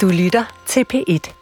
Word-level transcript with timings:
Du 0.00 0.08
lytter 0.08 0.64
til 0.66 0.84
P1. 0.94 1.34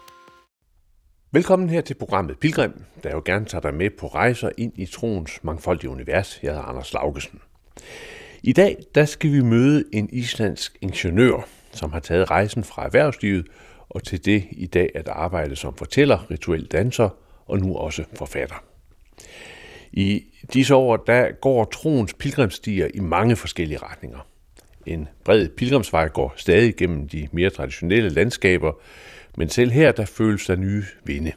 Velkommen 1.31 1.71
her 1.71 1.81
til 1.81 1.95
programmet 1.95 2.39
Pilgrim, 2.39 2.73
der 3.02 3.10
jo 3.10 3.23
gerne 3.25 3.47
tager 3.47 3.63
dig 3.63 3.75
med 3.75 3.91
på 3.91 4.07
rejser 4.07 4.50
ind 4.58 4.73
i 4.76 4.86
troens 4.86 5.44
mangfoldige 5.44 5.91
univers. 5.91 6.39
Jeg 6.42 6.50
hedder 6.50 6.65
Anders 6.65 6.92
Laugesen. 6.92 7.41
I 8.43 8.52
dag 8.52 8.77
der 8.95 9.04
skal 9.04 9.32
vi 9.32 9.41
møde 9.41 9.84
en 9.93 10.09
islandsk 10.12 10.79
ingeniør, 10.80 11.46
som 11.73 11.93
har 11.93 12.00
taget 12.00 12.30
rejsen 12.30 12.64
fra 12.64 12.84
erhvervslivet 12.84 13.46
og 13.88 14.02
til 14.04 14.25
det 14.25 14.45
i 14.50 14.66
dag 14.66 14.91
at 14.95 15.09
arbejde 15.09 15.57
som 15.57 15.75
fortæller, 15.75 16.30
rituel 16.30 16.66
danser 16.66 17.09
og 17.46 17.59
nu 17.59 17.77
også 17.77 18.05
forfatter. 18.14 18.64
I 19.93 20.25
disse 20.53 20.75
år 20.75 20.96
der 20.96 21.32
går 21.41 21.64
troens 21.64 22.14
pilgrimstier 22.14 22.89
i 22.95 23.00
mange 23.00 23.37
forskellige 23.37 23.79
retninger. 23.79 24.27
En 24.86 25.08
bred 25.24 25.48
pilgrimsvej 25.48 26.08
går 26.08 26.34
stadig 26.36 26.76
gennem 26.76 27.08
de 27.08 27.28
mere 27.32 27.50
traditionelle 27.50 28.08
landskaber, 28.08 28.73
men 29.36 29.48
selv 29.48 29.70
her 29.70 29.92
der 29.92 30.04
føles 30.04 30.46
der 30.46 30.56
nye 30.56 30.84
vinde. 31.04 31.32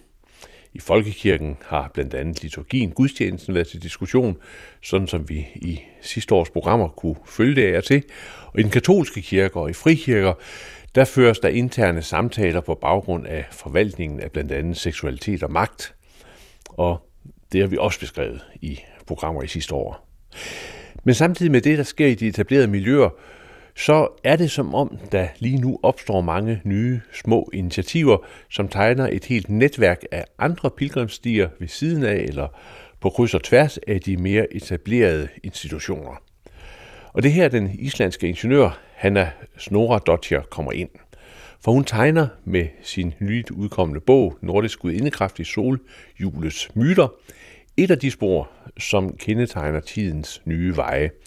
I 0.74 0.80
folkekirken 0.80 1.58
har 1.66 1.92
blandt 1.94 2.14
andet 2.14 2.44
liturgien, 2.44 2.92
gudstjenesten 2.92 3.54
været 3.56 3.68
til 3.68 3.84
diskussion, 3.84 4.38
sådan 4.84 5.08
som 5.08 5.30
vi 5.30 5.48
i 5.56 5.80
sidste 6.02 6.36
års 6.36 6.50
programmer 6.50 6.88
kunne 6.88 7.16
følge 7.26 7.56
det 7.56 7.74
af 7.74 7.84
til. 7.84 8.04
Og 8.46 8.60
i 8.60 8.64
den 8.64 8.72
katolske 8.72 9.22
kirke 9.22 9.56
og 9.56 9.70
i 9.70 9.74
frikirker, 9.74 10.34
der 10.96 11.06
føres 11.06 11.40
der 11.40 11.50
interne 11.50 12.02
samtaler 12.02 12.62
på 12.62 12.76
baggrund 12.76 13.28
af 13.28 13.46
forvaltningen 13.52 14.20
af 14.20 14.32
blandt 14.32 14.52
andet 14.52 14.78
seksualitet 14.78 15.44
og 15.44 15.52
magt. 15.52 15.96
Og 16.70 17.10
det 17.52 17.62
har 17.62 17.68
vi 17.68 17.78
også 17.80 18.00
beskrevet 18.00 18.42
i 18.62 18.80
programmer 19.08 19.44
i 19.44 19.48
sidste 19.48 19.76
år. 19.76 20.08
Men 21.06 21.16
samtidig 21.16 21.52
med 21.52 21.62
det, 21.62 21.78
der 21.78 21.84
sker 21.84 22.08
i 22.08 22.16
de 22.16 22.28
etablerede 22.28 22.68
miljøer, 22.68 23.10
så 23.76 24.08
er 24.24 24.36
det 24.36 24.52
som 24.52 24.76
om, 24.76 24.98
der 25.12 25.28
lige 25.40 25.58
nu 25.58 25.80
opstår 25.84 26.22
mange 26.22 26.62
nye 26.64 27.02
små 27.14 27.50
initiativer, 27.54 28.18
som 28.50 28.68
tegner 28.68 29.08
et 29.12 29.26
helt 29.26 29.50
netværk 29.50 30.04
af 30.12 30.26
andre 30.40 30.72
pilgrimstier 30.72 31.50
ved 31.60 31.68
siden 31.68 32.04
af 32.04 32.16
eller 32.16 32.48
på 33.02 33.10
kryds 33.10 33.34
og 33.34 33.44
tværs 33.44 33.78
af 33.78 34.02
de 34.02 34.18
mere 34.18 34.54
etablerede 34.54 35.28
institutioner. 35.44 36.22
Og 37.14 37.24
det 37.24 37.32
her 37.32 37.48
den 37.48 37.72
islandske 37.80 38.28
ingeniør 38.28 38.80
Hanna 38.94 39.32
Snora 39.58 40.00
Dottir 40.00 40.40
kommer 40.40 40.72
ind. 40.72 40.90
For 41.64 41.72
hun 41.72 41.84
tegner 41.84 42.28
med 42.46 42.68
sin 42.84 43.14
nyt 43.20 43.52
udkommende 43.52 44.02
bog 44.02 44.38
Nordisk 44.42 44.80
Gudindekraft 44.80 45.40
i 45.40 45.44
Soljulets 45.44 46.76
myter 46.76 47.08
et 47.78 47.92
af 47.92 48.00
de 48.00 48.12
spor, 48.12 48.50
som 48.78 49.18
kendetegner 49.18 49.80
tidens 49.80 50.42
nye 50.46 50.76
veje– 50.76 51.10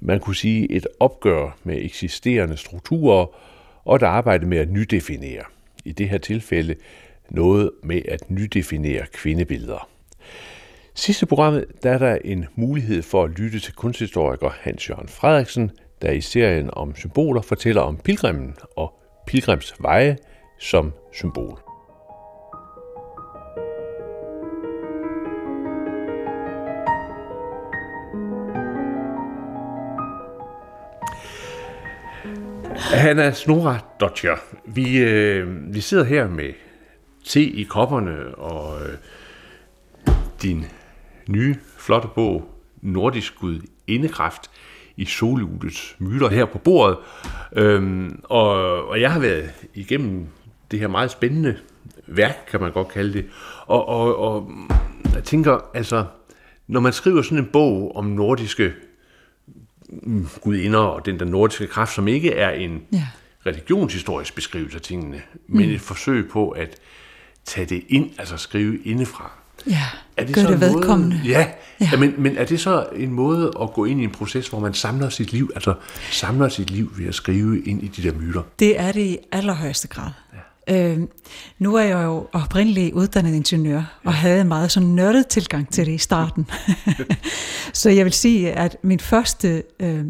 man 0.00 0.20
kunne 0.20 0.36
sige 0.36 0.72
et 0.72 0.86
opgør 1.00 1.58
med 1.64 1.84
eksisterende 1.84 2.56
strukturer 2.56 3.26
og 3.84 3.96
et 3.96 4.02
arbejde 4.02 4.46
med 4.46 4.58
at 4.58 4.70
nydefinere. 4.70 5.42
I 5.84 5.92
det 5.92 6.08
her 6.08 6.18
tilfælde 6.18 6.74
noget 7.30 7.70
med 7.82 8.02
at 8.08 8.30
nydefinere 8.30 9.06
kvindebilleder. 9.12 9.88
Sidste 10.94 11.26
programmet 11.26 11.64
der 11.82 11.90
er 11.90 11.98
der 11.98 12.18
en 12.24 12.46
mulighed 12.54 13.02
for 13.02 13.24
at 13.24 13.30
lytte 13.30 13.60
til 13.60 13.74
kunsthistoriker 13.74 14.50
Hans 14.60 14.90
Jørgen 14.90 15.08
Frederiksen, 15.08 15.70
der 16.02 16.10
i 16.12 16.20
serien 16.20 16.70
om 16.72 16.96
symboler 16.96 17.42
fortæller 17.42 17.82
om 17.82 17.96
pilgrimmen 17.96 18.54
og 18.76 19.00
pilgrimsveje 19.26 20.16
som 20.58 20.92
symbol. 21.12 21.67
Hanna 32.98 33.32
Snora 33.32 33.78
Dodger, 34.00 34.36
vi, 34.66 34.98
øh, 34.98 35.74
vi 35.74 35.80
sidder 35.80 36.04
her 36.04 36.28
med 36.28 36.52
te 37.24 37.42
i 37.42 37.62
kopperne 37.62 38.34
og 38.34 38.80
øh, 38.82 38.94
din 40.42 40.64
nye, 41.28 41.56
flotte 41.76 42.08
bog, 42.14 42.54
Nordisk 42.82 43.38
Gud 43.38 43.60
Indekraft 43.86 44.50
i 44.96 45.04
soludets 45.04 45.96
myter 45.98 46.28
her 46.28 46.44
på 46.44 46.58
bordet. 46.58 46.96
Øhm, 47.52 48.20
og, 48.24 48.52
og 48.88 49.00
jeg 49.00 49.12
har 49.12 49.20
været 49.20 49.50
igennem 49.74 50.26
det 50.70 50.80
her 50.80 50.88
meget 50.88 51.10
spændende 51.10 51.56
værk, 52.06 52.48
kan 52.50 52.60
man 52.60 52.72
godt 52.72 52.88
kalde 52.88 53.12
det. 53.12 53.26
Og, 53.66 53.88
og, 53.88 54.16
og 54.18 54.50
jeg 55.14 55.24
tænker, 55.24 55.58
altså, 55.74 56.04
når 56.66 56.80
man 56.80 56.92
skriver 56.92 57.22
sådan 57.22 57.38
en 57.38 57.50
bog 57.52 57.96
om 57.96 58.04
nordiske 58.04 58.72
gudinder 60.40 60.78
og 60.78 61.06
den 61.06 61.18
der 61.18 61.24
nordiske 61.24 61.66
kraft, 61.66 61.94
som 61.94 62.08
ikke 62.08 62.32
er 62.32 62.50
en 62.50 62.82
ja. 62.92 63.06
religionshistorisk 63.46 64.34
beskrivelse 64.34 64.76
af 64.76 64.82
tingene, 64.82 65.22
men 65.46 65.68
mm. 65.68 65.74
et 65.74 65.80
forsøg 65.80 66.28
på 66.28 66.50
at 66.50 66.76
tage 67.44 67.66
det 67.66 67.82
ind, 67.88 68.10
altså 68.18 68.36
skrive 68.36 68.78
indefra. 68.84 69.32
Ja, 69.66 69.82
er 70.16 70.24
det 70.24 70.34
gør 70.34 70.42
så 70.42 70.50
det 70.50 70.60
vedkommende. 70.60 71.16
Måde, 71.16 71.28
ja, 71.28 71.48
ja. 71.80 71.96
men, 71.96 72.14
men 72.18 72.36
er 72.36 72.44
det 72.44 72.60
så 72.60 72.86
en 72.96 73.12
måde 73.12 73.52
at 73.62 73.72
gå 73.72 73.84
ind 73.84 74.00
i 74.00 74.04
en 74.04 74.10
proces, 74.10 74.48
hvor 74.48 74.60
man 74.60 74.74
samler 74.74 75.08
sit 75.08 75.32
liv, 75.32 75.50
altså 75.54 75.74
samler 76.10 76.48
sit 76.48 76.70
liv 76.70 76.92
ved 76.96 77.06
at 77.06 77.14
skrive 77.14 77.62
ind 77.64 77.82
i 77.82 77.86
de 77.86 78.02
der 78.02 78.12
myter? 78.12 78.42
Det 78.58 78.80
er 78.80 78.92
det 78.92 79.00
i 79.00 79.18
allerhøjeste 79.32 79.88
grad. 79.88 80.10
Ja. 80.32 80.38
Øh, 80.70 80.98
nu 81.58 81.74
er 81.74 81.82
jeg 81.82 82.04
jo 82.04 82.26
oprindelig 82.32 82.94
uddannet 82.94 83.34
ingeniør, 83.34 83.82
og 84.04 84.14
havde 84.14 84.40
en 84.40 84.48
meget 84.48 84.70
sådan 84.70 84.88
nørdet 84.88 85.26
tilgang 85.26 85.72
til 85.72 85.86
det 85.86 85.92
i 85.92 85.98
starten. 85.98 86.46
så 87.72 87.90
jeg 87.90 88.04
vil 88.04 88.12
sige, 88.12 88.52
at 88.52 88.76
min 88.82 89.00
første 89.00 89.62
øh, 89.80 90.04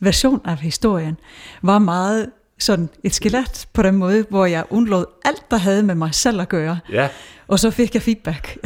version 0.00 0.40
af 0.44 0.56
historien 0.56 1.16
var 1.62 1.78
meget 1.78 2.30
sådan 2.60 2.88
et 3.04 3.14
skelet 3.14 3.68
på 3.72 3.82
den 3.82 3.96
måde, 3.96 4.24
hvor 4.30 4.46
jeg 4.46 4.64
undlod 4.70 5.04
alt, 5.24 5.50
der 5.50 5.56
havde 5.56 5.82
med 5.82 5.94
mig 5.94 6.14
selv 6.14 6.40
at 6.40 6.48
gøre. 6.48 6.78
Ja. 6.92 7.08
Og 7.48 7.58
så 7.58 7.70
fik 7.70 7.94
jeg 7.94 8.02
feedback. 8.02 8.58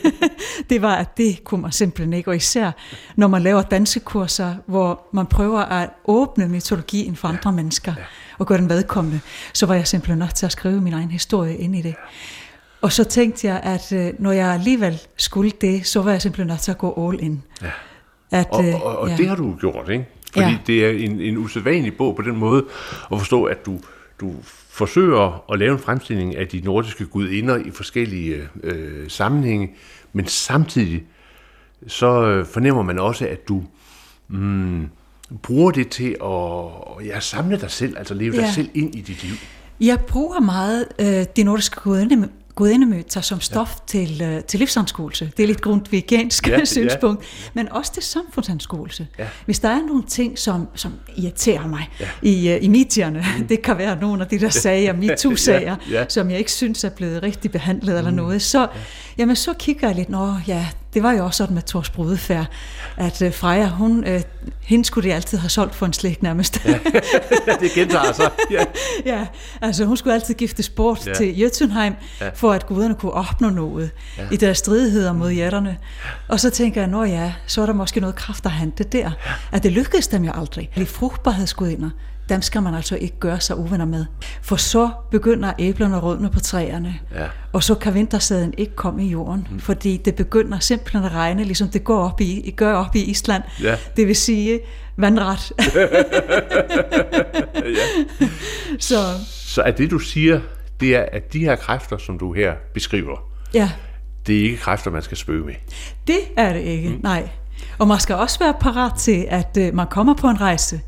det 0.70 0.82
var, 0.82 0.94
at 0.94 1.16
det 1.16 1.44
kunne 1.44 1.62
man 1.62 1.72
simpelthen 1.72 2.12
ikke. 2.12 2.30
Og 2.30 2.36
især 2.36 2.70
når 3.16 3.28
man 3.28 3.42
laver 3.42 3.62
dansekurser, 3.62 4.54
hvor 4.66 5.06
man 5.12 5.26
prøver 5.26 5.60
at 5.60 5.90
åbne 6.04 6.48
mytologien 6.48 7.16
for 7.16 7.28
andre 7.28 7.50
ja. 7.50 7.56
mennesker. 7.56 7.94
Ja 7.98 8.04
og 8.42 8.46
gøre 8.46 8.58
den 8.58 8.68
vedkommende, 8.68 9.20
så 9.52 9.66
var 9.66 9.74
jeg 9.74 9.86
simpelthen 9.86 10.18
nødt 10.18 10.34
til 10.34 10.46
at 10.46 10.52
skrive 10.52 10.80
min 10.80 10.92
egen 10.92 11.10
historie 11.10 11.56
ind 11.56 11.76
i 11.76 11.82
det. 11.82 11.94
Og 12.80 12.92
så 12.92 13.04
tænkte 13.04 13.46
jeg, 13.46 13.60
at 13.62 13.92
øh, 13.92 14.12
når 14.18 14.32
jeg 14.32 14.48
alligevel 14.48 15.00
skulle 15.16 15.52
det, 15.60 15.86
så 15.86 16.02
var 16.02 16.10
jeg 16.10 16.22
simpelthen 16.22 16.46
nødt 16.46 16.60
til 16.60 16.70
at 16.70 16.78
gå 16.78 17.08
all 17.08 17.22
in. 17.22 17.42
Ja. 17.62 17.70
At, 18.30 18.46
og 18.50 18.64
og, 18.82 18.98
og 18.98 19.08
ja. 19.08 19.16
det 19.16 19.28
har 19.28 19.36
du 19.36 19.56
gjort, 19.60 19.88
ikke? 19.88 20.08
Fordi 20.32 20.46
ja. 20.46 20.58
det 20.66 20.86
er 20.86 20.90
en, 20.90 21.20
en 21.20 21.36
usædvanlig 21.36 21.96
bog 21.96 22.16
på 22.16 22.22
den 22.22 22.36
måde 22.36 22.64
at 23.12 23.18
forstå, 23.18 23.44
at 23.44 23.66
du, 23.66 23.80
du 24.20 24.34
forsøger 24.70 25.44
at 25.52 25.58
lave 25.58 25.72
en 25.72 25.78
fremstilling 25.78 26.36
af 26.36 26.48
de 26.48 26.60
nordiske 26.60 27.06
gudinder 27.06 27.56
i 27.56 27.70
forskellige 27.70 28.48
øh, 28.62 29.10
sammenhænge, 29.10 29.70
men 30.12 30.26
samtidig 30.26 31.02
så 31.86 32.24
øh, 32.24 32.46
fornemmer 32.46 32.82
man 32.82 32.98
også, 32.98 33.26
at 33.26 33.48
du 33.48 33.62
mm, 34.28 34.88
bruger 35.42 35.70
det 35.70 35.88
til 35.88 36.16
at 36.24 37.06
ja, 37.06 37.20
samle 37.20 37.60
dig 37.60 37.70
selv, 37.70 37.98
altså 37.98 38.14
leve 38.14 38.34
ja. 38.34 38.40
dig 38.40 38.48
selv 38.54 38.68
ind 38.74 38.94
i 38.94 39.00
dit 39.00 39.24
liv? 39.24 39.34
Jeg 39.80 40.00
bruger 40.00 40.40
meget 40.40 40.86
øh, 40.98 41.26
de 41.36 41.42
nordiske 41.42 41.80
gudinde, 41.80 42.28
gudindemøter 42.54 43.20
som 43.20 43.40
stof 43.40 43.70
ja. 43.72 43.78
til, 43.86 44.22
øh, 44.22 44.44
til 44.44 44.58
livsanskuelse. 44.58 45.32
Det 45.36 45.42
er 45.42 45.46
lidt 45.46 45.60
grundvigiansk 45.60 46.48
ja, 46.48 46.64
synspunkt, 46.74 47.22
ja. 47.22 47.50
men 47.54 47.72
også 47.72 47.92
til 47.92 48.02
samfundsanskuelse. 48.02 49.06
Ja. 49.18 49.26
Hvis 49.44 49.58
der 49.58 49.68
er 49.68 49.86
nogle 49.86 50.02
ting, 50.08 50.38
som, 50.38 50.68
som 50.74 50.92
irriterer 51.16 51.66
mig 51.66 51.90
ja. 52.00 52.08
i, 52.22 52.56
uh, 52.56 52.64
i 52.64 52.68
medierne, 52.68 53.24
mm. 53.38 53.46
det 53.48 53.62
kan 53.62 53.78
være 53.78 54.00
nogle 54.00 54.22
af 54.22 54.28
de 54.28 54.40
der 54.40 54.48
sager, 54.48 54.92
MeToo-sager, 55.02 55.76
ja, 55.90 55.98
ja. 55.98 56.04
som 56.08 56.30
jeg 56.30 56.38
ikke 56.38 56.52
synes 56.52 56.84
er 56.84 56.90
blevet 56.90 57.22
rigtig 57.22 57.50
behandlet 57.50 57.92
mm. 57.92 57.98
eller 57.98 58.10
noget, 58.10 58.42
så, 58.42 58.68
jamen, 59.18 59.36
så 59.36 59.52
kigger 59.58 59.88
jeg 59.88 59.96
lidt, 59.96 60.08
nå 60.08 60.34
ja, 60.46 60.66
det 60.94 61.02
var 61.02 61.12
jo 61.12 61.24
også 61.24 61.36
sådan 61.36 61.54
med 61.54 61.62
Tors 61.62 61.90
Brudefærd, 61.90 62.46
at 62.96 63.22
uh, 63.22 63.32
Freja, 63.32 63.68
hun, 63.68 64.08
uh, 64.08 64.20
hende 64.60 64.84
skulle 64.84 65.08
de 65.08 65.14
altid 65.14 65.38
have 65.38 65.50
solgt 65.50 65.74
for 65.74 65.86
en 65.86 65.92
slægt 65.92 66.22
nærmest. 66.22 66.64
ja, 66.64 66.78
det 67.60 67.70
gentager 67.74 68.12
sig. 68.12 68.30
Ja. 68.50 68.64
ja, 69.04 69.26
altså 69.60 69.84
hun 69.84 69.96
skulle 69.96 70.14
altid 70.14 70.34
gifte 70.34 70.70
bort 70.76 71.06
ja. 71.06 71.14
til 71.14 71.34
Jötunheim, 71.42 71.92
ja. 72.20 72.30
for 72.34 72.52
at 72.52 72.66
guderne 72.66 72.94
kunne 72.94 73.12
opnå 73.12 73.50
noget 73.50 73.90
ja. 74.18 74.22
i 74.32 74.36
deres 74.36 74.58
stridigheder 74.58 75.12
mod 75.12 75.30
jætterne. 75.30 75.78
Og 76.28 76.40
så 76.40 76.50
tænker 76.50 76.80
jeg, 76.80 76.90
nå 76.90 77.04
ja, 77.04 77.32
så 77.46 77.62
er 77.62 77.66
der 77.66 77.72
måske 77.72 78.00
noget 78.00 78.16
kraft 78.16 78.46
at 78.46 78.52
hente 78.52 78.84
der. 78.84 78.98
Ja. 78.98 79.32
At 79.52 79.62
det 79.62 79.72
lykkedes 79.72 80.08
dem 80.08 80.24
jo 80.24 80.32
aldrig. 80.34 80.70
De 80.76 80.86
frugtbarhedsgudinder, 80.86 81.90
dem 82.28 82.42
skal 82.42 82.62
man 82.62 82.74
altså 82.74 82.96
ikke 82.96 83.18
gøre 83.20 83.40
sig 83.40 83.56
uvenner 83.56 83.84
med. 83.84 84.04
For 84.42 84.56
så 84.56 84.90
begynder 85.10 85.52
æblerne 85.58 85.96
at 85.96 86.02
rødne 86.02 86.30
på 86.30 86.40
træerne, 86.40 86.98
ja. 87.14 87.26
og 87.52 87.62
så 87.62 87.74
kan 87.74 87.94
vintersæden 87.94 88.54
ikke 88.58 88.74
komme 88.76 89.04
i 89.04 89.08
jorden, 89.08 89.48
mm. 89.50 89.60
fordi 89.60 89.96
det 89.96 90.14
begynder 90.14 90.58
simpelthen 90.58 91.04
at 91.04 91.12
regne, 91.12 91.44
ligesom 91.44 91.68
det 91.68 91.84
går 91.84 91.98
op 91.98 92.20
i, 92.20 92.54
gør 92.56 92.74
op 92.74 92.96
i 92.96 93.02
Island. 93.02 93.42
Ja. 93.62 93.76
Det 93.96 94.06
vil 94.06 94.16
sige 94.16 94.60
vandret. 94.96 95.52
ja. 97.54 97.86
så. 98.78 98.96
så 99.28 99.62
er 99.62 99.70
det, 99.70 99.90
du 99.90 99.98
siger, 99.98 100.40
det 100.80 100.96
er, 100.96 101.04
at 101.12 101.32
de 101.32 101.38
her 101.38 101.56
kræfter, 101.56 101.98
som 101.98 102.18
du 102.18 102.32
her 102.32 102.54
beskriver, 102.74 103.16
ja. 103.54 103.70
det 104.26 104.38
er 104.38 104.42
ikke 104.42 104.56
kræfter, 104.56 104.90
man 104.90 105.02
skal 105.02 105.16
spøge 105.16 105.44
med. 105.44 105.54
Det 106.06 106.20
er 106.36 106.52
det 106.52 106.60
ikke, 106.60 106.88
mm. 106.88 107.00
nej. 107.02 107.28
Og 107.78 107.88
man 107.88 108.00
skal 108.00 108.16
også 108.16 108.38
være 108.38 108.54
parat 108.60 108.92
til, 108.98 109.26
at 109.30 109.58
uh, 109.60 109.74
man 109.74 109.86
kommer 109.86 110.14
på 110.14 110.28
en 110.28 110.40
rejse, 110.40 110.80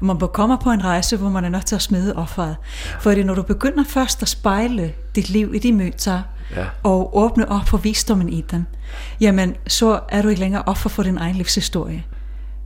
Og 0.00 0.06
man 0.06 0.18
kommer 0.32 0.56
på 0.56 0.70
en 0.70 0.84
rejse, 0.84 1.16
hvor 1.16 1.28
man 1.28 1.44
er 1.44 1.48
nødt 1.48 1.66
til 1.66 1.74
at 1.74 1.82
smide 1.82 2.16
offeret. 2.16 2.56
Ja. 2.86 2.98
Fordi 3.00 3.22
når 3.22 3.34
du 3.34 3.42
begynder 3.42 3.84
først 3.88 4.22
at 4.22 4.28
spejle 4.28 4.92
dit 5.14 5.28
liv 5.28 5.54
i 5.54 5.58
de 5.58 5.72
møter, 5.72 6.22
ja. 6.56 6.64
og 6.82 7.16
åbne 7.18 7.48
op 7.48 7.68
for 7.68 7.76
visdommen 7.76 8.28
i 8.28 8.40
dem, 8.50 8.64
jamen 9.20 9.54
så 9.66 10.00
er 10.08 10.22
du 10.22 10.28
ikke 10.28 10.40
længere 10.40 10.62
offer 10.66 10.88
for 10.88 11.02
din 11.02 11.18
egen 11.18 11.36
livshistorie 11.36 12.04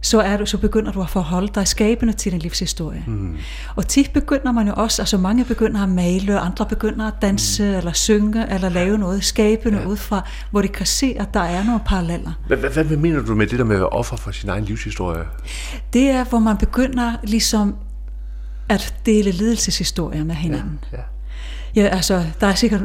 så, 0.06 0.20
er 0.20 0.36
du, 0.36 0.46
så 0.46 0.58
begynder 0.58 0.92
du 0.92 1.02
at 1.02 1.10
forholde 1.10 1.48
dig 1.54 1.68
skabende 1.68 2.12
til 2.12 2.32
din 2.32 2.40
livshistorie. 2.40 3.04
Mm. 3.06 3.36
Og 3.76 3.88
tit 3.88 4.10
begynder 4.12 4.52
man 4.52 4.68
jo 4.68 4.74
også, 4.76 5.02
altså 5.02 5.18
mange 5.18 5.44
begynder 5.44 5.82
at 5.82 5.88
male, 5.88 6.40
og 6.40 6.46
andre 6.46 6.66
begynder 6.66 7.06
at 7.06 7.14
danse, 7.22 7.62
mm. 7.62 7.76
eller 7.76 7.92
synge, 7.92 8.54
eller 8.54 8.68
lave 8.68 8.98
noget 8.98 9.24
skabende 9.24 9.78
ja. 9.78 9.86
ud 9.86 9.96
fra, 9.96 10.28
hvor 10.50 10.62
de 10.62 10.68
kan 10.68 10.86
se, 10.86 11.16
at 11.18 11.34
der 11.34 11.40
er 11.40 11.64
nogle 11.64 11.80
paralleller. 11.86 12.32
Hvad, 12.46 12.96
mener 12.96 13.22
du 13.22 13.34
med 13.34 13.46
det 13.46 13.58
der 13.58 13.64
med 13.64 13.74
at 13.74 13.80
være 13.80 13.88
offer 13.88 14.16
for 14.16 14.30
sin 14.30 14.48
egen 14.48 14.64
livshistorie? 14.64 15.24
Det 15.92 16.10
er, 16.10 16.24
hvor 16.24 16.38
man 16.38 16.56
begynder 16.56 17.12
ligesom 17.24 17.74
at 18.68 18.94
dele 19.06 19.30
ledelseshistorier 19.30 20.24
med 20.24 20.34
hinanden. 20.34 20.78
Ja, 20.92 20.96
ja. 20.96 21.02
Ja, 21.76 21.86
altså, 21.86 22.24
der 22.40 22.46
er 22.46 22.54
sikkert 22.54 22.80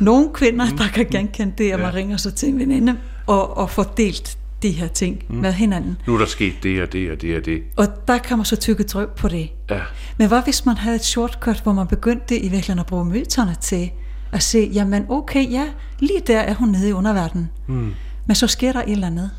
nogle 0.00 0.28
kvinder, 0.34 0.66
der 0.78 0.88
kan 0.88 1.06
genkende 1.10 1.52
det, 1.58 1.72
at 1.72 1.78
man 1.78 1.88
ja. 1.88 1.94
ringer 1.94 2.16
så 2.16 2.30
til 2.30 2.48
en 2.48 2.58
veninde 2.58 2.96
og, 3.26 3.56
og 3.56 3.70
får 3.70 3.82
delt 3.82 4.38
de 4.62 4.70
her 4.70 4.88
ting 4.88 5.22
mm. 5.28 5.36
med 5.36 5.52
hinanden. 5.52 5.96
Nu 6.06 6.14
er 6.14 6.18
der 6.18 6.26
sket 6.26 6.54
det 6.62 6.82
og 6.82 6.92
det 6.92 7.10
og 7.10 7.22
det 7.22 7.36
og 7.36 7.44
det. 7.44 7.62
Og 7.76 7.86
der 8.08 8.18
kan 8.18 8.38
man 8.38 8.44
så 8.44 8.56
tykke 8.56 8.82
drøb 8.82 9.08
på 9.08 9.28
det. 9.28 9.50
Ja. 9.70 9.80
Men 10.18 10.28
hvad 10.28 10.42
hvis 10.42 10.66
man 10.66 10.76
havde 10.76 10.96
et 10.96 11.04
shortcut, 11.04 11.60
hvor 11.60 11.72
man 11.72 11.86
begyndte 11.86 12.38
i 12.38 12.48
virkeligheden 12.48 12.78
at 12.78 12.86
bruge 12.86 13.04
myterne 13.04 13.56
til 13.60 13.90
at 14.32 14.42
se, 14.42 14.70
jamen 14.72 15.06
okay, 15.08 15.50
ja, 15.50 15.66
lige 15.98 16.20
der 16.26 16.38
er 16.38 16.54
hun 16.54 16.68
nede 16.68 16.88
i 16.88 16.92
underverdenen. 16.92 17.50
Mm. 17.66 17.94
Men 18.26 18.34
så 18.34 18.46
sker 18.46 18.72
der 18.72 18.82
et 18.82 18.92
eller 18.92 19.06
andet, 19.06 19.30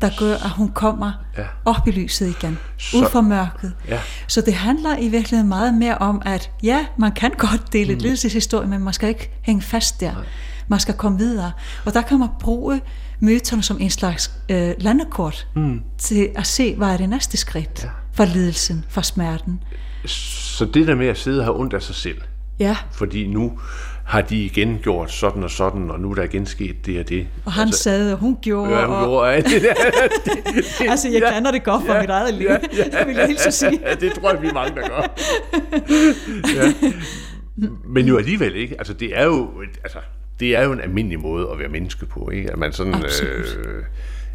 der 0.00 0.10
gør, 0.18 0.34
at 0.34 0.50
hun 0.50 0.68
kommer 0.68 1.12
ja. 1.38 1.44
op 1.64 1.88
i 1.88 1.90
lyset 1.90 2.28
igen, 2.28 2.58
så, 2.78 2.96
ud 2.96 3.04
fra 3.10 3.20
mørket. 3.20 3.72
Ja. 3.88 4.00
Så 4.26 4.40
det 4.40 4.54
handler 4.54 4.98
i 4.98 5.08
virkeligheden 5.08 5.48
meget 5.48 5.74
mere 5.74 5.98
om, 5.98 6.22
at 6.24 6.50
ja, 6.62 6.86
man 6.98 7.12
kan 7.12 7.30
godt 7.38 7.72
dele 7.72 7.92
mm. 7.92 7.96
et 7.96 8.02
lidelseshistorie, 8.02 8.68
men 8.68 8.80
man 8.80 8.92
skal 8.92 9.08
ikke 9.08 9.30
hænge 9.42 9.62
fast 9.62 10.00
der. 10.00 10.12
Nej. 10.12 10.24
Man 10.68 10.80
skal 10.80 10.94
komme 10.94 11.18
videre. 11.18 11.52
Og 11.84 11.94
der 11.94 12.02
kan 12.02 12.18
man 12.18 12.28
bruge 12.40 12.80
myterne 13.22 13.62
som 13.62 13.80
en 13.80 13.90
slags 13.90 14.32
øh, 14.48 14.74
landekort 14.78 15.46
mm. 15.54 15.80
til 15.98 16.28
at 16.36 16.46
se, 16.46 16.74
hvad 16.74 16.88
er 16.88 16.96
det 16.96 17.08
næste 17.08 17.36
skridt 17.36 17.84
ja. 17.84 17.88
for 18.12 18.24
lidelsen, 18.24 18.84
for 18.88 19.00
smerten. 19.00 19.62
Så 20.06 20.64
det 20.64 20.86
der 20.86 20.94
med 20.94 21.06
at 21.06 21.18
sidde 21.18 21.38
og 21.38 21.44
have 21.44 21.60
ondt 21.60 21.74
af 21.74 21.82
sig 21.82 21.94
selv, 21.94 22.20
ja. 22.58 22.76
fordi 22.92 23.26
nu 23.26 23.58
har 24.04 24.20
de 24.20 24.44
igen 24.44 24.78
gjort 24.82 25.12
sådan 25.12 25.42
og 25.42 25.50
sådan, 25.50 25.90
og 25.90 26.00
nu 26.00 26.10
er 26.10 26.14
der 26.14 26.22
igen 26.22 26.46
sket 26.46 26.86
det 26.86 27.00
og 27.00 27.08
det. 27.08 27.26
Og 27.44 27.52
han 27.52 27.66
altså, 27.66 27.82
sad, 27.82 28.12
og 28.12 28.18
hun 28.18 28.38
gjorde. 28.42 28.78
Ja, 28.78 28.86
hun 28.86 28.96
og... 28.96 29.04
gjorde. 29.04 29.36
Det, 29.42 29.62
det, 30.24 30.64
det, 30.78 30.88
altså, 30.88 31.08
jeg 31.08 31.22
ja, 31.22 31.34
kender 31.34 31.50
det 31.50 31.64
godt 31.64 31.86
fra 31.86 31.94
ja, 31.94 32.00
mit 32.00 32.10
eget 32.10 32.34
liv, 32.34 32.46
ja, 32.46 32.56
ja, 32.76 32.84
det 32.98 33.06
vil 33.06 33.16
jeg 33.16 33.26
helt 33.26 33.40
så 33.40 33.50
sige. 33.50 33.80
Ja, 33.82 33.94
det 34.06 34.12
tror 34.12 34.32
jeg, 34.32 34.42
vi 34.42 34.48
er 34.48 34.52
mange, 34.52 34.74
der 34.74 34.88
gør. 34.88 35.14
ja. 36.56 36.72
Men 37.88 38.06
jo 38.06 38.18
alligevel 38.18 38.56
ikke. 38.56 38.74
Altså, 38.78 38.92
det 38.92 39.18
er 39.18 39.24
jo... 39.24 39.50
Altså, 39.84 39.98
det 40.40 40.56
er 40.56 40.62
jo 40.62 40.72
en 40.72 40.80
almindelig 40.80 41.20
måde 41.20 41.48
at 41.52 41.58
være 41.58 41.68
menneske 41.68 42.06
på, 42.06 42.30
ikke? 42.30 42.52
At 42.52 42.58
man 42.58 42.72
sådan 42.72 42.94
øh, 42.94 43.84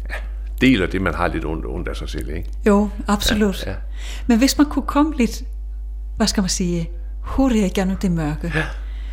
ja, 0.08 0.14
deler 0.60 0.86
det, 0.86 1.02
man 1.02 1.14
har 1.14 1.28
lidt 1.28 1.44
ondt, 1.44 1.66
ondt 1.66 1.88
af 1.88 1.96
sig 1.96 2.08
selv, 2.08 2.30
ikke? 2.30 2.48
Jo, 2.66 2.90
absolut. 3.08 3.66
Ja, 3.66 3.70
ja. 3.70 3.76
Men 4.26 4.38
hvis 4.38 4.58
man 4.58 4.66
kunne 4.66 4.86
komme 4.86 5.16
lidt, 5.16 5.42
hvad 6.16 6.26
skal 6.26 6.40
man 6.40 6.50
sige, 6.50 6.90
hurtigt 7.20 7.64
igennem 7.64 7.96
det 7.96 8.10
mørke, 8.10 8.52
ja. 8.54 8.64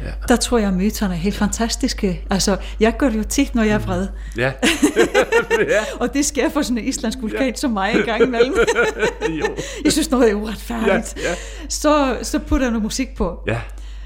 Ja. 0.01 0.11
Der 0.27 0.35
tror 0.35 0.57
jeg, 0.57 0.67
at 0.67 0.73
myterne 0.73 1.13
er 1.13 1.17
helt 1.17 1.35
fantastiske. 1.35 2.25
Altså, 2.29 2.57
jeg 2.79 2.97
gør 2.97 3.09
det 3.09 3.17
jo 3.17 3.23
tit, 3.23 3.55
når 3.55 3.63
jeg 3.63 3.73
er 3.73 3.79
vred. 3.79 4.07
Ja. 4.37 4.43
ja. 5.59 5.83
og 5.99 6.13
det 6.13 6.25
sker 6.25 6.49
for 6.49 6.61
sådan 6.61 6.77
en 6.77 6.83
islandsk 6.83 7.17
vulkan 7.21 7.47
ja. 7.47 7.55
som 7.55 7.71
mig 7.71 7.93
en 7.95 8.05
gang 8.05 8.23
imellem. 8.23 8.55
jo. 9.39 9.45
jeg 9.83 9.91
synes, 9.91 10.11
noget 10.11 10.31
er 10.31 10.35
uretfærdigt. 10.35 11.17
Ja. 11.17 11.29
Ja. 11.29 11.35
Så, 11.69 12.17
så 12.21 12.39
putter 12.39 12.65
jeg 12.65 12.71
noget 12.71 12.83
musik 12.83 13.15
på. 13.15 13.43
Ja. 13.47 13.59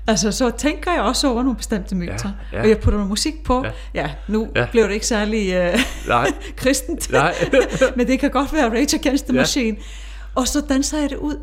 Altså, 0.10 0.32
så 0.32 0.52
tænker 0.58 0.92
jeg 0.92 1.02
også 1.02 1.28
over 1.28 1.44
nogle 1.44 1.58
bestemte 1.58 1.96
myter. 1.96 2.32
Ja, 2.52 2.58
ja. 2.58 2.62
Og 2.62 2.70
jeg 2.70 2.78
putter 2.78 2.98
noget 2.98 3.10
musik 3.10 3.44
på. 3.44 3.66
Ja, 3.66 3.72
ja 3.94 4.12
nu 4.28 4.48
ja. 4.56 4.68
blev 4.72 4.84
det 4.84 4.94
ikke 4.94 5.08
særlig 5.08 5.74
uh, 5.74 5.80
Nej. 6.08 6.32
kristent. 6.62 7.12
Nej. 7.12 7.34
Men 7.98 8.08
det 8.08 8.20
kan 8.20 8.32
godt 8.32 8.54
være 8.54 8.70
Rage 8.70 9.00
Against 9.00 9.26
the 9.26 9.34
ja. 9.34 9.42
Machine. 9.42 9.78
Og 10.36 10.48
så 10.48 10.62
danser 10.70 11.00
jeg 11.00 11.10
det 11.10 11.18
ud. 11.18 11.36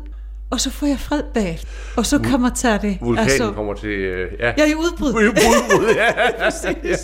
Og 0.49 0.59
så 0.59 0.69
får 0.69 0.87
jeg 0.87 0.99
fred 0.99 1.23
bag. 1.33 1.59
Og 1.97 2.05
så 2.05 2.19
man 2.39 2.51
tage 2.55 2.79
det. 2.81 2.97
Vulkanen 3.01 3.29
altså, 3.29 3.51
kommer 3.51 3.73
til... 3.73 3.89
Uh, 3.89 4.39
ja. 4.39 4.53
ja, 4.57 4.71
i 4.71 4.75
udbrud. 4.75 5.13
Udbrud, 5.15 5.95
ja. 5.95 6.05
ja, 6.05 6.49
ja. 6.83 6.95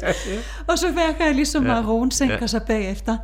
Og 0.67 0.79
så 0.79 0.87
værker 0.95 1.25
jeg 1.25 1.35
ligesom, 1.35 1.65
ja. 1.65 1.79
at 1.79 1.87
roen 1.87 2.11
sænker 2.11 2.37
ja. 2.41 2.47
sig 2.47 2.61
bagefter. 2.67 3.17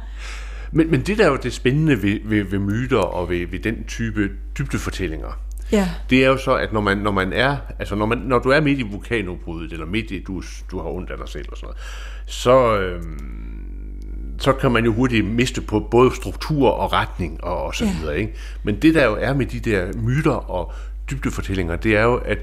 Men, 0.71 0.91
men 0.91 1.01
det 1.01 1.17
der 1.17 1.25
er 1.25 1.29
jo 1.29 1.37
det 1.43 1.53
spændende 1.53 2.03
ved, 2.03 2.19
ved, 2.25 2.43
ved 2.43 2.59
myter 2.59 2.97
og 2.97 3.29
ved, 3.29 3.47
ved 3.51 3.59
den 3.59 3.83
type 3.87 4.29
dybdefortællinger, 4.57 5.39
Ja. 5.71 5.89
Det 6.09 6.23
er 6.23 6.27
jo 6.27 6.37
så, 6.37 6.55
at 6.55 6.73
når 6.73 6.81
man, 6.81 6.97
når 6.97 7.11
man 7.11 7.33
er, 7.33 7.57
altså 7.79 7.95
når, 7.95 8.05
man, 8.05 8.17
når 8.17 8.39
du 8.39 8.49
er 8.49 8.61
midt 8.61 8.79
i 8.79 8.81
vulkanudbruddet, 8.81 9.73
eller 9.73 9.85
midt 9.85 10.11
i, 10.11 10.23
du, 10.23 10.43
du 10.71 10.79
har 10.79 10.89
ondt 10.89 11.11
af 11.11 11.17
dig 11.17 11.29
selv 11.29 11.45
og 11.51 11.57
sådan 11.57 11.65
noget, 11.65 11.77
så, 12.25 12.77
øhm, 12.79 13.39
så 14.39 14.53
kan 14.53 14.71
man 14.71 14.85
jo 14.85 14.93
hurtigt 14.93 15.25
miste 15.25 15.61
på 15.61 15.79
både 15.91 16.15
struktur 16.15 16.69
og 16.69 16.93
retning 16.93 17.43
og, 17.43 17.63
og 17.63 17.75
så 17.75 17.85
ja. 17.85 17.95
videre. 17.99 18.19
Ikke? 18.19 18.33
Men 18.63 18.81
det 18.81 18.95
der 18.95 19.05
jo 19.05 19.15
er 19.19 19.33
med 19.33 19.45
de 19.45 19.59
der 19.59 19.93
myter 19.97 20.31
og 20.31 20.73
dybdefortællinger, 21.11 21.75
det 21.75 21.97
er 21.97 22.03
jo, 22.03 22.15
at, 22.15 22.37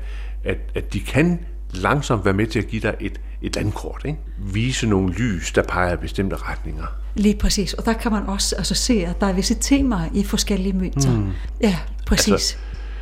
at, 0.45 0.59
at 0.75 0.93
de 0.93 1.01
kan 1.01 1.41
langsomt 1.75 2.25
være 2.25 2.35
med 2.35 2.47
til 2.47 2.59
at 2.59 2.67
give 2.67 2.83
dig 2.83 2.95
et, 3.01 3.21
et 3.43 3.57
landkort. 3.57 4.03
Ikke? 4.05 4.19
Vise 4.39 4.87
nogle 4.87 5.13
lys, 5.13 5.53
der 5.53 5.63
peger 5.63 5.93
i 5.93 5.97
bestemte 5.97 6.37
retninger. 6.37 6.87
Lige 7.15 7.37
præcis. 7.39 7.75
Og 7.75 7.85
der 7.85 7.93
kan 7.93 8.13
man 8.13 8.27
også 8.27 8.57
altså, 8.57 8.75
se, 8.75 9.05
at 9.07 9.21
der 9.21 9.27
er 9.27 9.33
visse 9.33 9.55
temaer 9.55 10.09
i 10.15 10.25
forskellige 10.25 10.73
myter. 10.73 11.17
Mm. 11.17 11.31
Ja, 11.61 11.77
præcis. 12.07 12.33
Altså, 12.33 12.57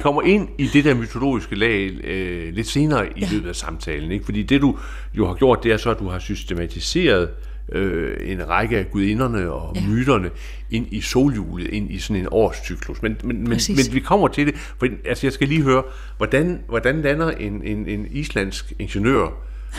kommer 0.05 0.23
ind 0.23 0.49
i 0.59 0.67
det 0.67 0.85
der 0.85 0.95
mytologiske 0.95 1.55
lag 1.55 1.91
øh, 2.05 2.55
lidt 2.55 2.67
senere 2.67 3.06
i 3.19 3.21
ja. 3.21 3.29
løbet 3.33 3.49
af 3.49 3.56
samtalen. 3.56 4.12
Ikke? 4.12 4.25
Fordi 4.25 4.43
det 4.43 4.61
du 4.61 4.79
jo 5.15 5.27
har 5.27 5.35
gjort, 5.35 5.62
det 5.62 5.73
er 5.73 5.77
så, 5.77 5.91
at 5.91 5.99
du 5.99 6.09
har 6.09 6.19
systematiseret 6.19 7.31
øh, 7.73 8.31
en 8.31 8.49
række 8.49 8.79
af 8.79 8.91
gudinderne 8.91 9.51
og 9.51 9.77
ja. 9.77 9.87
myterne 9.89 10.31
ind 10.71 10.87
i 10.91 11.01
solhjulet, 11.01 11.67
ind 11.67 11.91
i 11.91 11.99
sådan 11.99 12.23
en 12.23 12.29
årscyklus. 12.31 13.03
Men, 13.03 13.17
men, 13.25 13.49
men, 13.49 13.61
men 13.69 13.85
vi 13.93 14.01
kommer 14.01 14.29
til 14.29 14.47
det, 14.47 14.56
for 14.56 14.87
altså, 15.05 15.27
jeg 15.27 15.33
skal 15.33 15.49
lige 15.49 15.62
høre, 15.62 15.83
hvordan, 16.17 16.61
hvordan 16.69 17.03
lander 17.03 17.31
en, 17.31 17.62
en, 17.62 17.89
en 17.89 18.06
islandsk 18.11 18.73
ingeniør 18.79 19.27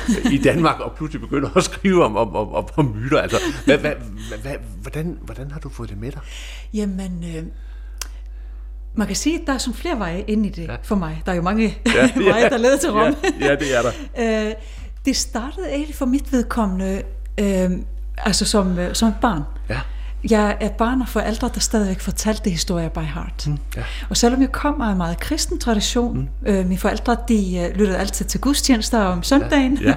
øh, 0.10 0.33
i 0.33 0.38
Danmark 0.38 0.80
og 0.80 0.94
pludselig 0.98 1.22
begynder 1.22 1.57
at 1.57 1.63
skrive 1.63 2.04
om, 2.04 2.18
om, 2.18 2.36
om, 2.36 2.48
om, 2.54 2.68
om 2.75 2.86
myter. 2.86 3.19
Altså, 3.19 3.38
hvad, 3.66 3.77
hvad, 3.77 3.94
hvad, 4.42 4.56
hvordan, 4.81 5.18
hvordan 5.22 5.51
har 5.51 5.60
du 5.60 5.69
fået 5.69 5.89
det 5.89 5.98
med 5.98 6.12
dig? 6.12 6.22
Jamen, 6.74 7.24
øh, 7.38 7.44
man 8.95 9.07
kan 9.07 9.15
sige, 9.15 9.39
at 9.39 9.47
der 9.47 9.53
er 9.53 9.57
sådan 9.57 9.74
flere 9.74 10.00
veje 10.00 10.24
ind 10.27 10.45
i 10.45 10.50
det 10.50 10.68
ja. 10.68 10.75
for 10.83 10.95
mig. 10.95 11.21
Der 11.25 11.31
er 11.31 11.36
jo 11.36 11.42
mange 11.42 11.77
ja, 11.95 12.09
veje, 12.31 12.50
der 12.50 12.57
leder 12.57 12.77
til 12.77 12.92
Rom. 12.92 13.15
Ja, 13.39 13.45
ja 13.45 13.56
det 13.56 13.77
er 13.77 13.81
der. 13.81 13.91
Øh, 14.48 14.53
det 15.05 15.15
startede 15.15 15.70
egentlig 15.70 15.96
for 15.96 16.05
mit 16.05 16.31
vedkommende 16.31 17.01
øh, 17.39 17.72
altså 18.17 18.46
som, 18.46 18.79
øh, 18.79 18.96
som 18.96 19.10
et 19.10 19.15
barn. 19.22 19.41
Ja. 19.70 19.79
Jeg 20.29 20.58
er 20.60 20.70
barn 20.70 21.01
og 21.01 21.08
forældre, 21.08 21.50
der 21.53 21.60
stadigvæk 21.60 22.00
fortalte 22.00 22.50
historier 22.50 22.89
by 22.89 23.00
heart. 23.00 23.48
Mm, 23.48 23.58
ja. 23.75 23.84
Og 24.10 24.17
selvom 24.17 24.41
jeg 24.41 24.51
kommer 24.51 24.86
af 24.86 24.91
en 24.91 24.98
meget 24.98 25.20
kristen 25.20 25.60
tradition, 25.60 26.29
mm. 26.41 26.48
øh, 26.48 26.65
mine 26.65 26.77
forældre 26.77 27.17
de 27.27 27.58
øh, 27.58 27.77
lyttede 27.77 27.98
altid 27.98 28.25
til 28.25 28.41
gudstjenester 28.41 29.00
om 29.00 29.24
søndagen, 29.24 29.77
ja. 29.81 29.88
Ja. 29.88 29.96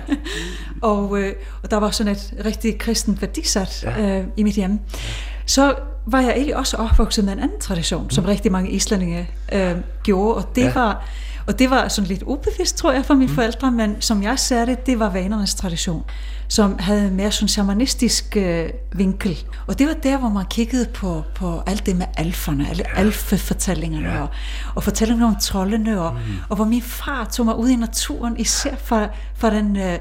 og, 0.90 1.18
øh, 1.18 1.32
og 1.62 1.70
der 1.70 1.76
var 1.76 1.90
sådan 1.90 2.12
et 2.12 2.34
rigtig 2.44 2.78
kristent 2.78 3.20
værdisat 3.20 3.84
ja. 3.84 4.18
øh, 4.18 4.26
i 4.36 4.42
mit 4.42 4.54
hjem. 4.54 4.72
Ja. 4.72 4.98
Så 5.46 5.74
var 6.12 6.20
jeg 6.20 6.30
egentlig 6.30 6.56
også 6.56 6.76
opvokset 6.76 7.24
med 7.24 7.32
en 7.32 7.38
anden 7.38 7.60
tradition, 7.60 8.02
mm. 8.02 8.10
som 8.10 8.24
rigtig 8.24 8.52
mange 8.52 8.70
islændinge 8.70 9.30
øh, 9.52 9.76
gjorde, 10.02 10.34
og 10.34 10.56
det 10.56 10.62
ja. 10.62 10.72
var 10.74 11.04
og 11.48 11.58
det 11.58 11.70
var 11.70 11.88
sådan 11.88 12.08
lidt 12.08 12.22
ubevidst, 12.22 12.76
tror 12.76 12.92
jeg, 12.92 13.04
for 13.04 13.14
mine 13.14 13.30
mm. 13.30 13.34
forældre, 13.34 13.70
men 13.70 13.96
som 14.00 14.22
jeg 14.22 14.38
ser 14.38 14.64
det, 14.64 14.86
det 14.86 14.98
var 14.98 15.10
vanernes 15.10 15.54
tradition, 15.54 16.04
som 16.48 16.78
havde 16.78 17.10
mere 17.10 17.32
sådan 17.32 17.48
shamanistisk 17.48 18.36
øh, 18.36 18.68
vinkel. 18.92 19.44
Og 19.66 19.78
det 19.78 19.86
var 19.86 19.92
der, 19.92 20.18
hvor 20.18 20.28
man 20.28 20.44
kiggede 20.50 20.86
på, 20.94 21.24
på 21.34 21.62
alt 21.66 21.86
det 21.86 21.96
med 21.96 22.06
alferne, 22.16 22.68
alle 22.68 22.84
ja. 22.94 23.00
alfefortællingerne, 23.00 24.08
ja. 24.08 24.22
og, 24.22 24.28
og 24.74 24.82
fortællingerne 24.82 25.34
om 25.34 25.40
troldene, 25.40 26.00
og, 26.00 26.12
mm. 26.12 26.34
og 26.48 26.56
hvor 26.56 26.64
min 26.64 26.82
far 26.82 27.24
tog 27.24 27.46
mig 27.46 27.56
ud 27.56 27.68
i 27.68 27.76
naturen, 27.76 28.36
især 28.36 28.76
for, 28.76 29.08
for 29.34 29.50
den... 29.50 29.76
Øh, 29.76 29.98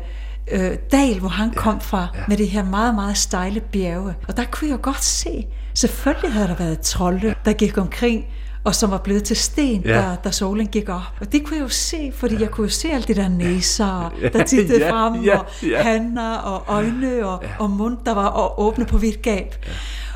øh, 0.52 0.78
dal, 0.92 1.20
hvor 1.20 1.30
han 1.30 1.52
kom 1.52 1.82
fra, 1.82 2.08
ja. 2.16 2.20
med 2.28 2.38
det 2.38 2.50
her 2.50 2.64
meget, 2.64 2.96
meget 2.96 3.18
stejle 3.18 3.60
bjerge. 3.60 4.14
Og 4.28 4.38
der 4.38 4.44
kunne 4.52 4.70
jeg 4.70 4.82
godt 4.82 5.04
se, 5.04 5.48
selvfølgelig 5.78 6.34
havde 6.34 6.48
der 6.48 6.56
været 6.56 6.80
trolde, 6.80 7.36
der 7.46 7.54
gik 7.54 7.78
omkring, 7.78 8.26
og 8.64 8.76
som 8.76 8.92
var 8.92 8.98
blevet 8.98 9.24
til 9.24 9.36
sten, 9.36 9.82
ja. 9.82 9.98
da, 9.98 10.16
da 10.24 10.32
solen 10.32 10.68
gik 10.68 10.90
op. 10.90 11.02
Og 11.22 11.32
det 11.32 11.44
kunne 11.46 11.58
jeg 11.58 11.64
jo 11.64 11.70
se, 11.70 12.12
fordi 12.16 12.36
ja. 12.36 12.42
jeg 12.42 12.50
kunne 12.50 12.66
jo 12.66 12.72
se 12.72 12.88
alt 12.92 13.08
det 13.08 13.16
der 13.16 13.28
næser, 13.28 14.14
der 14.34 14.44
tittede 14.44 14.80
ja, 14.80 14.92
frem, 14.92 15.24
ja, 15.24 15.38
og 15.38 15.46
ja. 15.64 15.84
hænder, 15.84 16.34
og 16.34 16.64
øjne, 16.68 17.28
og, 17.28 17.44
ja. 17.44 17.50
og 17.60 17.70
mund, 17.70 17.98
der 18.06 18.14
var 18.14 18.60
åbne 18.60 18.86
på 18.86 18.98
vidt 18.98 19.22
gab. 19.22 19.56
Ja. 19.68 19.72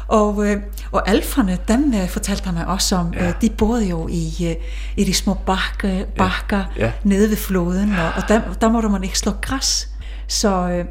Og, 0.08 0.48
øh, 0.48 0.62
og 0.91 1.10
alferne, 1.10 1.58
dem 1.68 1.94
øh, 1.94 2.10
fortalte 2.10 2.46
han 2.46 2.53
mig 2.53 2.68
også 2.68 2.96
om, 2.96 3.13
ja. 3.13 3.27
øh, 3.27 3.34
de 3.41 3.50
boede 3.50 3.86
jo 3.89 4.08
i, 4.08 4.48
øh, 4.50 4.56
i 4.98 5.03
de 5.03 5.13
små 5.13 5.34
bakke, 5.46 6.06
bakker 6.18 6.63
ja. 6.77 6.86
Ja. 6.86 6.91
nede 7.03 7.30
ved 7.30 7.38
floden, 7.38 7.96
og, 7.96 8.12
og 8.15 8.24
der, 8.27 8.41
der 8.62 8.70
måtte 8.70 8.89
man 8.89 9.03
ikke 9.03 9.18
slå 9.18 9.32
græs. 9.41 9.89
Så, 10.27 10.70
øh, 10.70 10.86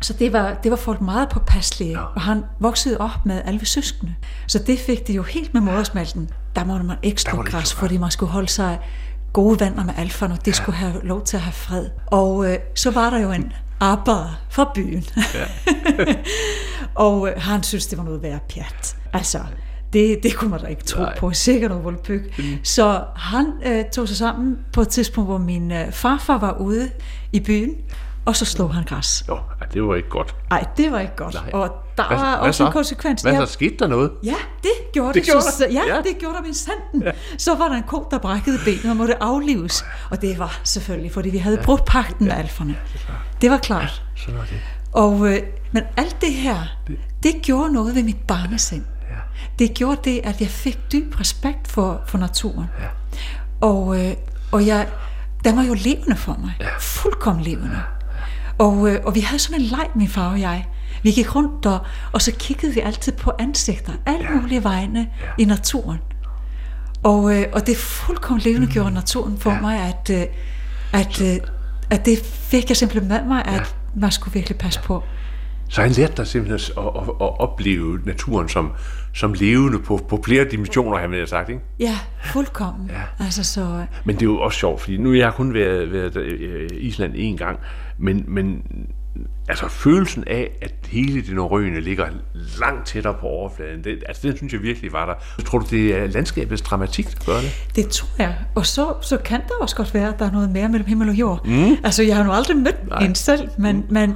Så 0.00 0.12
det 0.12 0.32
var, 0.32 0.54
det 0.62 0.70
var 0.70 0.76
folk 0.76 1.00
meget 1.00 1.28
påpasselige, 1.28 1.90
ja. 1.90 2.04
og 2.14 2.20
han 2.20 2.44
voksede 2.60 2.98
op 2.98 3.26
med 3.26 3.42
alle 3.44 3.66
søskende. 3.66 4.14
Så 4.46 4.58
det 4.58 4.78
fik 4.78 5.06
de 5.06 5.12
jo 5.12 5.22
helt 5.22 5.54
med 5.54 5.62
modersmalten. 5.62 6.30
Der 6.56 6.64
måtte 6.64 6.86
man 6.86 6.96
ekstra 7.02 7.36
det 7.36 7.46
græs, 7.46 7.74
fordi 7.74 7.96
man 7.96 8.10
skulle 8.10 8.32
holde 8.32 8.48
sig 8.48 8.78
gode 9.32 9.60
venner 9.60 9.84
med 9.84 9.94
alferne, 9.96 10.34
og 10.34 10.44
det 10.44 10.46
ja. 10.46 10.52
skulle 10.52 10.76
have 10.76 10.94
lov 11.02 11.24
til 11.24 11.36
at 11.36 11.42
have 11.42 11.52
fred. 11.52 11.86
Og 12.06 12.52
øh, 12.52 12.58
så 12.74 12.90
var 12.90 13.10
der 13.10 13.18
jo 13.18 13.30
en 13.30 13.52
arbejder 13.80 14.40
fra 14.50 14.72
byen. 14.74 15.04
Ja. 15.34 15.44
og 17.06 17.28
øh, 17.28 17.34
han 17.36 17.62
synes, 17.62 17.86
det 17.86 17.98
var 17.98 18.04
noget 18.04 18.22
værd 18.22 18.40
pjat. 18.48 18.96
Altså, 19.12 19.38
det, 19.92 20.18
det 20.22 20.34
kunne 20.34 20.50
man 20.50 20.60
da 20.60 20.66
ikke 20.66 20.84
tro 20.84 21.02
Nej. 21.02 21.18
på. 21.18 21.32
Sikkert 21.32 21.70
noget 21.70 21.84
voldpyg. 21.84 22.34
Mm. 22.38 22.44
Så 22.62 23.04
han 23.16 23.46
øh, 23.66 23.84
tog 23.92 24.08
sig 24.08 24.16
sammen 24.16 24.58
på 24.72 24.80
et 24.80 24.88
tidspunkt, 24.88 25.30
hvor 25.30 25.38
min 25.38 25.72
øh, 25.72 25.92
farfar 25.92 26.38
var 26.38 26.56
ude 26.58 26.90
i 27.32 27.40
byen, 27.40 27.74
og 28.24 28.36
så 28.36 28.44
slog 28.44 28.74
han 28.74 28.84
græs. 28.84 29.24
Jo, 29.28 29.34
ja, 29.60 29.66
det 29.74 29.82
var 29.82 29.94
ikke 29.94 30.08
godt. 30.08 30.34
Nej, 30.50 30.64
det 30.76 30.92
var 30.92 31.00
ikke 31.00 31.16
godt. 31.16 31.34
Nej. 31.34 31.50
Og 31.52 31.68
der 31.96 32.06
Hvad- 32.06 32.16
var 32.16 32.24
hvad 32.38 32.48
også 32.48 32.62
en 32.64 32.68
så? 32.68 32.72
konsekvens. 32.72 33.22
Hvad 33.22 33.32
Ja, 33.32 33.46
så? 33.46 33.52
Skete 33.52 33.76
der 33.78 33.86
noget? 33.86 34.10
Ja, 34.24 34.34
det 34.62 34.70
gjorde 34.92 35.08
Det 35.08 35.14
det. 35.14 35.24
gjorde 35.24 35.42
så, 35.44 35.66
ja, 35.70 35.82
Ja. 35.94 35.96
det 35.96 36.18
gjorde 36.18 36.34
der 36.36 36.42
min 36.42 36.54
sanden. 36.54 37.02
Ja. 37.02 37.10
Så 37.38 37.54
var 37.54 37.68
der 37.68 37.74
en 37.76 37.82
ko, 37.82 38.08
der 38.10 38.18
brækkede 38.18 38.58
benet 38.64 38.90
og 38.90 38.96
måtte 38.96 39.22
aflives. 39.22 39.84
Og 40.10 40.22
det 40.22 40.38
var 40.38 40.60
selvfølgelig, 40.64 41.12
fordi 41.12 41.30
vi 41.30 41.38
havde 41.38 41.58
brudt 41.64 41.84
pakten 41.84 42.26
med 42.26 42.34
alferne. 42.34 42.76
Det 43.40 43.50
var 43.50 43.58
klart. 43.58 44.02
Sådan 44.16 44.38
var 44.38 44.44
det. 44.44 44.60
Og, 44.92 45.26
øh, 45.32 45.38
men 45.72 45.82
alt 45.96 46.16
det 46.20 46.32
her, 46.34 46.56
det 47.22 47.34
gjorde 47.42 47.72
noget 47.72 47.94
ved 47.94 48.02
mit 48.02 48.16
barnesind. 48.28 48.84
Ja. 49.10 49.16
Det 49.58 49.74
gjorde 49.74 50.00
det, 50.04 50.20
at 50.24 50.40
jeg 50.40 50.48
fik 50.48 50.78
dyb 50.92 51.20
respekt 51.20 51.68
for, 51.68 52.00
for 52.06 52.18
naturen. 52.18 52.66
Ja. 52.80 52.86
Og, 53.66 54.04
øh, 54.06 54.12
og 54.52 54.66
jeg, 54.66 54.88
den 55.44 55.56
var 55.56 55.62
jo 55.62 55.74
levende 55.74 56.16
for 56.16 56.36
mig. 56.40 56.52
Ja. 56.60 56.66
Fuldkommen 56.80 57.44
levende. 57.44 57.78
Og, 58.58 58.90
øh, 58.90 59.00
og 59.04 59.14
vi 59.14 59.20
havde 59.20 59.38
sådan 59.38 59.60
en 59.60 59.66
leg, 59.66 59.86
min 59.94 60.08
far 60.08 60.30
og 60.30 60.40
jeg. 60.40 60.66
Vi 61.02 61.10
gik 61.10 61.34
rundt, 61.34 61.66
og, 61.66 61.78
og 62.12 62.22
så 62.22 62.32
kiggede 62.38 62.74
vi 62.74 62.80
altid 62.80 63.12
på 63.12 63.32
ansigter, 63.38 63.92
alle 64.06 64.26
ja. 64.30 64.40
mulige 64.40 64.64
vegne 64.64 65.08
ja. 65.22 65.42
i 65.42 65.44
naturen. 65.44 65.98
Og, 67.02 67.36
øh, 67.36 67.46
og 67.52 67.66
det 67.66 67.76
fuldkommen 67.76 68.42
levende 68.44 68.66
mm. 68.66 68.72
gjorde 68.72 68.90
naturen 68.90 69.38
for 69.38 69.50
ja. 69.50 69.60
mig, 69.60 69.78
at, 69.78 70.10
øh, 70.20 70.26
at, 70.92 71.22
øh, 71.22 71.36
at 71.90 72.06
det 72.06 72.18
fik 72.24 72.68
jeg 72.68 72.76
simpelthen 72.76 73.08
med 73.08 73.24
mig, 73.24 73.44
at 73.44 73.54
ja. 73.54 73.64
man 73.94 74.10
skulle 74.10 74.34
virkelig 74.34 74.58
passe 74.58 74.80
på. 74.80 75.02
Så 75.68 75.82
han 75.82 75.90
lærte 75.90 76.12
dig 76.16 76.26
simpelthen 76.26 76.72
at, 76.78 76.84
at, 76.96 77.08
at 77.08 77.40
opleve 77.40 78.00
naturen 78.06 78.48
som, 78.48 78.72
som 79.14 79.32
levende 79.32 79.78
på, 79.78 80.00
på 80.08 80.22
flere 80.24 80.44
dimensioner, 80.44 80.98
han 80.98 81.10
ville 81.10 81.20
have 81.20 81.26
sagt, 81.26 81.48
ikke? 81.48 81.60
Ja, 81.78 81.98
fuldkommen. 82.24 82.90
Ja. 82.90 83.24
Altså 83.24 83.44
så, 83.44 83.60
øh, 83.60 83.84
Men 84.04 84.14
det 84.14 84.22
er 84.22 84.26
jo 84.26 84.40
også 84.40 84.58
sjovt, 84.58 84.80
fordi 84.80 84.96
nu 84.96 85.10
har 85.10 85.16
jeg 85.16 85.32
kun 85.34 85.54
været, 85.54 85.92
været 85.92 86.16
øh, 86.16 86.70
i 86.72 86.74
Island 86.74 87.12
en 87.16 87.36
gang, 87.36 87.58
men, 88.00 88.24
men 88.28 88.62
altså 89.48 89.68
følelsen 89.68 90.24
af, 90.26 90.50
at 90.62 90.74
hele 90.88 91.22
det 91.22 91.34
norrøne 91.34 91.80
ligger 91.80 92.06
langt 92.60 92.86
tættere 92.86 93.14
på 93.20 93.26
overfladen, 93.26 93.84
det, 93.84 94.02
altså 94.08 94.28
den 94.28 94.36
synes 94.36 94.52
jeg 94.52 94.62
virkelig 94.62 94.92
var 94.92 95.06
der. 95.06 95.42
Tror 95.44 95.58
du, 95.58 95.66
det 95.70 95.96
er 95.96 96.06
landskabets 96.06 96.62
dramatik, 96.62 97.18
der 97.18 97.24
gør 97.26 97.40
det? 97.40 97.70
det 97.76 97.88
tror 97.88 98.08
jeg. 98.18 98.34
Og 98.54 98.66
så, 98.66 98.94
så 99.00 99.16
kan 99.16 99.40
der 99.40 99.54
også 99.60 99.76
godt 99.76 99.94
være, 99.94 100.08
at 100.08 100.18
der 100.18 100.26
er 100.26 100.30
noget 100.32 100.50
mere 100.50 100.68
mellem 100.68 100.86
himmel 100.88 101.08
og 101.08 101.14
jord. 101.14 101.46
Mm. 101.46 101.76
Altså, 101.84 102.02
jeg 102.02 102.16
har 102.16 102.24
nu 102.24 102.32
aldrig 102.32 102.56
mødt 102.56 102.88
Nej. 102.88 103.04
en 103.04 103.14
selv, 103.14 103.48
men, 103.58 103.76
mm. 103.76 103.86
men, 103.90 104.14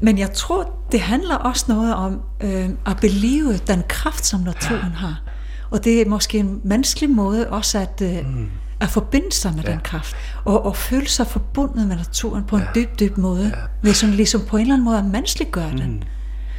men 0.00 0.18
jeg 0.18 0.32
tror, 0.32 0.86
det 0.92 1.00
handler 1.00 1.34
også 1.34 1.64
noget 1.68 1.94
om 1.94 2.20
øh, 2.40 2.68
at 2.86 2.96
believe 3.00 3.56
den 3.56 3.82
kraft, 3.88 4.26
som 4.26 4.40
naturen 4.40 4.92
ja. 4.92 4.98
har. 4.98 5.22
Og 5.70 5.84
det 5.84 6.00
er 6.00 6.08
måske 6.08 6.38
en 6.38 6.60
menneskelig 6.64 7.10
måde 7.10 7.50
også 7.50 7.78
at, 7.78 8.02
øh, 8.02 8.26
mm. 8.26 8.50
At 8.82 8.88
forbinde 8.88 9.32
sig 9.32 9.54
med 9.56 9.64
ja. 9.64 9.70
den 9.70 9.80
kraft. 9.80 10.16
Og, 10.44 10.66
og 10.66 10.76
føle 10.76 11.08
sig 11.08 11.26
forbundet 11.26 11.88
med 11.88 11.96
naturen 11.96 12.44
på 12.44 12.56
en 12.56 12.62
ja. 12.62 12.80
dyb, 12.80 13.00
dyb 13.00 13.16
måde. 13.16 13.44
Ja. 13.44 13.60
Ved 13.82 13.92
sådan 13.94 14.14
ligesom 14.14 14.40
på 14.48 14.56
en 14.56 14.60
eller 14.62 14.74
anden 14.74 14.84
måde 14.84 14.98
at 14.98 15.04
menneskeliggøre 15.04 15.70
mm. 15.72 15.78
den. 15.78 16.04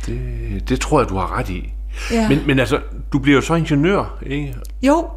Det, 0.05 0.69
det 0.69 0.79
tror 0.79 0.99
jeg, 0.99 1.09
du 1.09 1.15
har 1.15 1.37
ret 1.37 1.49
i. 1.49 1.73
Ja. 2.11 2.29
Men, 2.29 2.39
men 2.47 2.59
altså, 2.59 2.79
du 3.13 3.19
bliver 3.19 3.35
jo 3.35 3.41
så 3.41 3.55
ingeniør, 3.55 4.17
ikke? 4.25 4.55
Jo, 4.81 5.07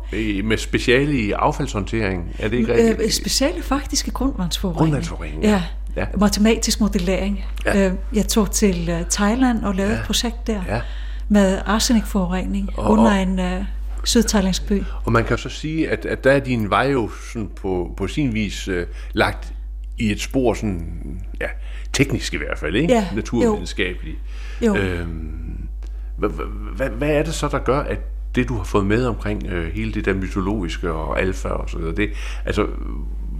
Med 0.44 0.56
speciale 0.58 1.18
i 1.20 1.32
affaldshåndtering, 1.32 2.36
er 2.38 2.48
det 2.48 2.56
ikke 2.56 2.72
rigtigt? 2.74 3.00
øh, 3.00 3.10
speciale 3.10 3.62
faktisk 3.62 4.08
i 4.08 4.10
grundvandsforurening. 4.10 4.78
Grundvandsforurening, 4.78 5.42
ja. 5.42 5.50
Ja. 5.50 5.62
Ja. 5.96 6.06
Matematisk 6.20 6.80
modellering. 6.80 7.44
Ja. 7.66 7.78
Ja. 7.84 7.90
Jeg 8.14 8.28
tog 8.28 8.50
til 8.50 8.88
øh, 8.88 9.00
Thailand 9.10 9.64
og 9.64 9.74
lavede 9.74 9.92
ja. 9.94 10.00
et 10.00 10.06
projekt 10.06 10.46
der 10.46 10.60
Ja. 10.68 10.80
med 11.28 11.58
arsenikforurening 11.66 12.70
Og- 12.78 12.90
under 12.90 13.10
en 13.10 13.38
øh, 13.38 13.64
sydthailandsk 14.06 14.68
by. 14.68 14.82
Og 15.04 15.12
man 15.12 15.24
kan 15.24 15.38
så 15.38 15.48
sige, 15.48 15.90
at, 15.90 16.06
at 16.06 16.24
der 16.24 16.32
er 16.32 16.38
din 16.38 16.70
vej 16.70 16.88
jo 16.92 17.10
sådan 17.32 17.50
på, 17.56 17.94
på 17.96 18.08
sin 18.08 18.34
vis 18.34 18.68
øh, 18.68 18.86
lagt 19.12 19.52
i 19.98 20.12
et 20.12 20.20
spor, 20.20 20.54
sådan, 20.54 21.20
ja, 21.40 21.46
teknisk 21.92 22.34
i 22.34 22.36
hvert 22.36 22.58
fald, 22.58 22.76
ikke? 22.76 22.94
Ja, 22.94 23.08
Naturvidenskabeligt. 23.14 24.18
Jo. 24.62 24.76
Øhm, 24.76 25.68
hvad, 26.18 26.28
hvad, 26.76 26.88
hvad 26.88 27.10
er 27.10 27.22
det 27.22 27.34
så, 27.34 27.48
der 27.48 27.58
gør, 27.58 27.80
at 27.80 27.98
det, 28.34 28.48
du 28.48 28.56
har 28.56 28.64
fået 28.64 28.86
med 28.86 29.06
omkring 29.06 29.46
øh, 29.46 29.72
hele 29.74 29.92
det 29.92 30.04
der 30.04 30.14
mytologiske 30.14 30.92
og 30.92 31.20
alfa 31.20 31.48
og 31.48 31.70
så 31.70 31.78
videre, 31.78 31.94
det, 31.94 32.10
altså, 32.44 32.66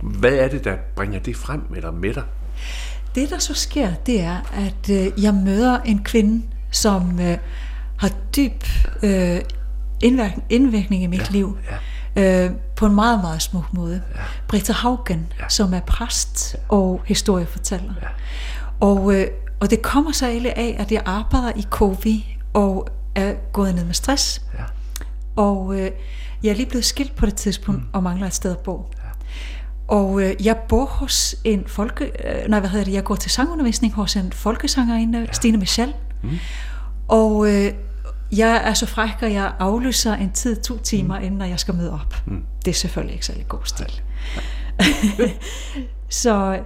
hvad 0.03 0.33
er 0.33 0.49
det, 0.49 0.65
der 0.65 0.77
bringer 0.97 1.19
det 1.19 1.37
frem 1.37 1.63
eller 1.77 1.91
med 1.91 2.15
dig? 2.15 2.23
Det, 3.15 3.31
der 3.31 3.39
så 3.39 3.55
sker, 3.55 3.95
det 4.07 4.21
er, 4.21 4.37
at 4.55 4.91
øh, 4.91 5.25
jeg 5.25 5.35
møder 5.35 5.81
en 5.81 6.05
kvinde, 6.05 6.43
som 6.71 7.21
øh, 7.21 7.39
har 7.97 8.11
dyb 8.37 8.65
øh, 9.03 9.41
indvirkning, 10.01 10.45
indvirkning 10.51 11.03
i 11.03 11.07
mit 11.07 11.21
ja. 11.21 11.27
liv. 11.31 11.59
Ja. 11.71 11.77
Øh, 12.45 12.51
på 12.77 12.87
en 12.87 12.95
meget, 12.95 13.21
meget 13.21 13.43
smuk 13.43 13.73
måde. 13.73 14.03
Ja. 14.15 14.21
Britta 14.49 14.73
Haugen, 14.73 15.33
ja. 15.41 15.49
som 15.49 15.75
er 15.75 15.81
præst 15.81 16.55
ja. 16.55 16.59
og 16.69 17.03
historiefortæller. 17.07 17.93
Ja. 18.03 18.09
Og, 18.81 19.15
øh, 19.15 19.27
og 19.61 19.71
det 19.71 19.83
kommer 19.83 20.13
så 20.13 20.27
egentlig 20.27 20.53
af, 20.57 20.77
at 20.79 20.93
jeg 20.93 21.03
arbejder 21.07 21.53
i 21.57 21.67
Kovi 21.71 22.39
og 22.53 22.89
er 23.15 23.35
gået 23.53 23.75
ned 23.75 23.85
med 23.85 23.95
stress. 23.95 24.43
Ja. 24.59 24.65
Og 25.37 25.81
øh, 25.81 25.91
jeg 26.43 26.51
er 26.51 26.55
lige 26.55 26.69
blevet 26.69 26.85
skilt 26.85 27.17
på 27.17 27.27
det 27.27 27.35
tidspunkt 27.35 27.83
mm. 27.83 27.89
og 27.93 28.03
mangler 28.03 28.27
et 28.27 28.35
sted 28.35 28.51
at 28.51 28.59
bo. 28.59 28.91
Ja. 28.97 29.09
Og 29.89 30.23
øh, 30.23 30.47
jeg 30.47 30.57
bor 30.69 30.85
hos 30.85 31.37
en 31.45 31.65
folke... 31.67 32.05
Øh, 32.05 32.49
nej, 32.49 32.61
hvad 32.61 32.71
hedder 32.71 32.85
det? 32.85 32.93
Jeg 32.93 33.05
går 33.05 33.15
til 33.15 33.31
sangundervisning 33.31 33.95
hos 33.95 34.17
en 34.17 34.33
folkesangerinde, 34.33 35.19
ja. 35.19 35.33
Stine 35.33 35.59
Michel. 35.59 35.95
Mm. 36.23 36.31
Og 37.09 37.55
øh, 37.55 37.73
jeg 38.33 38.63
er 38.65 38.75
så 38.75 38.87
fræk, 38.87 39.23
at 39.23 39.33
jeg 39.33 39.53
aflyser 39.59 40.15
en 40.15 40.33
tid 40.33 40.57
to 40.57 40.79
timer, 40.79 41.19
mm. 41.19 41.25
inden 41.25 41.51
jeg 41.51 41.61
skal 41.61 41.75
møde 41.75 41.93
op. 41.93 42.15
Mm. 42.27 42.45
Det 42.65 42.71
er 42.71 42.75
selvfølgelig 42.75 43.15
ikke 43.15 43.27
særlig 43.27 43.49
god 43.49 43.61
stil. 43.65 44.01
så 46.09 46.61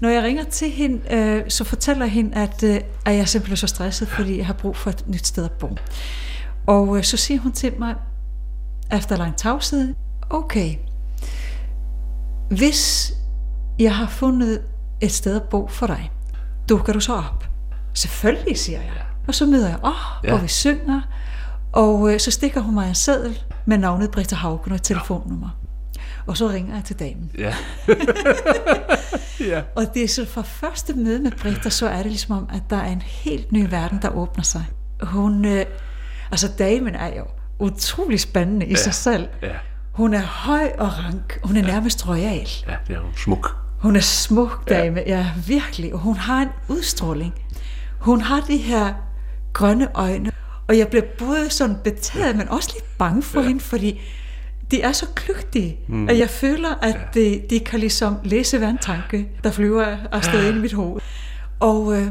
når 0.00 0.08
jeg 0.08 0.22
ringer 0.22 0.44
til 0.44 0.70
hende, 0.70 1.14
øh, 1.14 1.42
så 1.48 1.64
fortæller 1.64 2.06
hende, 2.06 2.36
at, 2.36 2.62
øh, 2.62 2.80
at 3.04 3.12
jeg 3.12 3.20
er 3.20 3.24
simpelthen 3.24 3.56
så 3.56 3.66
stresset, 3.66 4.08
fordi 4.08 4.38
jeg 4.38 4.46
har 4.46 4.54
brug 4.54 4.76
for 4.76 4.90
et 4.90 5.04
nyt 5.08 5.26
sted 5.26 5.44
at 5.44 5.52
bo. 5.52 5.76
Og 6.66 6.96
øh, 6.96 7.04
så 7.04 7.16
siger 7.16 7.40
hun 7.40 7.52
til 7.52 7.72
mig, 7.78 7.94
efter 8.92 9.16
lang 9.16 9.36
tavshed, 9.36 9.94
okay, 10.30 10.74
hvis 12.48 13.12
jeg 13.78 13.96
har 13.96 14.08
fundet 14.08 14.62
et 15.00 15.12
sted 15.12 15.36
at 15.36 15.42
bo 15.42 15.68
for 15.68 15.86
dig, 15.86 16.10
dukker 16.68 16.92
du 16.92 17.00
så 17.00 17.14
op? 17.14 17.44
Selvfølgelig, 17.94 18.58
siger 18.58 18.80
jeg. 18.80 19.13
Og 19.28 19.34
så 19.34 19.46
møder 19.46 19.68
jeg 19.68 19.78
op, 19.82 19.92
Ja. 20.24 20.28
ja. 20.28 20.34
og 20.34 20.42
vi 20.42 20.48
synger, 20.48 21.00
og 21.72 22.12
øh, 22.12 22.20
så 22.20 22.30
stikker 22.30 22.60
hun 22.60 22.74
mig 22.74 22.88
en 22.88 22.94
seddel 22.94 23.38
med 23.66 23.78
navnet 23.78 24.10
Britta 24.10 24.34
Haugen 24.36 24.72
og 24.72 24.76
et 24.76 24.82
telefonnummer. 24.82 25.48
Og 26.26 26.36
så 26.36 26.48
ringer 26.48 26.74
jeg 26.74 26.84
til 26.84 26.98
damen. 26.98 27.30
Ja. 27.38 27.54
ja. 29.50 29.62
Og 29.76 29.94
det 29.94 30.04
er 30.04 30.08
så 30.08 30.26
fra 30.26 30.42
første 30.42 30.92
møde 30.92 31.18
med 31.22 31.30
Britta, 31.30 31.70
så 31.70 31.88
er 31.88 31.96
det 31.96 32.06
ligesom 32.06 32.36
om, 32.36 32.48
at 32.52 32.62
der 32.70 32.76
er 32.76 32.92
en 32.92 33.02
helt 33.02 33.52
ny 33.52 33.70
verden, 33.70 33.98
der 34.02 34.08
åbner 34.08 34.44
sig. 34.44 34.64
Hun, 35.02 35.44
øh, 35.44 35.64
altså 36.30 36.48
damen 36.58 36.94
er 36.94 37.16
jo 37.16 37.24
utrolig 37.58 38.20
spændende 38.20 38.66
i 38.66 38.70
ja. 38.70 38.76
sig 38.76 38.94
selv. 38.94 39.28
Ja. 39.42 39.52
Hun 39.92 40.14
er 40.14 40.22
høj 40.22 40.72
og 40.78 40.98
rank. 40.98 41.38
Hun 41.42 41.56
er 41.56 41.62
nærmest 41.62 42.08
royal. 42.08 42.48
Ja, 42.68 42.76
det 42.88 42.96
er 42.96 43.00
jo 43.00 43.06
smuk. 43.16 43.56
Hun 43.78 43.96
er 43.96 44.00
smuk 44.00 44.68
dame, 44.68 45.02
ja. 45.06 45.16
ja 45.18 45.26
virkelig. 45.46 45.94
Og 45.94 45.98
hun 46.00 46.16
har 46.16 46.42
en 46.42 46.48
udstråling. 46.68 47.34
Hun 47.98 48.20
har 48.20 48.40
de 48.40 48.56
her 48.56 48.94
grønne 49.54 49.88
øjne. 49.94 50.30
Og 50.68 50.78
jeg 50.78 50.88
bliver 50.88 51.04
både 51.18 51.50
sådan 51.50 51.76
betaget, 51.84 52.36
men 52.36 52.48
også 52.48 52.70
lidt 52.74 52.98
bange 52.98 53.22
for 53.22 53.40
ja. 53.40 53.46
hende, 53.46 53.60
fordi 53.60 54.00
de 54.70 54.82
er 54.82 54.92
så 54.92 55.06
kløgtige, 55.14 55.76
mm. 55.88 56.08
at 56.08 56.18
jeg 56.18 56.30
føler, 56.30 56.74
at 56.82 56.94
ja. 56.94 57.20
de, 57.20 57.42
de 57.50 57.60
kan 57.60 57.80
ligesom 57.80 58.16
læse 58.24 58.58
hver 58.58 58.68
en 58.68 58.78
tanke, 58.78 59.28
der 59.44 59.50
flyver 59.50 59.96
afsted 60.12 60.48
ind 60.48 60.56
i 60.56 60.60
mit 60.60 60.72
hoved. 60.72 61.00
Og 61.60 61.96
øh, 61.96 62.06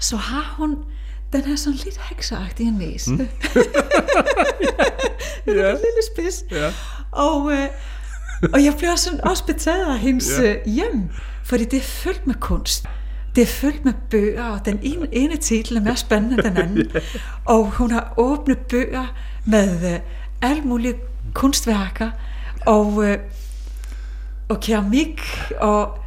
så 0.00 0.16
har 0.16 0.54
hun 0.58 0.76
den 1.32 1.40
her 1.42 1.56
sådan 1.56 1.78
lidt 1.84 2.00
hekseagtige 2.10 2.78
næse. 2.78 3.10
Mm. 3.10 3.16
den 3.18 3.28
er 5.46 5.54
Ja. 5.54 5.66
ja. 5.66 5.70
lille 5.70 6.02
spids. 6.14 6.44
Ja. 6.50 6.72
Og, 7.12 7.52
øh, 7.52 7.68
og 8.52 8.64
jeg 8.64 8.74
bliver 8.78 8.96
sådan 8.96 9.20
også 9.24 9.46
betaget 9.46 9.86
af 9.86 9.98
hendes 9.98 10.38
Ja. 10.38 10.50
ja. 10.50 10.56
hjem, 10.66 11.02
fordi 11.44 11.64
det 11.64 11.76
er 11.76 11.82
fyldt 11.82 12.26
med 12.26 12.34
kunst. 12.34 12.86
Det 13.34 13.42
er 13.42 13.46
fyldt 13.46 13.84
med 13.84 13.92
bøger, 14.10 14.44
og 14.44 14.64
den 14.64 14.78
ene, 14.82 15.08
ene 15.12 15.36
titel 15.36 15.76
er 15.76 15.80
mere 15.80 15.96
spændende 15.96 16.34
end 16.34 16.42
den 16.42 16.56
anden. 16.56 16.90
Og 17.44 17.70
hun 17.70 17.90
har 17.90 18.14
åbne 18.16 18.54
bøger 18.54 19.14
med 19.44 19.94
øh, 19.94 20.00
alle 20.42 20.62
mulige 20.62 20.94
kunstværker, 21.32 22.10
og, 22.66 23.04
øh, 23.04 23.18
og 24.48 24.60
keramik, 24.60 25.20
og 25.60 25.98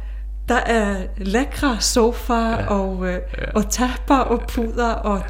der 0.48 0.56
er 0.56 1.06
lækre 1.16 1.80
sofaer 1.80 2.50
ja. 2.50 2.66
og, 2.66 3.06
øh, 3.06 3.12
ja. 3.12 3.44
og 3.54 3.70
tapper 3.70 4.16
og 4.16 4.42
puder 4.48 4.92
og 4.92 5.22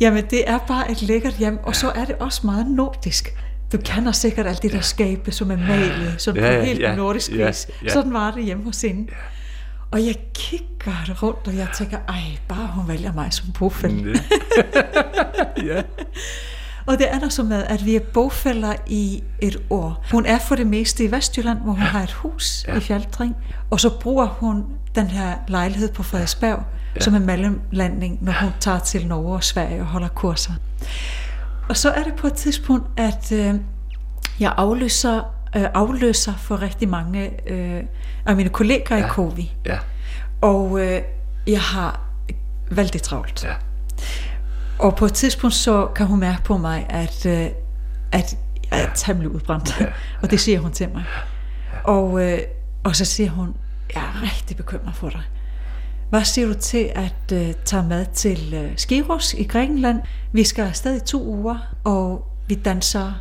jamen 0.00 0.24
det 0.30 0.50
er 0.50 0.58
bare 0.58 0.90
et 0.90 1.02
lækkert 1.02 1.34
hjem 1.34 1.58
og 1.62 1.76
så 1.76 1.90
er 1.90 2.04
det 2.04 2.14
også 2.14 2.40
meget 2.44 2.66
nordisk. 2.66 3.34
Du 3.72 3.78
kender 3.84 4.12
sikkert 4.12 4.46
alt 4.46 4.62
det 4.62 4.72
der 4.72 4.80
skabe, 4.80 5.32
som 5.32 5.50
er 5.50 5.56
malet, 5.56 6.14
som 6.18 6.36
ja, 6.36 6.58
på 6.58 6.64
helt 6.64 6.80
ja, 6.80 6.94
nordisk 6.94 7.30
ja, 7.30 7.46
vis. 7.46 7.68
Ja. 7.84 7.88
Sådan 7.88 8.12
var 8.12 8.30
det 8.30 8.44
hjemme 8.44 8.64
hos 8.64 8.82
hende. 8.82 9.06
Ja. 9.10 9.16
Og 9.90 10.06
jeg 10.06 10.16
kigger 10.34 11.22
rundt, 11.22 11.48
og 11.48 11.56
jeg 11.56 11.68
tænker, 11.74 11.98
ej, 12.08 12.38
bare 12.48 12.66
hun 12.66 12.88
vælger 12.88 13.12
mig 13.12 13.32
som 13.32 13.52
bofæld. 13.52 14.18
ja. 15.68 15.82
Og 16.86 16.98
det 16.98 17.12
er 17.14 17.18
der 17.18 17.28
så 17.28 17.42
med, 17.42 17.62
at 17.62 17.84
vi 17.84 17.96
er 17.96 18.00
bofælder 18.00 18.74
i 18.86 19.22
et 19.40 19.56
år. 19.70 20.04
Hun 20.12 20.26
er 20.26 20.38
for 20.38 20.54
det 20.54 20.66
meste 20.66 21.04
i 21.04 21.10
Vestjylland, 21.10 21.58
hvor 21.58 21.72
hun 21.72 21.80
ja. 21.82 21.86
har 21.86 22.02
et 22.02 22.12
hus 22.12 22.64
ja. 22.68 22.76
i 22.76 22.80
Fjaltring. 22.80 23.36
Og 23.70 23.80
så 23.80 23.98
bruger 24.00 24.26
hun 24.26 24.64
den 24.94 25.06
her 25.06 25.36
lejlighed 25.48 25.92
på 25.92 26.02
Frederiksberg, 26.02 26.62
ja. 26.96 27.00
som 27.00 27.14
en 27.14 27.26
mellemlanding, 27.26 28.18
når 28.20 28.32
hun 28.40 28.50
tager 28.60 28.78
til 28.78 29.06
Norge 29.06 29.34
og 29.34 29.44
Sverige 29.44 29.80
og 29.80 29.86
holder 29.86 30.08
kurser. 30.08 30.52
Og 31.68 31.76
så 31.76 31.90
er 31.90 32.02
det 32.02 32.14
på 32.14 32.26
et 32.26 32.32
tidspunkt, 32.32 32.86
at 32.96 33.32
øh, 33.32 33.54
jeg 34.40 34.54
afløser, 34.56 35.22
øh, 35.56 35.64
afløser 35.74 36.32
for 36.36 36.62
rigtig 36.62 36.88
mange 36.88 37.50
øh, 37.50 37.82
af 38.26 38.36
mine 38.36 38.48
kolleger 38.48 38.96
ja. 38.96 39.06
i 39.06 39.08
Kovi. 39.08 39.52
Ja. 39.66 39.78
Og 40.40 40.80
øh, 40.80 41.02
jeg 41.46 41.60
har 41.60 42.00
vældig 42.70 43.02
travlt. 43.02 43.44
Ja. 43.44 43.54
Og 44.78 44.96
på 44.96 45.04
et 45.04 45.12
tidspunkt 45.12 45.54
så 45.54 45.86
kan 45.86 46.06
hun 46.06 46.20
mærke 46.20 46.42
på 46.42 46.56
mig, 46.56 46.86
at, 46.88 47.26
øh, 47.26 47.46
at 48.12 48.36
jeg 48.70 48.82
er 48.82 48.94
temmelig 48.94 49.30
udbrændt. 49.30 49.80
Ja. 49.80 49.86
og 50.22 50.30
det 50.30 50.40
siger 50.40 50.60
hun 50.60 50.72
til 50.72 50.88
mig. 50.94 51.04
Og, 51.84 52.22
øh, 52.22 52.38
og 52.84 52.96
så 52.96 53.04
siger 53.04 53.30
hun, 53.30 53.54
jeg 53.94 54.02
er 54.02 54.22
rigtig 54.22 54.56
bekymret 54.56 54.94
for 54.94 55.08
dig. 55.08 55.22
Hvad 56.10 56.24
siger 56.24 56.46
du 56.46 56.54
til 56.54 56.92
at 56.94 57.32
uh, 57.32 57.52
tage 57.64 57.82
med 57.82 58.06
til 58.14 58.64
uh, 58.64 58.76
Skiros 58.76 59.34
i 59.34 59.44
Grækenland? 59.44 60.00
Vi 60.32 60.44
skal 60.44 60.64
afsted 60.64 60.96
i 60.96 61.06
to 61.06 61.24
uger, 61.24 61.58
og 61.84 62.28
vi 62.48 62.54
danser 62.54 63.12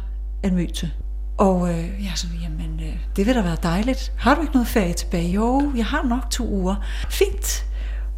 en 0.43 0.55
myte. 0.55 0.91
Og 1.39 1.55
uh, 1.55 1.69
jeg 2.05 2.11
så, 2.15 2.27
jamen, 2.41 2.73
uh, 2.79 2.99
det 3.15 3.25
vil 3.25 3.35
da 3.35 3.41
være 3.41 3.57
dejligt. 3.63 4.11
Har 4.17 4.35
du 4.35 4.41
ikke 4.41 4.53
noget 4.53 4.67
ferie 4.67 4.93
tilbage? 4.93 5.31
Jo, 5.31 5.71
jeg 5.75 5.85
har 5.85 6.03
nok 6.03 6.29
to 6.31 6.47
uger. 6.47 6.75
Fint. 7.09 7.65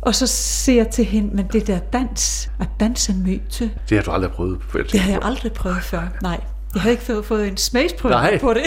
Og 0.01 0.15
så 0.15 0.27
siger 0.27 0.83
jeg 0.83 0.91
til 0.91 1.05
hende, 1.05 1.35
men 1.35 1.47
det 1.47 1.67
der 1.67 1.79
dans, 1.79 2.51
at 2.59 2.67
danse 2.79 3.13
myte... 3.13 3.71
Det 3.89 3.97
har 3.97 4.03
du 4.03 4.11
aldrig 4.11 4.31
prøvet 4.31 4.59
før? 4.69 4.83
Det 4.83 4.99
har 4.99 5.11
jeg 5.11 5.19
aldrig 5.23 5.53
prøvet 5.53 5.83
før, 5.83 6.07
nej. 6.21 6.43
Jeg 6.73 6.81
har 6.81 6.89
ikke 6.89 7.03
fået, 7.03 7.25
fået 7.25 7.47
en 7.47 7.57
smagsprøve 7.57 8.39
på 8.39 8.53
det. 8.53 8.63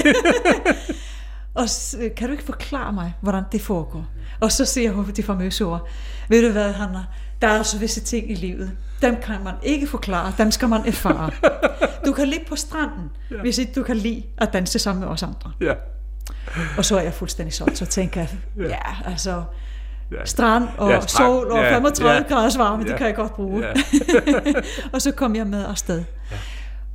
og 1.54 1.68
kan 2.16 2.26
du 2.26 2.32
ikke 2.32 2.44
forklare 2.44 2.92
mig, 2.92 3.14
hvordan 3.20 3.42
det 3.52 3.60
foregår? 3.60 4.06
Og 4.40 4.52
så 4.52 4.64
siger 4.64 4.92
hun 4.92 5.10
de 5.16 5.22
famøse 5.22 5.64
ord, 5.64 5.88
ved 6.28 6.46
du 6.46 6.52
hvad, 6.52 6.72
Hanna, 6.72 7.04
der 7.42 7.48
er 7.48 7.58
altså 7.58 7.78
visse 7.78 8.00
ting 8.00 8.30
i 8.30 8.34
livet, 8.34 8.72
dem 9.04 9.16
kan 9.22 9.44
man 9.44 9.54
ikke 9.62 9.86
forklare, 9.86 10.32
dem 10.38 10.50
skal 10.50 10.68
man 10.68 10.86
erfare. 10.86 11.30
Du 12.06 12.12
kan 12.12 12.28
ligge 12.28 12.46
på 12.46 12.56
stranden, 12.56 13.10
ja. 13.30 13.36
hvis 13.36 13.58
ikke 13.58 13.72
du 13.72 13.82
kan 13.82 13.96
lide 13.96 14.22
at 14.38 14.52
danse 14.52 14.78
sammen 14.78 15.00
med 15.00 15.08
os 15.08 15.22
andre. 15.22 15.52
Ja. 15.60 15.72
Og 16.78 16.84
så 16.84 16.98
er 16.98 17.02
jeg 17.02 17.14
fuldstændig 17.14 17.54
solgt, 17.54 17.78
så 17.78 17.86
tænker 17.86 18.20
jeg, 18.20 18.28
ja, 18.58 18.68
ja 18.68 19.10
altså, 19.10 19.42
ja. 20.12 20.24
strand 20.24 20.68
og 20.78 20.90
ja, 20.90 21.00
strand. 21.00 21.26
sol 21.26 21.50
og 21.50 21.58
ja, 21.58 21.74
35 21.74 22.10
ja, 22.10 22.34
graders 22.34 22.58
varme, 22.58 22.82
ja, 22.82 22.88
det 22.88 22.98
kan 22.98 23.06
jeg 23.06 23.14
godt 23.14 23.34
bruge. 23.34 23.64
Ja. 23.66 23.72
og 24.92 25.02
så 25.02 25.10
kom 25.10 25.36
jeg 25.36 25.46
med 25.46 25.64
afsted. 25.66 26.04
Ja. 26.30 26.36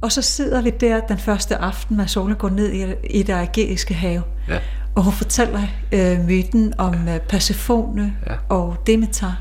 Og 0.01 0.11
så 0.11 0.21
sidder 0.21 0.61
vi 0.61 0.69
der 0.69 0.99
den 0.99 1.17
første 1.17 1.55
aften, 1.55 1.97
når 1.97 2.05
solen 2.05 2.35
går 2.35 2.49
ned 2.49 2.71
i, 2.71 2.93
i 3.19 3.23
det 3.23 3.41
ægæiske 3.41 3.93
hav. 3.93 4.21
Ja. 4.47 4.59
Og 4.95 5.03
hun 5.03 5.13
fortæller 5.13 5.61
øh, 5.91 6.19
myten 6.25 6.73
om 6.77 7.07
øh, 7.07 7.19
Persefone 7.19 8.15
ja. 8.27 8.35
og 8.49 8.77
Demeter. 8.87 9.33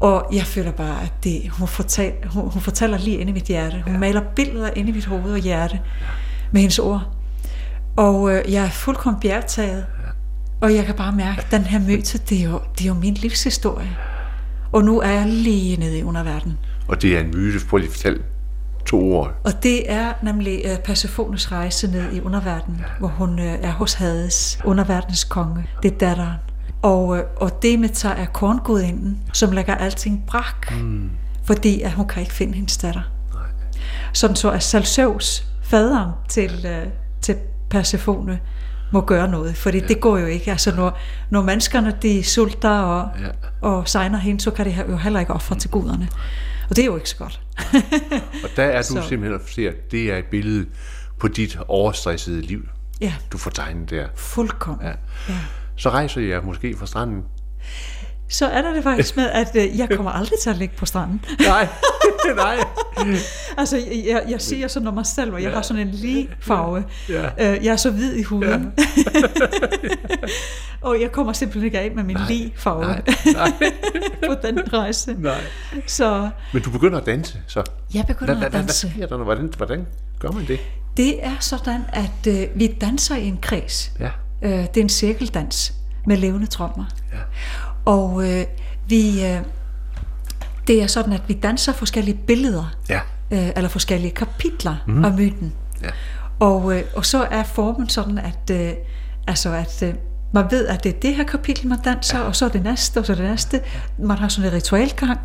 Og 0.00 0.28
jeg 0.32 0.44
føler 0.44 0.72
bare, 0.72 1.02
at 1.02 1.12
det, 1.24 1.48
hun, 1.48 1.68
fortæl, 1.68 2.12
hun, 2.26 2.50
hun 2.50 2.62
fortæller 2.62 2.98
lige 2.98 3.16
ind 3.18 3.30
i 3.30 3.32
mit 3.32 3.42
hjerte. 3.42 3.82
Hun 3.84 3.92
ja. 3.92 3.98
maler 3.98 4.22
billeder 4.36 4.70
ind 4.76 4.88
i 4.88 4.92
mit 4.92 5.06
hoved 5.06 5.32
og 5.32 5.38
hjerte 5.38 5.74
ja. 6.00 6.06
med 6.52 6.60
hendes 6.60 6.78
ord. 6.78 7.08
Og 7.96 8.34
øh, 8.34 8.52
jeg 8.52 8.64
er 8.64 8.70
fuldkommen 8.70 9.20
bjergtaget. 9.20 9.86
Ja. 10.04 10.10
Og 10.60 10.74
jeg 10.74 10.86
kan 10.86 10.94
bare 10.94 11.12
mærke, 11.12 11.40
at 11.40 11.46
den 11.50 11.62
her 11.62 11.78
myte, 11.78 12.18
det 12.18 12.40
er, 12.40 12.44
jo, 12.44 12.60
det 12.78 12.84
er 12.84 12.88
jo 12.88 12.94
min 12.94 13.14
livshistorie. 13.14 13.96
Og 14.72 14.84
nu 14.84 15.00
er 15.00 15.10
jeg 15.10 15.26
lige 15.26 15.76
nede 15.76 15.98
i 15.98 16.02
underverdenen. 16.02 16.58
Og 16.88 17.02
det 17.02 17.16
er 17.16 17.20
en 17.20 17.30
myte, 17.30 17.66
prøv 17.68 17.76
lige 17.76 17.88
at 17.88 17.92
fortælle 17.92 18.22
to 18.86 19.16
år. 19.16 19.32
Og 19.44 19.62
det 19.62 19.92
er 19.92 20.12
nemlig 20.22 20.62
uh, 20.64 20.78
Persephones 20.84 21.52
rejse 21.52 21.90
ned 21.90 22.12
i 22.12 22.20
underverdenen, 22.20 22.78
ja. 22.78 22.84
hvor 22.98 23.08
hun 23.08 23.38
uh, 23.38 23.44
er 23.44 23.72
hos 23.72 23.94
Hades, 23.94 24.58
underverdens 24.64 25.24
konge. 25.24 25.66
Det 25.82 25.92
er 25.92 25.98
datteren. 25.98 26.49
Og, 26.82 27.08
uh, 27.08 27.18
og 27.36 27.62
Demeter 27.62 28.10
er 28.10 28.26
korngudinden, 28.26 29.18
som 29.32 29.52
lægger 29.52 29.74
alting 29.74 30.24
brak, 30.26 30.72
mm. 30.80 31.10
fordi 31.44 31.80
at 31.80 31.92
hun 31.92 32.08
kan 32.08 32.22
ikke 32.22 32.34
finde 32.34 32.54
hendes 32.54 32.76
datter. 32.76 33.02
Nej. 33.34 33.42
Sådan 34.12 34.36
så 34.36 34.50
at 34.50 34.62
Salseus, 34.62 35.44
faderen 35.62 36.10
til, 36.28 36.50
uh, 36.64 36.92
til 37.20 37.36
Persephone, 37.70 38.40
må 38.92 39.00
gøre 39.00 39.28
noget, 39.28 39.56
fordi 39.56 39.78
ja. 39.78 39.86
det 39.86 40.00
går 40.00 40.18
jo 40.18 40.26
ikke. 40.26 40.50
Altså 40.50 40.76
når, 40.76 40.98
når 41.30 41.42
menneskerne 41.42 41.96
de 42.02 42.24
sulter 42.24 42.78
og, 42.78 43.08
ja. 43.20 43.28
og 43.68 43.88
sejner 43.88 44.18
hende, 44.18 44.40
så 44.40 44.50
kan 44.50 44.66
de 44.66 44.84
jo 44.88 44.96
heller 44.96 45.20
ikke 45.20 45.32
ofre 45.32 45.58
til 45.58 45.70
guderne. 45.70 46.08
Og 46.70 46.76
det 46.76 46.82
er 46.82 46.86
jo 46.86 46.96
ikke 46.96 47.08
så 47.08 47.16
godt. 47.16 47.40
og 48.44 48.50
der 48.56 48.64
er 48.64 48.82
du 48.88 48.88
så. 48.88 49.02
simpelthen 49.08 49.40
at 49.40 49.40
se, 49.54 49.68
at 49.68 49.90
det 49.90 50.12
er 50.12 50.16
et 50.16 50.24
billede 50.24 50.66
på 51.18 51.28
dit 51.28 51.58
overstressede 51.68 52.40
liv, 52.40 52.68
ja. 53.00 53.14
du 53.32 53.38
får 53.38 53.50
tegnet 53.50 53.90
der. 53.90 54.08
Fuldkommen. 54.14 54.86
Ja. 54.86 54.92
Ja. 55.28 55.38
Så 55.80 55.90
rejser 55.90 56.20
jeg 56.20 56.42
måske 56.44 56.76
fra 56.76 56.86
stranden 56.86 57.22
så 58.30 58.46
er 58.46 58.62
der 58.62 58.74
det 58.74 58.82
faktisk 58.82 59.16
med, 59.16 59.30
at 59.30 59.50
øh, 59.54 59.78
jeg 59.78 59.88
kommer 59.96 60.12
aldrig 60.12 60.38
til 60.42 60.50
at 60.50 60.56
ligge 60.56 60.76
på 60.76 60.86
stranden. 60.86 61.24
Nej, 61.40 61.68
nej. 62.36 62.56
altså, 63.58 63.76
jeg, 64.06 64.24
jeg 64.28 64.40
siger 64.40 64.68
sådan 64.68 64.88
om 64.88 64.94
mig 64.94 65.06
selv, 65.06 65.32
og 65.32 65.42
jeg 65.42 65.48
ja. 65.48 65.54
har 65.54 65.62
sådan 65.62 65.88
en 65.88 65.94
lige 65.94 66.30
farve. 66.40 66.84
Ja. 67.08 67.24
Øh, 67.24 67.64
jeg 67.64 67.72
er 67.72 67.76
så 67.76 67.90
hvid 67.90 68.16
i 68.16 68.22
huden. 68.22 68.72
Ja. 68.78 68.84
og 70.88 71.00
jeg 71.00 71.12
kommer 71.12 71.32
simpelthen 71.32 71.64
ikke 71.64 71.78
af 71.78 71.90
med 71.94 72.04
min 72.04 72.16
lige 72.28 72.52
farve 72.56 72.82
nej, 72.82 73.02
nej. 73.34 73.52
på 74.26 74.34
den 74.42 74.72
rejse. 74.72 75.14
Nej. 75.18 75.40
Så, 75.86 76.28
Men 76.52 76.62
du 76.62 76.70
begynder 76.70 76.98
at 76.98 77.06
danse, 77.06 77.38
så? 77.46 77.62
Jeg 77.94 78.04
begynder 78.06 78.34
hvad, 78.34 78.46
at 78.46 78.52
danse. 78.52 78.88
Hvad, 78.88 79.06
sker 79.06 79.16
der? 79.16 79.24
Hvordan, 79.24 79.52
hvordan 79.56 79.86
gør 80.18 80.30
man 80.30 80.46
det? 80.46 80.60
Det 80.96 81.26
er 81.26 81.36
sådan, 81.40 81.80
at 81.92 82.26
øh, 82.28 82.48
vi 82.54 82.66
danser 82.66 83.16
i 83.16 83.26
en 83.26 83.38
kreds. 83.42 83.92
Ja. 84.00 84.10
Øh, 84.42 84.50
det 84.50 84.76
er 84.76 84.80
en 84.80 84.88
cirkeldans 84.88 85.74
med 86.06 86.16
levende 86.16 86.46
trommer. 86.46 86.84
Ja. 87.12 87.18
Og 87.84 88.28
øh, 88.28 88.44
vi, 88.88 89.26
øh, 89.26 89.40
det 90.66 90.82
er 90.82 90.86
sådan, 90.86 91.12
at 91.12 91.22
vi 91.28 91.34
danser 91.34 91.72
forskellige 91.72 92.18
billeder, 92.26 92.74
ja. 92.88 93.00
øh, 93.30 93.48
eller 93.56 93.68
forskellige 93.68 94.10
kapitler 94.10 94.76
mm. 94.86 95.04
af 95.04 95.12
myten. 95.12 95.52
Ja. 95.82 95.88
Og, 96.40 96.76
øh, 96.78 96.84
og 96.96 97.06
så 97.06 97.26
er 97.30 97.42
formen 97.42 97.88
sådan, 97.88 98.18
at, 98.18 98.50
øh, 98.50 98.72
altså 99.26 99.52
at 99.52 99.82
øh, 99.82 99.94
man 100.32 100.50
ved, 100.50 100.66
at 100.66 100.84
det 100.84 100.94
er 100.94 101.00
det 101.00 101.14
her 101.14 101.24
kapitel, 101.24 101.68
man 101.68 101.78
danser, 101.84 102.18
ja. 102.18 102.24
og 102.24 102.36
så 102.36 102.44
er 102.44 102.48
det 102.48 102.62
næste, 102.62 102.98
og 102.98 103.06
så 103.06 103.12
er 103.12 103.16
det 103.16 103.30
næste. 103.30 103.60
Man 103.98 104.18
har 104.18 104.28
sådan 104.28 104.50
en 104.50 104.56
ritualgang. 104.56 105.20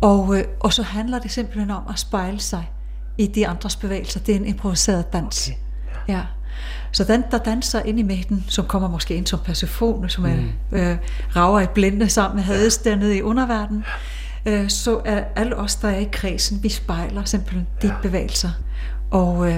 Og, 0.00 0.38
øh, 0.38 0.44
og 0.60 0.72
så 0.72 0.82
handler 0.82 1.18
det 1.18 1.30
simpelthen 1.30 1.70
om 1.70 1.82
at 1.90 1.98
spejle 1.98 2.40
sig 2.40 2.70
i 3.18 3.26
de 3.26 3.48
andres 3.48 3.76
bevægelser. 3.76 4.20
Det 4.20 4.32
er 4.32 4.38
en 4.38 4.46
improviseret 4.46 5.12
dans. 5.12 5.48
Okay. 5.48 5.58
Ja. 6.12 6.16
ja. 6.16 6.22
Så 6.92 7.04
den, 7.04 7.24
der 7.30 7.38
danser 7.38 7.82
ind 7.82 7.98
i 7.98 8.02
midten, 8.02 8.44
som 8.48 8.66
kommer 8.66 8.88
måske 8.88 9.14
ind 9.14 9.26
som 9.26 9.38
Persefone, 9.44 10.08
som 10.08 10.24
er, 10.24 10.36
mm. 10.36 10.78
øh, 10.78 10.96
rager 11.36 11.60
i 11.60 11.66
blinde 11.74 12.08
sammen 12.08 12.36
med 12.36 12.44
Hades 12.44 12.80
ja. 12.84 12.90
dernede 12.90 13.16
i 13.16 13.22
underverdenen, 13.22 13.84
øh, 14.46 14.68
så 14.68 15.00
er 15.04 15.24
alle 15.36 15.56
os, 15.56 15.76
der 15.76 15.88
er 15.88 15.98
i 15.98 16.08
kredsen, 16.12 16.62
vi 16.62 16.68
spejler 16.68 17.24
simpelthen 17.24 17.66
ja. 17.82 17.88
de 17.88 17.94
bevægelser. 18.02 18.50
Og, 19.10 19.50
øh, 19.50 19.56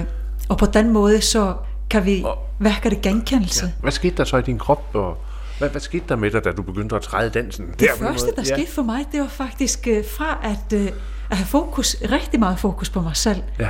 og 0.49 0.57
på 0.57 0.65
den 0.65 0.89
måde, 0.89 1.21
så 1.21 1.53
kan 1.89 2.05
vi, 2.05 2.25
værke 2.59 2.89
det 2.89 3.01
genkendelse. 3.01 3.65
Ja. 3.65 3.71
Hvad 3.81 3.91
skete 3.91 4.17
der 4.17 4.23
så 4.23 4.37
i 4.37 4.41
din 4.41 4.59
krop, 4.59 4.89
og 4.93 5.17
hvad, 5.59 5.69
hvad 5.69 5.81
skete 5.81 6.05
der 6.09 6.15
med 6.15 6.31
dig, 6.31 6.43
da 6.43 6.51
du 6.51 6.61
begyndte 6.61 6.95
at 6.95 7.01
træde 7.01 7.29
dansen? 7.29 7.65
Det 7.67 7.79
der 7.79 7.95
første, 7.97 8.27
der 8.35 8.43
ja. 8.49 8.55
skete 8.55 8.71
for 8.71 8.81
mig, 8.81 9.05
det 9.11 9.19
var 9.19 9.27
faktisk 9.27 9.87
øh, 9.87 10.03
fra 10.17 10.39
at, 10.43 10.79
øh, 10.79 10.91
at 11.29 11.37
have 11.37 11.47
fokus, 11.47 11.95
rigtig 12.11 12.39
meget 12.39 12.59
fokus 12.59 12.89
på 12.89 13.01
mig 13.01 13.15
selv, 13.15 13.43
ja 13.59 13.69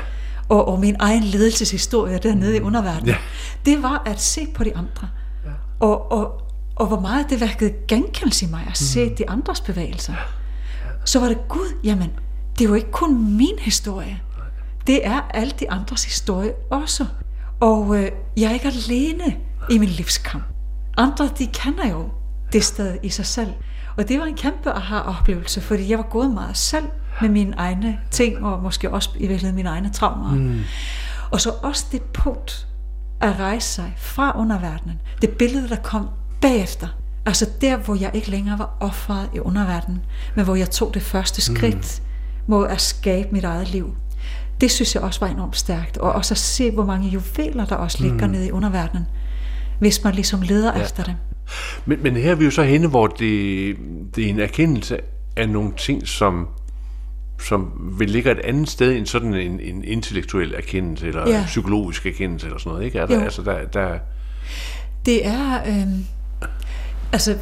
og, 0.53 0.67
og 0.67 0.79
min 0.79 0.95
egen 0.99 1.23
ledelseshistorie 1.23 2.17
dernede 2.17 2.59
mm. 2.59 2.65
i 2.65 2.67
underverdenen, 2.67 3.07
ja. 3.07 3.17
det 3.65 3.83
var 3.83 4.03
at 4.05 4.21
se 4.21 4.47
på 4.55 4.63
de 4.63 4.77
andre. 4.77 5.09
Ja. 5.45 5.49
Og, 5.79 6.11
og, 6.11 6.41
og 6.75 6.87
hvor 6.87 6.99
meget 6.99 7.29
det 7.29 7.41
værkede 7.41 7.73
genkendelse 7.87 8.45
i 8.45 8.49
mig 8.49 8.65
at 8.69 8.77
se 8.77 9.09
mm. 9.09 9.15
de 9.15 9.29
andres 9.29 9.61
bevægelser. 9.61 10.13
Ja. 10.13 10.19
Så 11.05 11.19
var 11.19 11.27
det, 11.27 11.37
Gud, 11.49 11.77
jamen, 11.83 12.11
det 12.57 12.65
er 12.65 12.69
jo 12.69 12.73
ikke 12.73 12.91
kun 12.91 13.37
min 13.37 13.59
historie. 13.59 14.21
Det 14.87 15.07
er 15.07 15.21
alle 15.33 15.53
de 15.59 15.71
andres 15.71 16.03
historie 16.03 16.53
også. 16.71 17.05
Og 17.59 17.95
øh, 17.97 18.11
jeg 18.37 18.49
er 18.49 18.53
ikke 18.53 18.67
alene 18.67 19.37
i 19.69 19.77
min 19.77 19.89
livskamp. 19.89 20.43
Andre, 20.97 21.29
de 21.37 21.47
kender 21.47 21.89
jo 21.89 22.09
det 22.53 22.63
sted 22.63 22.97
i 23.03 23.09
sig 23.09 23.25
selv. 23.25 23.53
Og 23.97 24.09
det 24.09 24.19
var 24.19 24.25
en 24.25 24.35
kæmpe 24.35 24.71
aha-oplevelse, 24.71 25.61
fordi 25.61 25.89
jeg 25.89 25.97
var 25.97 26.07
gået 26.09 26.31
meget 26.31 26.57
selv 26.57 26.85
med 27.21 27.30
mine 27.30 27.54
egne 27.58 27.99
ting, 28.12 28.45
og 28.45 28.63
måske 28.63 28.89
også 28.89 29.10
i 29.15 29.19
virkeligheden 29.19 29.56
mine 29.56 29.69
egne 29.69 29.89
traumer. 29.89 30.36
Mm. 30.36 30.60
Og 31.32 31.41
så 31.41 31.49
også 31.49 31.86
det 31.91 32.02
punkt 32.02 32.67
at 33.21 33.39
rejse 33.39 33.67
sig 33.67 33.93
fra 33.97 34.39
underverdenen. 34.39 34.99
Det 35.21 35.30
billede, 35.30 35.69
der 35.69 35.76
kom 35.76 36.08
bagefter, 36.41 36.88
Altså 37.26 37.49
der, 37.62 37.78
hvor 37.78 37.95
jeg 37.95 38.12
ikke 38.13 38.30
længere 38.30 38.60
var 38.60 38.78
offeret 38.80 39.30
i 39.36 39.39
underverdenen, 39.39 40.02
men 40.36 40.45
hvor 40.45 40.56
jeg 40.56 40.69
tog 40.69 40.93
det 40.93 41.02
første 41.02 41.41
skridt 41.41 42.02
mm. 42.02 42.52
mod 42.52 42.67
at 42.67 42.82
skabe 42.82 43.30
mit 43.32 43.43
eget 43.43 43.71
liv. 43.71 43.95
Det 44.62 44.71
synes 44.71 44.95
jeg 44.95 45.04
også 45.04 45.19
var 45.19 45.28
enormt 45.28 45.58
stærkt. 45.58 45.97
Og 45.97 46.12
også 46.12 46.34
at 46.34 46.38
se, 46.38 46.71
hvor 46.71 46.86
mange 46.86 47.10
juveler, 47.10 47.65
der 47.65 47.76
også 47.76 48.04
ligger 48.04 48.28
mm. 48.28 48.34
nede 48.34 48.47
i 48.47 48.52
underverdenen, 48.52 49.06
hvis 49.80 50.04
man 50.04 50.13
ligesom 50.15 50.41
leder 50.41 50.78
ja. 50.78 50.84
efter 50.84 51.04
dem. 51.04 51.13
Men, 51.86 52.04
men 52.04 52.15
her 52.15 52.32
er 52.32 52.36
vi 52.36 52.45
jo 52.45 52.52
så 52.52 52.63
henne, 52.63 52.88
hvor 52.88 53.08
det, 53.08 53.76
det 54.15 54.26
er 54.26 54.30
en 54.30 54.39
erkendelse 54.39 54.97
af 55.38 55.49
nogle 55.49 55.71
ting, 55.78 56.08
som 56.08 56.47
som 57.43 57.71
vil 57.97 58.10
ligge 58.10 58.32
et 58.32 58.39
andet 58.39 58.69
sted 58.69 58.95
end 58.95 59.06
sådan 59.06 59.34
en, 59.34 59.60
en 59.60 59.84
intellektuel 59.84 60.53
erkendelse, 60.53 61.08
eller 61.08 61.29
ja. 61.29 61.43
psykologisk 61.45 62.06
erkendelse, 62.06 62.45
eller 62.45 62.60
sådan 62.60 62.71
noget, 62.71 62.86
ikke? 62.86 62.99
Er 62.99 63.06
der, 63.06 63.23
altså, 63.23 63.41
der, 63.41 63.65
der... 63.65 63.99
Det 65.06 65.25
er, 65.27 65.62
øh, 65.67 65.88
altså, 67.12 67.38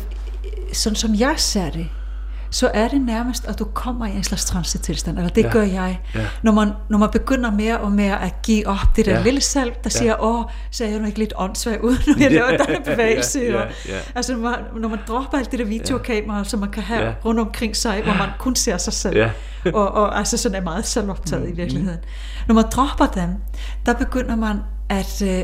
sådan 0.74 0.96
som 0.96 1.16
jeg 1.20 1.34
ser 1.38 1.70
det, 1.70 1.90
så 2.52 2.72
er 2.74 2.88
det 2.88 3.02
nærmest, 3.02 3.46
at 3.46 3.60
du 3.60 3.66
kommer 3.66 4.06
i 4.06 4.16
en 4.16 4.24
slags 4.24 4.46
transitilstand, 4.46 5.18
eller 5.18 5.30
det 5.30 5.44
ja. 5.44 5.52
gør 5.52 5.62
jeg. 5.62 6.00
Ja. 6.16 6.28
Når, 6.44 6.52
man, 6.52 6.72
når 6.90 6.98
man 6.98 7.10
begynder 7.12 7.52
mere 7.52 7.80
og 7.80 7.92
mere 7.92 8.22
at 8.22 8.42
give 8.44 8.68
op 8.68 8.78
det 8.96 9.06
der 9.06 9.18
ja. 9.18 9.24
lille 9.24 9.42
selv, 9.42 9.70
der 9.70 9.76
ja. 9.84 9.90
siger, 9.90 10.24
åh, 10.24 10.44
så 10.72 10.84
er 10.84 10.90
jeg 10.90 11.00
nu 11.00 11.06
ikke 11.06 11.20
lidt 11.20 11.34
åndssvag 11.36 11.84
ud, 11.84 11.98
når 12.08 12.24
jeg 12.24 12.32
laver 12.32 12.58
den 12.58 12.84
bevægelse. 12.84 13.40
Ja, 13.40 13.60
ja, 13.60 13.64
ja. 13.90 13.98
Altså, 14.16 14.34
når 14.34 14.42
man, 14.42 14.60
når 14.82 14.90
man 14.90 15.00
dropper 15.08 15.38
alt 15.38 15.52
det 15.52 15.60
der 15.60 15.66
videokamera, 15.66 16.38
ja. 16.38 16.44
som 16.44 16.60
man 16.60 16.70
kan 16.70 16.84
have 16.84 17.04
ja. 17.06 17.14
rundt 17.26 17.40
omkring 17.40 17.76
sig, 17.76 18.04
hvor 18.04 18.14
man 18.14 18.30
kun 18.40 18.56
ser 18.56 18.78
sig 18.78 18.94
selv, 18.94 19.18
ja. 19.18 19.32
og, 19.80 19.92
og 19.92 20.18
altså 20.18 20.38
sådan 20.38 20.58
er 20.58 20.64
meget 20.64 20.88
selvoptaget 20.88 21.44
mm. 21.44 21.54
i 21.54 21.56
virkeligheden. 21.56 22.00
Når 22.48 22.56
man 22.56 22.66
dropper 22.72 23.06
dem, 23.06 23.30
der 23.86 23.94
begynder 23.94 24.36
man 24.36 24.60
at, 24.90 25.22
øh, 25.22 25.44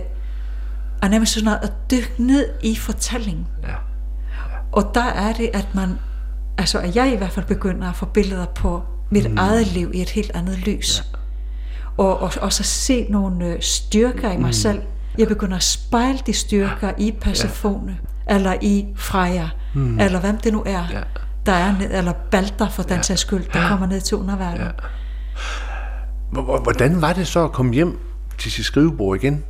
at 1.01 1.11
nærmest 1.11 1.33
sådan 1.33 1.45
noget, 1.45 1.59
at 1.63 1.73
dykke 1.91 2.13
ned 2.17 2.49
i 2.63 2.75
fortællingen. 2.75 3.47
Ja. 3.63 3.73
Og 4.71 4.91
der 4.95 5.05
er 5.05 5.33
det, 5.33 5.49
at 5.53 5.67
man 5.75 5.99
altså 6.57 6.79
at 6.79 6.95
jeg 6.95 7.13
i 7.13 7.15
hvert 7.15 7.31
fald 7.31 7.45
begynder 7.45 7.89
at 7.89 7.95
få 7.95 8.05
billeder 8.05 8.45
på 8.45 8.83
mit 9.09 9.31
mm. 9.31 9.37
eget 9.37 9.67
liv 9.67 9.91
i 9.93 10.01
et 10.01 10.09
helt 10.09 10.31
andet 10.33 10.57
lys. 10.57 11.03
Ja. 11.13 11.17
Og, 12.03 12.19
og, 12.19 12.31
og 12.41 12.53
så 12.53 12.63
se 12.63 13.07
nogle 13.09 13.45
øh, 13.45 13.61
styrker 13.61 14.31
i 14.31 14.37
mig 14.37 14.47
mm. 14.47 14.53
selv. 14.53 14.81
Jeg 15.17 15.27
begynder 15.27 15.55
at 15.55 15.63
spejle 15.63 16.19
de 16.25 16.33
styrker 16.33 16.91
i 16.97 17.11
Persefone, 17.21 17.97
ja. 18.29 18.35
eller 18.35 18.55
i 18.61 18.85
Freja, 18.95 19.49
mm. 19.73 19.99
eller 19.99 20.19
hvem 20.19 20.37
det 20.37 20.53
nu 20.53 20.63
er, 20.65 20.83
ja. 20.91 21.01
der 21.45 21.51
er 21.51 21.77
ned, 21.77 21.91
eller 21.91 22.13
Balder 22.31 22.69
for 22.69 22.83
den 22.83 22.95
ja. 22.95 23.01
sags 23.01 23.21
skyld, 23.21 23.43
der 23.53 23.67
kommer 23.67 23.87
ned 23.87 24.01
til 24.01 24.17
underverdenen. 24.17 24.71
Ja. 26.33 26.41
Hvordan 26.41 27.01
var 27.01 27.13
det 27.13 27.27
så 27.27 27.43
at 27.43 27.51
komme 27.51 27.73
hjem 27.73 27.99
til 28.37 28.51
sit 28.51 28.65
skrivebord 28.65 29.17
igen? 29.17 29.43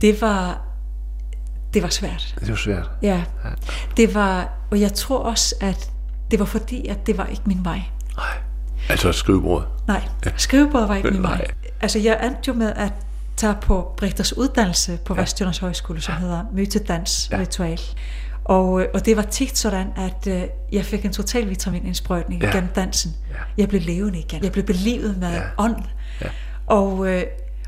Det 0.00 0.20
var 0.20 0.60
det 1.74 1.82
var 1.82 1.88
svært. 1.88 2.34
Det 2.40 2.48
var 2.48 2.56
svært. 2.56 2.90
Ja. 3.02 3.22
Det 3.96 4.14
var, 4.14 4.48
og 4.70 4.80
jeg 4.80 4.92
tror 4.92 5.18
også, 5.18 5.54
at 5.60 5.90
det 6.30 6.38
var 6.38 6.44
fordi, 6.44 6.86
at 6.86 7.06
det 7.06 7.18
var 7.18 7.26
ikke 7.26 7.42
min 7.46 7.64
vej. 7.64 7.82
Nej. 8.16 8.26
Altså 8.88 9.12
skrivebordet? 9.12 9.68
Nej, 9.88 10.02
skrivebordet 10.36 10.88
var 10.88 10.96
ikke 10.96 11.10
min 11.10 11.22
vej. 11.22 11.46
Altså 11.80 11.98
jeg 11.98 12.26
endte 12.26 12.40
jo 12.48 12.52
med 12.52 12.72
at 12.76 12.92
tage 13.36 13.54
på 13.62 13.94
Brichters 13.96 14.36
uddannelse 14.36 14.98
på 15.04 15.14
ja. 15.14 15.20
Vestjyllands 15.20 15.58
Højskole, 15.58 16.00
som 16.00 16.14
ja. 16.14 16.20
hedder 16.20 16.44
Mytedans 16.52 17.28
ja. 17.32 17.38
Ritual. 17.38 17.80
Og, 18.44 18.80
øh, 18.80 18.88
og 18.94 19.06
det 19.06 19.16
var 19.16 19.22
tit 19.22 19.58
sådan, 19.58 19.86
at 19.96 20.26
uh, 20.26 20.42
jeg 20.72 20.84
fik 20.84 21.04
en 21.04 21.12
total 21.12 21.48
vitaminindsprøjtning 21.48 22.42
ja. 22.42 22.50
gennem 22.50 22.70
dansen. 22.70 23.14
Ja. 23.30 23.34
Jeg 23.58 23.68
blev 23.68 23.80
levende 23.80 24.18
igen. 24.18 24.44
Jeg 24.44 24.52
blev 24.52 24.64
belivet 24.64 25.18
med 25.18 25.32
ja. 25.32 25.42
ånd. 25.58 25.76
Ja. 26.20 26.26
Og, 26.66 26.98
uh, 26.98 27.08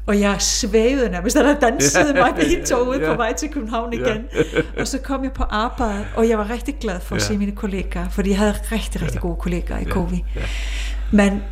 og 0.07 0.21
jeg 0.21 0.37
svævede 0.43 1.11
nærmest, 1.11 1.37
da 1.37 1.43
der 1.43 1.61
dansede 1.61 2.15
mig 2.15 2.33
i 2.53 2.65
toget 2.67 3.01
ja. 3.01 3.11
på 3.11 3.17
vej 3.17 3.33
til 3.35 3.49
København 3.49 3.93
igen. 3.93 4.25
Og 4.79 4.89
så 4.89 4.99
kom 4.99 5.25
jeg 5.25 5.33
på 5.33 5.43
arbejde, 5.43 6.05
og 6.17 6.29
jeg 6.29 6.39
var 6.39 6.51
rigtig 6.51 6.75
glad 6.81 7.01
for 7.01 7.17
at 7.17 7.23
se 7.23 7.39
mine 7.39 7.53
kollegaer, 7.53 8.09
fordi 8.09 8.31
jeg 8.31 8.39
havde 8.39 8.55
rigtig, 8.73 9.03
rigtig 9.03 9.21
gode 9.21 9.37
kollegaer 9.37 9.79
i. 9.79 10.25
Ja. 10.37 10.41
Men 11.13 11.43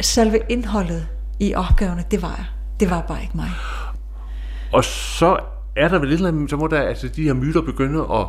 selve 0.00 0.40
indholdet 0.48 1.06
i 1.40 1.54
opgaverne, 1.54 2.04
det 2.10 2.22
var 2.22 2.34
jeg. 2.36 2.46
Det 2.80 2.90
var 2.90 3.02
bare 3.02 3.22
ikke 3.22 3.36
mig. 3.36 3.50
Og 4.72 4.84
så 4.84 5.38
er 5.76 5.88
der 5.88 5.98
vel 5.98 6.08
et 6.08 6.14
eller 6.14 6.28
andet, 6.28 6.50
så 6.50 6.56
må 6.56 6.66
der, 6.66 6.80
altså 6.80 7.08
de 7.08 7.22
her 7.22 7.34
myter 7.34 7.60
begynde 7.60 8.00
at 8.00 8.26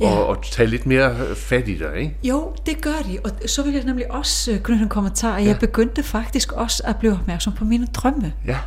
ja. 0.00 0.10
og, 0.10 0.26
og 0.26 0.42
tage 0.42 0.68
lidt 0.68 0.86
mere 0.86 1.34
fat 1.34 1.68
i 1.68 1.78
dig, 1.78 1.96
ikke? 1.96 2.16
Jo, 2.22 2.54
det 2.66 2.80
gør 2.80 3.02
de, 3.06 3.18
og 3.24 3.30
så 3.46 3.62
vil 3.62 3.74
jeg 3.74 3.84
nemlig 3.84 4.12
også 4.12 4.52
øh, 4.52 4.58
knytte 4.58 4.82
en 4.82 4.88
kommentar, 4.88 5.36
at 5.36 5.42
ja. 5.42 5.48
jeg 5.48 5.58
begyndte 5.58 6.02
faktisk 6.02 6.52
også 6.52 6.82
at 6.86 6.96
blive 6.96 7.12
opmærksom 7.12 7.52
på 7.52 7.64
mine 7.64 7.86
drømme. 7.86 8.32
Ja. 8.46 8.58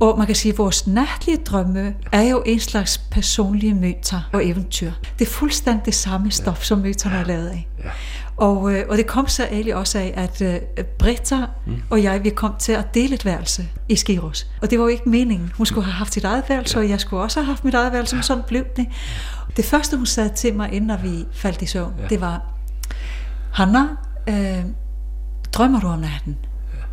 Og 0.00 0.18
man 0.18 0.26
kan 0.26 0.36
sige, 0.36 0.52
at 0.52 0.58
vores 0.58 0.86
natlige 0.86 1.36
drømme 1.36 1.94
er 2.12 2.22
jo 2.22 2.42
en 2.46 2.60
slags 2.60 2.98
personlige 2.98 3.74
myter 3.74 4.28
og 4.32 4.46
eventyr. 4.46 4.92
Det 5.18 5.26
er 5.26 5.30
fuldstændig 5.30 5.84
det 5.84 5.94
samme 5.94 6.30
stof, 6.30 6.64
som 6.64 6.78
myterne 6.78 7.16
er 7.16 7.24
lavet 7.24 7.48
af. 7.48 7.68
Og, 8.36 8.74
øh, 8.74 8.84
og 8.88 8.96
det 8.96 9.06
kom 9.06 9.28
så 9.28 9.44
egentlig 9.44 9.74
også 9.74 9.98
af, 9.98 10.12
at 10.16 10.40
uh, 10.40 10.84
Britta 10.98 11.36
mm. 11.66 11.82
og 11.90 12.02
jeg, 12.02 12.24
vi 12.24 12.30
kom 12.30 12.54
til 12.58 12.72
at 12.72 12.94
dele 12.94 13.14
et 13.14 13.24
værelse 13.24 13.68
i 13.88 13.96
Skiros. 13.96 14.46
Og 14.62 14.70
det 14.70 14.78
var 14.78 14.84
jo 14.84 14.88
ikke 14.88 15.08
meningen. 15.08 15.52
Hun 15.56 15.66
skulle 15.66 15.84
have 15.84 15.92
haft 15.92 16.14
sit 16.14 16.24
eget 16.24 16.44
værelse, 16.48 16.78
og 16.78 16.88
jeg 16.88 17.00
skulle 17.00 17.22
også 17.22 17.40
have 17.40 17.46
haft 17.46 17.64
mit 17.64 17.74
eget 17.74 17.92
værelse, 17.92 18.16
men 18.16 18.22
sådan 18.22 18.42
blev 18.46 18.64
det. 18.76 18.86
Det 19.56 19.64
første, 19.64 19.96
hun 19.96 20.06
sagde 20.06 20.28
til 20.28 20.54
mig, 20.54 20.72
inden 20.72 20.98
vi 21.02 21.24
faldt 21.32 21.62
i 21.62 21.66
søvn, 21.66 21.92
det 22.08 22.20
var, 22.20 22.42
Hanna, 23.52 23.86
øh, 24.28 24.64
drømmer 25.52 25.80
du 25.80 25.86
om 25.86 25.98
natten? 25.98 26.36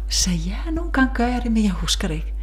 Så 0.09 0.31
ja, 0.31 0.71
nogle 0.71 0.91
gange 0.91 1.11
gør 1.13 1.27
jeg 1.27 1.41
det, 1.43 1.51
men 1.51 1.63
jeg 1.63 1.71
husker 1.71 2.07
det 2.07 2.15
ikke. 2.15 2.33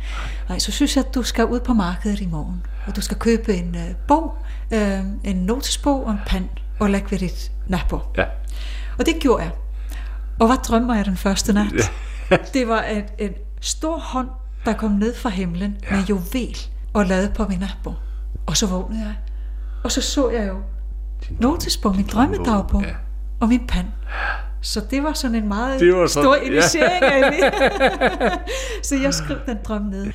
Nej, 0.48 0.59
så 0.59 0.72
synes 0.72 0.96
jeg, 0.96 1.05
at 1.05 1.14
du 1.14 1.22
skal 1.22 1.44
ud 1.46 1.61
på 1.61 1.74
markedet 1.74 2.20
i 2.20 2.26
morgen, 2.26 2.66
og 2.87 2.96
du 2.96 3.00
skal 3.00 3.16
købe 3.16 3.55
en 3.55 3.74
øh, 3.74 3.94
bog, 4.09 4.38
øh, 4.70 5.00
en 5.24 5.37
notesbog 5.37 6.05
og 6.05 6.12
en 6.12 6.18
pen, 6.26 6.50
og 6.81 6.90
lægge 6.90 7.11
ved 7.11 7.18
dit 7.18 7.52
natbord. 7.66 8.14
Ja. 8.16 8.24
Og 8.98 9.07
det 9.07 9.14
gjorde 9.20 9.42
jeg. 9.42 9.52
Og 10.40 10.46
hvad 10.46 10.57
drømmer 10.57 10.94
jeg 10.94 11.05
den 11.05 11.16
første 11.16 11.52
nat? 11.52 11.92
det 12.55 12.68
var 12.68 12.83
en, 12.83 13.05
en 13.18 13.33
stor 13.61 13.98
hånd, 13.98 14.29
der 14.64 14.72
kom 14.72 14.90
ned 14.90 15.14
fra 15.14 15.29
himlen 15.29 15.76
ja. 15.90 15.96
med 15.96 16.05
juvel 16.05 16.57
og 16.92 17.07
lavede 17.07 17.33
på 17.37 17.46
min 17.48 17.59
natbord. 17.59 17.98
Og 18.46 18.57
så 18.57 18.66
vågnede 18.66 19.00
jeg. 19.00 19.14
Og 19.85 19.92
så 19.92 20.00
så 20.00 20.31
jeg 20.31 20.48
jo 20.48 20.57
notesbog, 21.40 21.96
min 21.96 22.07
drømmedagbog 22.07 22.83
ja. 22.83 22.94
og 23.40 23.48
min 23.48 23.66
pen. 23.66 23.87
Så 24.66 24.81
det 24.90 25.02
var 25.02 25.12
sådan 25.12 25.35
en 25.35 25.48
meget 25.48 25.81
det 25.81 25.94
var 25.94 26.07
sådan, 26.07 26.24
stor 26.24 26.35
initiering 26.35 27.02
ja. 27.42 27.50
Så 28.88 28.96
jeg 28.96 29.14
skrev 29.14 29.37
den 29.46 29.59
drøm 29.64 29.83
ned. 29.83 30.07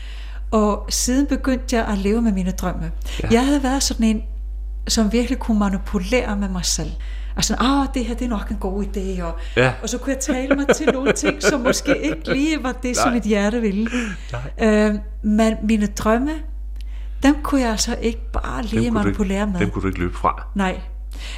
Og 0.51 0.85
siden 0.89 1.27
begyndte 1.27 1.75
jeg 1.75 1.85
at 1.85 1.97
leve 1.97 2.21
med 2.21 2.31
mine 2.31 2.51
drømme. 2.51 2.91
Ja. 3.23 3.27
Jeg 3.31 3.45
havde 3.45 3.63
været 3.63 3.83
sådan 3.83 4.05
en, 4.05 4.23
som 4.87 5.11
virkelig 5.11 5.39
kunne 5.39 5.59
manipulere 5.59 6.37
med 6.37 6.49
mig 6.49 6.65
selv. 6.65 6.91
Altså, 7.35 7.55
ah, 7.59 7.87
det 7.93 8.05
her 8.05 8.15
det 8.15 8.25
er 8.25 8.29
nok 8.29 8.49
en 8.49 8.57
god 8.57 8.83
idé, 8.83 9.23
og, 9.23 9.35
ja. 9.57 9.73
og 9.81 9.89
så 9.89 9.97
kunne 9.97 10.13
jeg 10.13 10.19
tale 10.19 10.55
mig 10.55 10.67
til 10.75 10.89
nogle 10.93 11.13
ting, 11.13 11.43
som 11.43 11.61
måske 11.61 11.97
ikke 12.03 12.33
lige 12.33 12.63
var 12.63 12.71
det, 12.71 12.83
Nej. 12.83 12.93
som 12.93 13.13
mit 13.13 13.23
hjerte 13.23 13.61
ville. 13.61 13.89
Øh, 14.61 14.95
men 15.23 15.57
mine 15.63 15.85
drømme, 15.85 16.31
dem 17.23 17.35
kunne 17.43 17.61
jeg 17.61 17.69
altså 17.69 17.95
ikke 18.01 18.31
bare 18.31 18.63
lige 18.63 18.91
manipulere 18.91 19.41
ikke, 19.41 19.51
med. 19.51 19.59
Dem 19.59 19.69
kunne 19.69 19.81
du 19.81 19.87
ikke 19.87 19.99
løbe 19.99 20.17
fra? 20.17 20.43
Nej. 20.55 20.79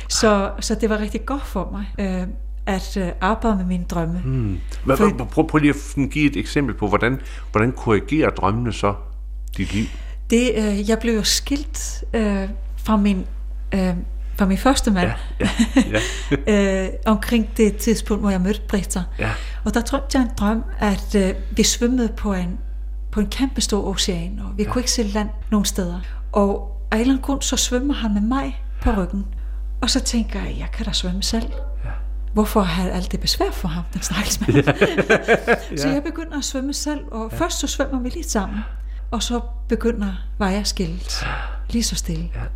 Så, 0.09 0.51
så 0.59 0.75
det 0.75 0.89
var 0.89 0.99
rigtig 0.99 1.25
godt 1.25 1.45
for 1.45 1.69
mig. 1.71 1.85
Øh, 1.99 2.27
at 2.65 2.97
øh, 2.97 3.07
arbejde 3.21 3.57
med 3.57 3.65
mine 3.65 3.83
drømme. 3.83 4.19
Hmm. 4.19 4.59
Hvad, 4.85 4.97
For, 4.97 5.27
prøv, 5.31 5.47
prøv 5.47 5.59
lige 5.59 5.73
at 5.97 6.09
give 6.11 6.31
et 6.31 6.37
eksempel 6.37 6.75
på, 6.75 6.87
hvordan, 6.87 7.21
hvordan 7.51 7.71
korrigerer 7.71 8.29
drømmene 8.29 8.73
så 8.73 8.93
dit 9.57 9.73
liv? 9.73 9.85
Det, 10.29 10.51
øh, 10.55 10.89
jeg 10.89 10.99
blev 10.99 11.13
jo 11.13 11.23
skilt 11.23 12.03
øh, 12.13 12.49
fra 12.77 12.97
min 12.97 13.25
øh, 13.73 13.93
fra 14.35 14.45
min 14.45 14.57
første 14.57 14.91
mand, 14.91 15.11
ja, 15.39 15.49
ja, 15.75 15.99
ja. 16.47 16.83
øh, 16.85 16.89
omkring 17.05 17.57
det 17.57 17.77
tidspunkt, 17.77 18.23
hvor 18.23 18.29
jeg 18.29 18.41
mødte 18.41 18.61
Britta. 18.67 19.03
Ja. 19.19 19.31
Og 19.63 19.73
der 19.73 19.81
drømte 19.81 20.17
jeg 20.17 20.21
en 20.21 20.29
drøm, 20.37 20.63
at 20.79 21.15
øh, 21.15 21.33
vi 21.51 21.63
svømmede 21.63 22.09
på 22.17 22.33
en, 22.33 22.59
på 23.11 23.19
en 23.19 23.27
kæmpe 23.27 23.61
stor 23.61 23.87
ocean, 23.87 24.39
og 24.39 24.57
vi 24.57 24.63
ja. 24.63 24.69
kunne 24.69 24.79
ikke 24.79 24.91
se 24.91 25.03
land 25.03 25.29
nogen 25.51 25.65
steder. 25.65 25.99
Og 26.31 26.77
af 26.91 26.95
en 26.95 27.01
eller 27.01 27.13
anden 27.13 27.23
grund, 27.23 27.41
så 27.41 27.57
svømmer 27.57 27.93
han 27.93 28.13
med 28.13 28.21
mig 28.21 28.63
på 28.81 28.91
ryggen. 28.91 29.25
Og 29.81 29.89
så 29.89 29.99
tænker 29.99 30.39
jeg, 30.39 30.55
jeg 30.59 30.67
kan 30.73 30.85
da 30.85 30.91
svømme 30.91 31.23
selv 31.23 31.45
hvorfor 32.33 32.61
har 32.61 32.89
alt 32.89 33.11
det 33.11 33.19
besvær 33.19 33.51
for 33.51 33.67
ham, 33.67 33.83
den 33.93 34.01
stakkels 34.01 34.41
mand. 34.41 34.53
ja. 35.71 35.77
Så 35.81 35.89
jeg 35.89 36.03
begynder 36.03 36.37
at 36.37 36.43
svømme 36.43 36.73
selv, 36.73 36.99
og 37.11 37.29
ja. 37.31 37.37
først 37.37 37.59
så 37.59 37.67
svømmer 37.67 37.99
vi 37.99 38.09
lidt 38.09 38.31
sammen, 38.31 38.59
og 39.11 39.23
så 39.23 39.39
begynder 39.69 40.13
vejer 40.37 40.63
skilt, 40.63 41.25
lige 41.69 41.83
så 41.83 41.95
stille. 41.95 42.29
Ja. 42.35 42.39
Ja. 42.39 42.47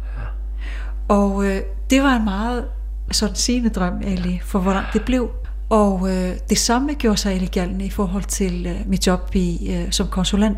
Og 1.08 1.46
øh, 1.46 1.62
det 1.90 2.04
var 2.04 2.16
en 2.16 2.24
meget 2.24 2.66
sådan 3.12 3.36
sigende 3.36 3.70
drøm 3.70 4.02
egentlig, 4.02 4.42
for 4.44 4.60
hvordan 4.60 4.84
det 4.94 5.06
blev. 5.06 5.30
Og 5.70 6.10
øh, 6.10 6.36
det 6.50 6.58
samme 6.58 6.94
gjorde 6.94 7.18
sig 7.18 7.30
egentlig 7.30 7.52
gældende 7.52 7.86
i 7.86 7.90
forhold 7.90 8.24
til 8.24 8.66
øh, 8.66 8.90
mit 8.90 9.08
job 9.08 9.36
i, 9.36 9.74
øh, 9.74 9.92
som 9.92 10.08
konsulent, 10.08 10.58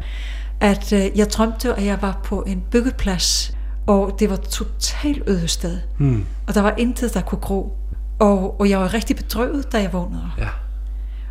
at 0.60 0.93
øh, 0.93 1.17
jeg 1.17 1.32
drømte, 1.32 1.73
at 1.73 1.86
jeg 1.86 2.01
var 2.01 2.19
på 2.23 2.41
en 2.41 2.63
byggeplads, 2.71 3.58
og 3.88 4.15
det 4.19 4.29
var 4.29 4.36
totalt 4.36 5.23
øde 5.27 5.47
sted. 5.47 5.79
Hmm. 5.97 6.25
Og 6.47 6.53
der 6.53 6.62
var 6.62 6.73
intet, 6.77 7.13
der 7.13 7.21
kunne 7.21 7.41
gro. 7.41 7.79
Og, 8.19 8.60
og 8.60 8.69
jeg 8.69 8.79
var 8.79 8.93
rigtig 8.93 9.15
bedrøvet, 9.15 9.71
da 9.71 9.82
jeg 9.82 9.93
vågnede. 9.93 10.32
Ja. 10.38 10.47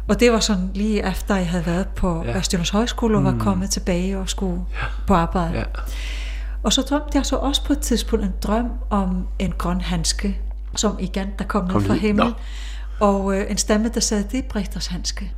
Og 0.09 0.21
det 0.21 0.33
var 0.33 0.41
sådan 0.41 0.71
lige 0.75 1.09
efter, 1.09 1.37
jeg 1.37 1.49
havde 1.49 1.67
været 1.67 1.89
på 1.89 2.23
ja. 2.27 2.33
Vestjyllands 2.37 2.71
Højskole 2.71 3.17
og 3.19 3.25
var 3.25 3.31
mm. 3.31 3.41
kommet 3.41 3.71
tilbage 3.71 4.19
og 4.19 4.29
skulle 4.29 4.61
ja. 4.73 4.87
på 5.07 5.15
arbejde. 5.15 5.59
Ja. 5.59 5.65
Og 6.63 6.73
så 6.73 6.83
drømte 6.83 7.11
jeg 7.15 7.27
så 7.27 7.37
også 7.37 7.65
på 7.65 7.73
et 7.73 7.79
tidspunkt 7.79 8.25
en 8.25 8.33
drøm 8.43 8.71
om 8.91 9.27
en 9.39 9.53
grøn 9.59 9.81
handske. 9.81 10.41
som 10.77 10.97
igen, 11.01 11.29
der 11.39 11.45
kom 11.45 11.65
ned 11.65 11.73
Kom 11.73 11.83
fra 11.83 11.93
ned. 11.93 12.01
himlen. 12.01 12.29
Nå. 13.01 13.07
Og 13.07 13.37
øh, 13.39 13.51
en 13.51 13.57
stemme, 13.57 13.89
der 13.89 14.01
sagde, 14.01 14.25
det 14.33 14.39
er 14.39 14.49
Brichters 14.49 14.87
handske. 14.87 15.33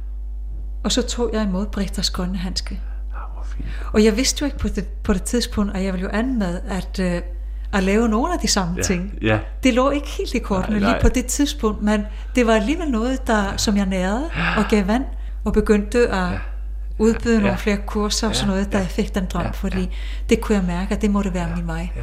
Og 0.84 0.92
så 0.92 1.02
tog 1.02 1.30
jeg 1.32 1.42
imod 1.42 1.66
Brichters 1.66 2.10
grønne 2.10 2.38
handske. 2.38 2.80
Ah, 3.14 3.34
hvor 3.34 3.42
fint. 3.44 3.68
Og 3.92 4.04
jeg 4.04 4.16
vidste 4.16 4.40
jo 4.40 4.44
ikke 4.46 4.58
på 4.58 4.68
det, 4.68 4.84
på 4.88 5.12
det 5.12 5.22
tidspunkt, 5.22 5.76
at 5.76 5.84
jeg 5.84 5.92
ville 5.92 6.04
jo 6.04 6.10
an 6.12 6.38
med 6.38 6.60
at, 6.68 6.98
øh, 6.98 7.22
at 7.72 7.82
lave 7.82 8.08
nogle 8.08 8.32
af 8.34 8.38
de 8.38 8.48
samme 8.48 8.74
Ja, 8.76 8.82
ting. 8.82 9.12
ja. 9.22 9.38
Det 9.62 9.74
lå 9.74 9.90
ikke 9.90 10.08
helt 10.18 10.34
i 10.34 10.38
kortene 10.38 10.78
Nej, 10.78 10.80
nej. 10.80 10.90
lige 10.92 11.02
på 11.02 11.08
det 11.08 11.26
tidspunkt, 11.26 11.82
men 11.82 12.02
det 12.34 12.46
var 12.46 12.54
alligevel 12.54 12.88
noget, 12.90 13.26
der, 13.26 13.56
som 13.56 13.76
jeg 13.76 13.86
nærede 13.86 14.30
og 14.56 14.64
gav 14.70 14.86
vand, 14.86 15.04
og 15.44 15.52
begyndte 15.52 16.08
at 16.08 16.28
udbyde 16.98 17.34
nogle 17.34 17.48
Ja. 17.48 17.54
flere 17.54 17.76
kurser 17.86 18.28
og 18.28 18.36
sådan 18.36 18.48
noget, 18.48 18.72
da 18.72 18.78
jeg 18.78 18.86
fik 18.86 19.14
den 19.14 19.24
drøm, 19.32 19.42
Ja. 19.42 19.50
fordi 19.50 19.88
det 20.28 20.40
kunne 20.40 20.58
jeg 20.58 20.64
mærke, 20.66 20.94
at 20.94 21.02
det 21.02 21.10
måtte 21.10 21.34
være 21.34 21.48
min 21.56 21.66
vej. 21.66 21.88
Ja. 21.96 22.00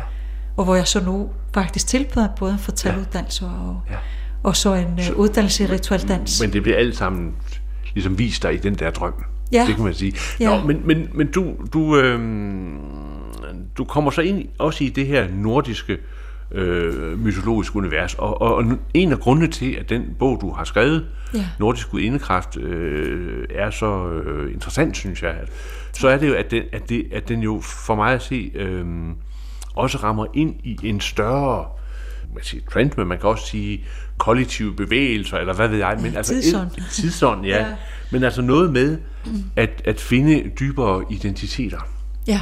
Og 0.58 0.64
hvor 0.64 0.76
jeg 0.76 0.88
så 0.88 1.04
nu 1.06 1.30
faktisk 1.54 1.88
tilbyder 1.88 2.28
både 2.40 2.54
en 2.54 2.60
fortaluddannelse 2.60 3.46
og, 3.46 3.82
Ja. 3.90 3.96
og 4.44 4.56
så 4.56 4.74
en 4.74 5.00
uh, 5.14 5.20
uddannelse 5.20 5.64
i 5.64 5.68
rituel 5.68 6.08
dans. 6.08 6.42
Men 6.42 6.54
det 6.54 6.64
bliver 6.64 6.78
alt 6.78 6.98
sammen 6.98 7.32
ligesom 7.94 8.20
vist 8.20 8.44
dig 8.44 8.54
i 8.54 8.58
den 8.58 8.76
der 8.76 8.92
drøm. 8.92 9.14
Ja. 9.52 9.66
Det 9.68 9.76
kan 9.76 9.84
man 9.84 9.94
sige. 9.94 10.14
Ja. 10.40 10.58
Nå, 10.60 10.68
men, 10.68 10.82
men, 10.86 11.08
men 11.14 11.32
du, 11.32 11.54
du, 11.74 11.98
øhm, 11.98 12.78
du 13.78 13.84
kommer 13.84 14.12
så 14.12 14.22
ind 14.22 14.48
også 14.60 14.84
i 14.84 14.90
det 14.90 15.08
her 15.08 15.28
nordiske 15.32 15.98
øh, 16.52 17.20
mytologiske 17.20 17.76
univers, 17.76 18.14
og, 18.14 18.42
og, 18.42 18.56
og 18.56 18.66
en 18.94 19.12
af 19.12 19.20
grundene 19.20 19.48
til, 19.48 19.72
at 19.72 19.90
den 19.90 20.16
bog, 20.20 20.38
du 20.42 20.52
har 20.52 20.64
skrevet, 20.64 21.06
Ja. 21.34 21.46
Nordisk 21.60 21.92
Gudinekraft, 21.92 22.58
øh, 22.58 23.48
er 23.50 23.70
så 23.70 24.08
øh, 24.10 24.54
interessant, 24.54 24.98
synes 24.98 25.24
jeg, 25.24 25.32
at, 25.32 25.50
så 25.94 26.08
er 26.08 26.18
det 26.18 26.28
jo, 26.28 26.34
at 26.34 26.52
den, 26.52 26.64
at, 26.72 26.90
det, 26.90 27.08
at 27.12 27.30
den 27.30 27.40
jo 27.40 27.60
for 27.60 27.96
mig 27.96 28.14
at 28.14 28.22
se, 28.22 28.52
øh, 28.56 28.86
også 29.76 29.98
rammer 29.98 30.26
ind 30.34 30.56
i 30.64 30.80
en 30.84 31.00
større 31.02 31.66
man 32.34 32.44
siger 32.44 32.64
trend, 32.72 32.92
men 32.98 33.08
man 33.08 33.20
kan 33.20 33.30
også 33.30 33.48
sige 33.48 33.86
kollektive 34.18 34.76
bevægelser, 34.76 35.38
eller 35.38 35.54
hvad 35.54 35.68
ved 35.68 35.78
jeg. 35.78 35.98
Men 36.02 36.16
altså, 36.16 36.34
tidsånd. 36.34 36.70
En, 36.78 36.84
tidsånd, 36.92 37.46
ja. 37.46 37.58
Ja. 37.58 37.68
ja. 37.68 37.76
Men 38.12 38.24
altså 38.24 38.42
noget 38.42 38.74
med 38.74 38.98
at, 39.56 39.82
at 39.86 40.00
finde 40.00 40.52
dybere 40.60 41.04
identiteter. 41.10 41.80
Ja, 42.28 42.42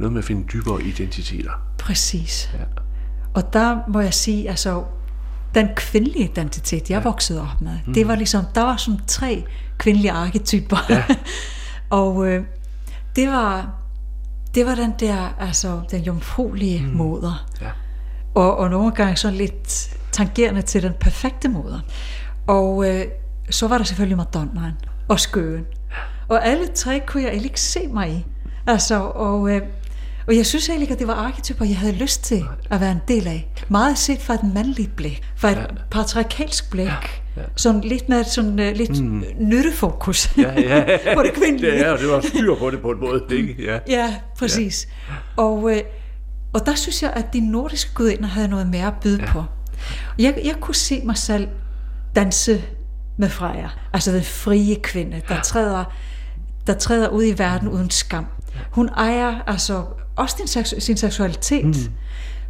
Noget 0.00 0.12
med 0.12 0.20
at 0.20 0.24
finde 0.24 0.46
dybere 0.52 0.82
identiteter. 0.82 1.52
præcis. 1.78 2.50
Ja. 2.54 2.64
Og 3.34 3.52
der 3.52 3.78
må 3.88 4.00
jeg 4.00 4.14
sige, 4.14 4.48
altså, 4.48 4.84
den 5.54 5.68
kvindelige 5.76 6.24
identitet, 6.24 6.90
jeg 6.90 7.04
voksede 7.04 7.40
op 7.40 7.60
med, 7.60 7.78
mm. 7.86 7.94
det 7.94 8.08
var 8.08 8.14
ligesom, 8.14 8.44
der 8.54 8.62
var 8.62 8.76
sådan 8.76 9.00
tre 9.06 9.44
kvindelige 9.78 10.12
arketyper. 10.12 10.76
Ja. 10.88 11.04
og 12.00 12.26
øh, 12.26 12.44
det 13.16 13.28
var 13.28 13.70
det 14.54 14.66
var 14.66 14.74
den 14.74 14.94
der, 15.00 15.36
altså, 15.40 15.80
den 15.90 16.02
jomfruelige 16.02 16.86
mm. 16.86 16.92
moder. 16.92 17.46
Ja. 17.60 17.70
Og, 18.34 18.56
og 18.56 18.70
nogle 18.70 18.92
gange 18.92 19.16
sådan 19.16 19.36
lidt 19.36 19.96
tangerende 20.12 20.62
til 20.62 20.82
den 20.82 20.92
perfekte 21.00 21.48
moder. 21.48 21.80
Og 22.46 22.88
øh, 22.88 23.04
så 23.50 23.68
var 23.68 23.78
der 23.78 23.84
selvfølgelig 23.84 24.16
Madonnaen 24.16 24.74
og 25.08 25.20
skøen. 25.20 25.64
Og 26.28 26.46
alle 26.46 26.66
tre 26.74 27.02
kunne 27.06 27.22
jeg 27.22 27.32
ikke 27.32 27.60
se 27.60 27.80
mig 27.86 28.10
i. 28.12 28.26
Altså, 28.66 29.00
og, 29.00 29.50
øh, 29.50 29.62
og 30.30 30.36
jeg 30.36 30.46
synes 30.46 30.68
egentlig, 30.68 30.90
at 30.90 30.98
det 30.98 31.06
var 31.06 31.14
arketyper, 31.14 31.64
jeg 31.64 31.78
havde 31.78 31.92
lyst 31.92 32.24
til 32.24 32.44
at 32.70 32.80
være 32.80 32.92
en 32.92 33.00
del 33.08 33.26
af. 33.26 33.52
Meget 33.68 33.98
set 33.98 34.22
fra 34.22 34.34
et 34.34 34.54
mandligt 34.54 34.96
blik, 34.96 35.22
fra 35.36 35.50
et 35.50 35.56
ja. 35.56 35.64
patriarkalsk 35.90 36.70
blik. 36.70 36.86
Ja. 36.86 36.96
Ja. 37.36 37.42
Sådan 37.56 37.80
lidt 37.80 38.08
med 38.08 38.24
sådan, 38.24 38.58
uh, 38.58 38.76
lidt 38.76 39.04
mm. 39.04 39.24
nyttefokus 39.38 40.36
Ja, 40.36 40.60
ja. 40.60 40.98
på 41.16 41.22
det 41.22 41.32
kvindelige. 41.32 41.72
Det 41.72 41.86
er, 41.86 41.92
og 41.92 41.98
det 41.98 42.08
var 42.08 42.20
styr 42.20 42.54
på 42.54 42.70
det 42.70 42.80
på 42.80 42.90
en 42.90 43.00
måde, 43.00 43.24
ikke? 43.30 43.56
Ja. 43.62 43.78
Ja, 43.88 44.16
præcis. 44.38 44.88
Ja. 45.08 45.14
Og, 45.42 45.70
øh, 45.76 45.82
og 46.52 46.66
der 46.66 46.74
synes 46.74 47.02
jeg, 47.02 47.12
at 47.16 47.32
de 47.32 47.50
nordiske 47.50 47.90
gudinder 47.94 48.28
havde 48.28 48.48
noget 48.48 48.66
mere 48.66 48.86
at 48.86 48.94
byde 49.02 49.22
ja. 49.22 49.32
på. 49.32 49.44
Jeg, 50.18 50.40
jeg 50.44 50.54
kunne 50.60 50.74
se 50.74 51.00
mig 51.04 51.16
selv 51.16 51.48
danse 52.16 52.62
med 53.18 53.28
Freja. 53.28 53.68
Altså 53.92 54.12
den 54.12 54.24
frie 54.24 54.74
kvinde, 54.74 55.22
der 55.28 55.40
træder, 55.40 55.84
der 56.66 56.74
træder 56.74 57.08
ud 57.08 57.24
i 57.24 57.38
verden 57.38 57.68
uden 57.68 57.90
skam. 57.90 58.26
Hun 58.70 58.88
ejer 58.88 59.40
altså 59.46 59.84
også 60.16 60.36
seksu- 60.36 60.80
sin 60.80 60.96
seksualitet, 60.96 61.66
mm. 61.66 61.92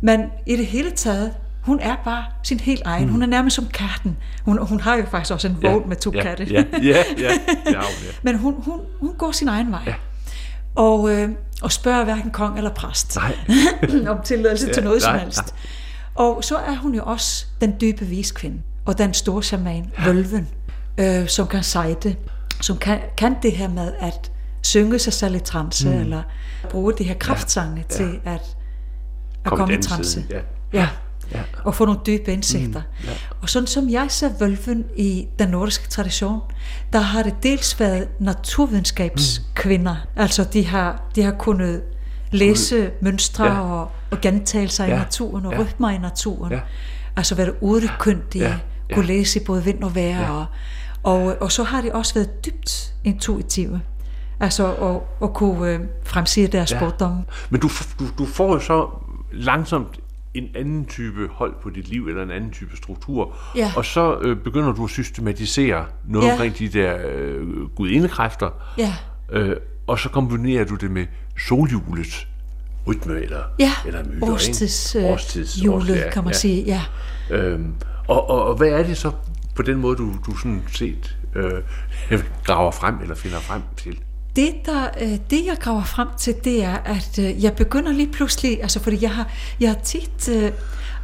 men 0.00 0.20
i 0.46 0.56
det 0.56 0.66
hele 0.66 0.90
taget, 0.90 1.32
hun 1.62 1.80
er 1.80 1.96
bare 2.04 2.24
sin 2.42 2.60
helt 2.60 2.82
egen. 2.84 3.06
Mm. 3.06 3.12
Hun 3.12 3.22
er 3.22 3.26
nærmest 3.26 3.56
som 3.56 3.66
katten. 3.66 4.16
Hun, 4.44 4.66
hun 4.66 4.80
har 4.80 4.96
jo 4.96 5.04
faktisk 5.10 5.32
også 5.32 5.48
en 5.48 5.58
vogn 5.62 5.88
med 5.88 5.96
to 5.96 6.12
ja, 6.14 6.22
katte. 6.22 6.44
Ja, 6.44 6.64
ja, 6.82 7.02
ja. 7.18 7.30
ja. 7.72 7.80
Men 8.22 8.38
hun, 8.38 8.54
hun, 8.58 8.80
hun 9.00 9.14
går 9.18 9.32
sin 9.32 9.48
egen 9.48 9.72
vej. 9.72 9.82
Ja. 9.86 9.94
Og, 10.74 11.12
øh, 11.12 11.30
og 11.62 11.72
spørger 11.72 12.04
hverken 12.04 12.30
kong 12.30 12.56
eller 12.56 12.70
præst 12.70 13.16
Nej. 13.16 14.08
om 14.14 14.22
tilladelse 14.24 14.66
ja, 14.66 14.72
til 14.72 14.84
noget 14.84 15.02
nej, 15.02 15.12
som 15.12 15.20
helst. 15.20 15.54
Og 16.14 16.44
så 16.44 16.56
er 16.56 16.76
hun 16.76 16.94
jo 16.94 17.02
også 17.04 17.46
den 17.60 17.74
dybe 17.80 18.06
viskvinde, 18.06 18.62
og 18.86 18.98
den 18.98 19.14
store 19.14 19.42
shaman, 19.42 19.92
ja. 19.98 20.04
vølven, 20.04 20.48
øh, 20.98 21.28
som 21.28 21.46
kan 21.46 21.62
sejte, 21.62 22.16
som 22.60 22.76
kan, 22.76 23.00
kan 23.16 23.36
det 23.42 23.52
her 23.52 23.68
med 23.68 23.92
at 24.00 24.29
synge 24.62 24.98
sig 24.98 25.12
selv 25.12 25.34
i 25.34 25.38
trance, 25.38 25.88
mm. 25.88 25.94
eller 26.00 26.22
bruge 26.70 26.92
de 26.98 27.04
her 27.04 27.14
kraftsange 27.14 27.76
ja. 27.90 27.94
til 27.96 28.20
at, 28.24 28.32
at 28.34 28.40
Kom 29.44 29.58
komme 29.58 29.74
i 29.74 29.82
trance. 29.82 30.24
ja. 30.30 30.40
Ja. 30.72 30.88
Ja. 31.34 31.42
Og 31.64 31.74
få 31.74 31.84
nogle 31.84 32.00
dybe 32.06 32.32
indsigter. 32.32 32.80
Mm, 33.00 33.04
ja. 33.08 33.10
Og 33.42 33.48
sådan 33.48 33.66
som 33.66 33.88
jeg 33.90 34.06
ser 34.08 34.30
vølven 34.40 34.84
i 34.96 35.26
den 35.38 35.48
nordiske 35.48 35.88
tradition, 35.88 36.40
der 36.92 36.98
har 36.98 37.22
det 37.22 37.34
dels 37.42 37.80
været 37.80 38.08
naturvidenskabskvinder. 38.20 39.94
Mm. 39.94 40.20
Altså 40.22 40.44
de 40.44 40.66
har, 40.66 41.02
de 41.14 41.22
har 41.22 41.32
kunnet 41.32 41.82
læse 42.30 42.90
mønstre 43.02 43.44
Ja. 43.44 43.60
og, 43.60 43.90
og 44.10 44.20
gentage 44.20 44.68
sig 44.68 44.88
Ja. 44.88 44.94
i 44.94 44.98
naturen 44.98 45.46
og 45.46 45.52
Ja. 45.52 45.58
rytmer 45.60 45.90
i 45.90 45.98
naturen. 45.98 46.52
Ja. 46.52 46.60
Altså 47.16 47.34
været 47.34 47.54
udkyndige, 47.60 48.44
Ja. 48.44 48.54
Ja. 48.90 48.94
kunne 48.94 49.06
læse 49.06 49.40
i 49.40 49.44
både 49.44 49.64
vind 49.64 49.82
og 49.82 49.94
vejr. 49.94 50.20
Ja. 50.20 50.30
Og, 50.30 50.46
og, 51.02 51.36
og 51.40 51.52
så 51.52 51.62
har 51.64 51.80
de 51.80 51.92
også 51.92 52.14
været 52.14 52.44
dybt 52.46 52.94
intuitive. 53.04 53.80
Altså 54.40 54.74
at, 54.74 55.00
at 55.28 55.34
kunne 55.34 55.72
øh, 55.72 55.80
fremsige 56.04 56.46
deres 56.46 56.72
Ja. 56.72 56.78
sportdomme. 56.78 57.24
Men 57.50 57.60
du, 57.60 57.70
du, 57.98 58.04
du 58.18 58.26
får 58.26 58.52
jo 58.54 58.60
så 58.60 58.88
langsomt 59.32 60.00
en 60.34 60.48
anden 60.54 60.84
type 60.86 61.28
hold 61.32 61.54
på 61.62 61.70
dit 61.70 61.88
liv, 61.88 62.08
eller 62.08 62.22
en 62.22 62.30
anden 62.30 62.50
type 62.50 62.76
struktur, 62.76 63.36
Ja. 63.56 63.72
og 63.76 63.84
så 63.84 64.18
øh, 64.22 64.36
begynder 64.36 64.72
du 64.72 64.84
at 64.84 64.90
systematisere 64.90 65.84
noget 66.08 66.26
Ja. 66.26 66.32
omkring 66.32 66.58
de 66.58 66.68
der 66.68 66.98
øh, 67.10 67.66
gudindekræfter, 67.76 68.50
Ja. 68.78 68.94
øh, 69.32 69.56
og 69.86 69.98
så 69.98 70.08
kombinerer 70.08 70.64
du 70.64 70.74
det 70.74 70.90
med 70.90 71.06
solhjulets 71.38 72.28
rytme, 72.86 73.20
eller, 73.22 73.42
Ja, 73.58 73.70
eller 73.86 74.04
myter, 74.04 74.32
årstids, 74.32 74.96
øh, 74.96 75.04
Årstids, 75.04 75.64
julet, 75.64 75.96
ja, 75.96 76.10
kan 76.10 76.24
man 76.24 76.32
ja. 76.32 76.38
sige. 76.38 76.64
Ja. 76.64 76.82
Øhm, 77.30 77.74
og, 78.08 78.30
og, 78.30 78.44
og 78.44 78.56
hvad 78.56 78.68
er 78.68 78.82
det 78.82 78.96
så 78.96 79.12
på 79.56 79.62
den 79.62 79.78
måde, 79.78 79.96
du, 79.96 80.12
du 80.26 80.36
sådan 80.36 80.62
set 80.72 81.16
øh, 81.34 81.52
graver 82.46 82.70
frem, 82.70 82.94
eller 83.02 83.14
finder 83.14 83.38
frem 83.38 83.62
til? 83.76 83.98
Det, 84.36 84.52
der, 84.66 84.88
øh, 85.00 85.18
det, 85.30 85.46
jeg 85.46 85.56
graver 85.60 85.84
frem 85.84 86.08
til, 86.18 86.34
det 86.44 86.64
er, 86.64 86.76
at 86.84 87.18
øh, 87.18 87.44
jeg 87.44 87.52
begynder 87.52 87.92
lige 87.92 88.12
pludselig, 88.12 88.62
altså 88.62 88.80
fordi 88.80 88.98
jeg 89.02 89.10
har, 89.10 89.28
jeg 89.60 89.68
har 89.70 89.78
tit 89.84 90.28
øh, 90.28 90.52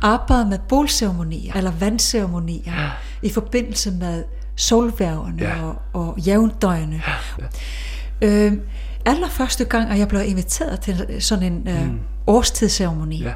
arbejdet 0.03 0.47
med 0.49 0.59
bålceremonier, 0.69 1.55
eller 1.57 1.71
vandceremonier, 1.71 2.73
ja. 2.83 2.91
i 3.23 3.31
forbindelse 3.31 3.91
med 3.91 4.25
solværverne 4.57 5.43
Ja. 5.43 5.63
og, 5.63 5.77
og 5.93 6.19
jævndøgne. 6.19 7.03
Ja. 7.07 7.47
Ja. 8.23 8.47
Øh, 8.47 8.53
allerførste 9.07 9.65
gang, 9.65 9.91
at 9.91 9.99
jeg 9.99 10.09
blev 10.09 10.23
inviteret 10.27 10.81
til 10.81 11.17
sådan 11.21 11.53
en 11.53 11.69
øh, 11.69 11.87
mm. 11.87 12.01
årstidsceremoni, 12.27 13.23
Ja. 13.23 13.33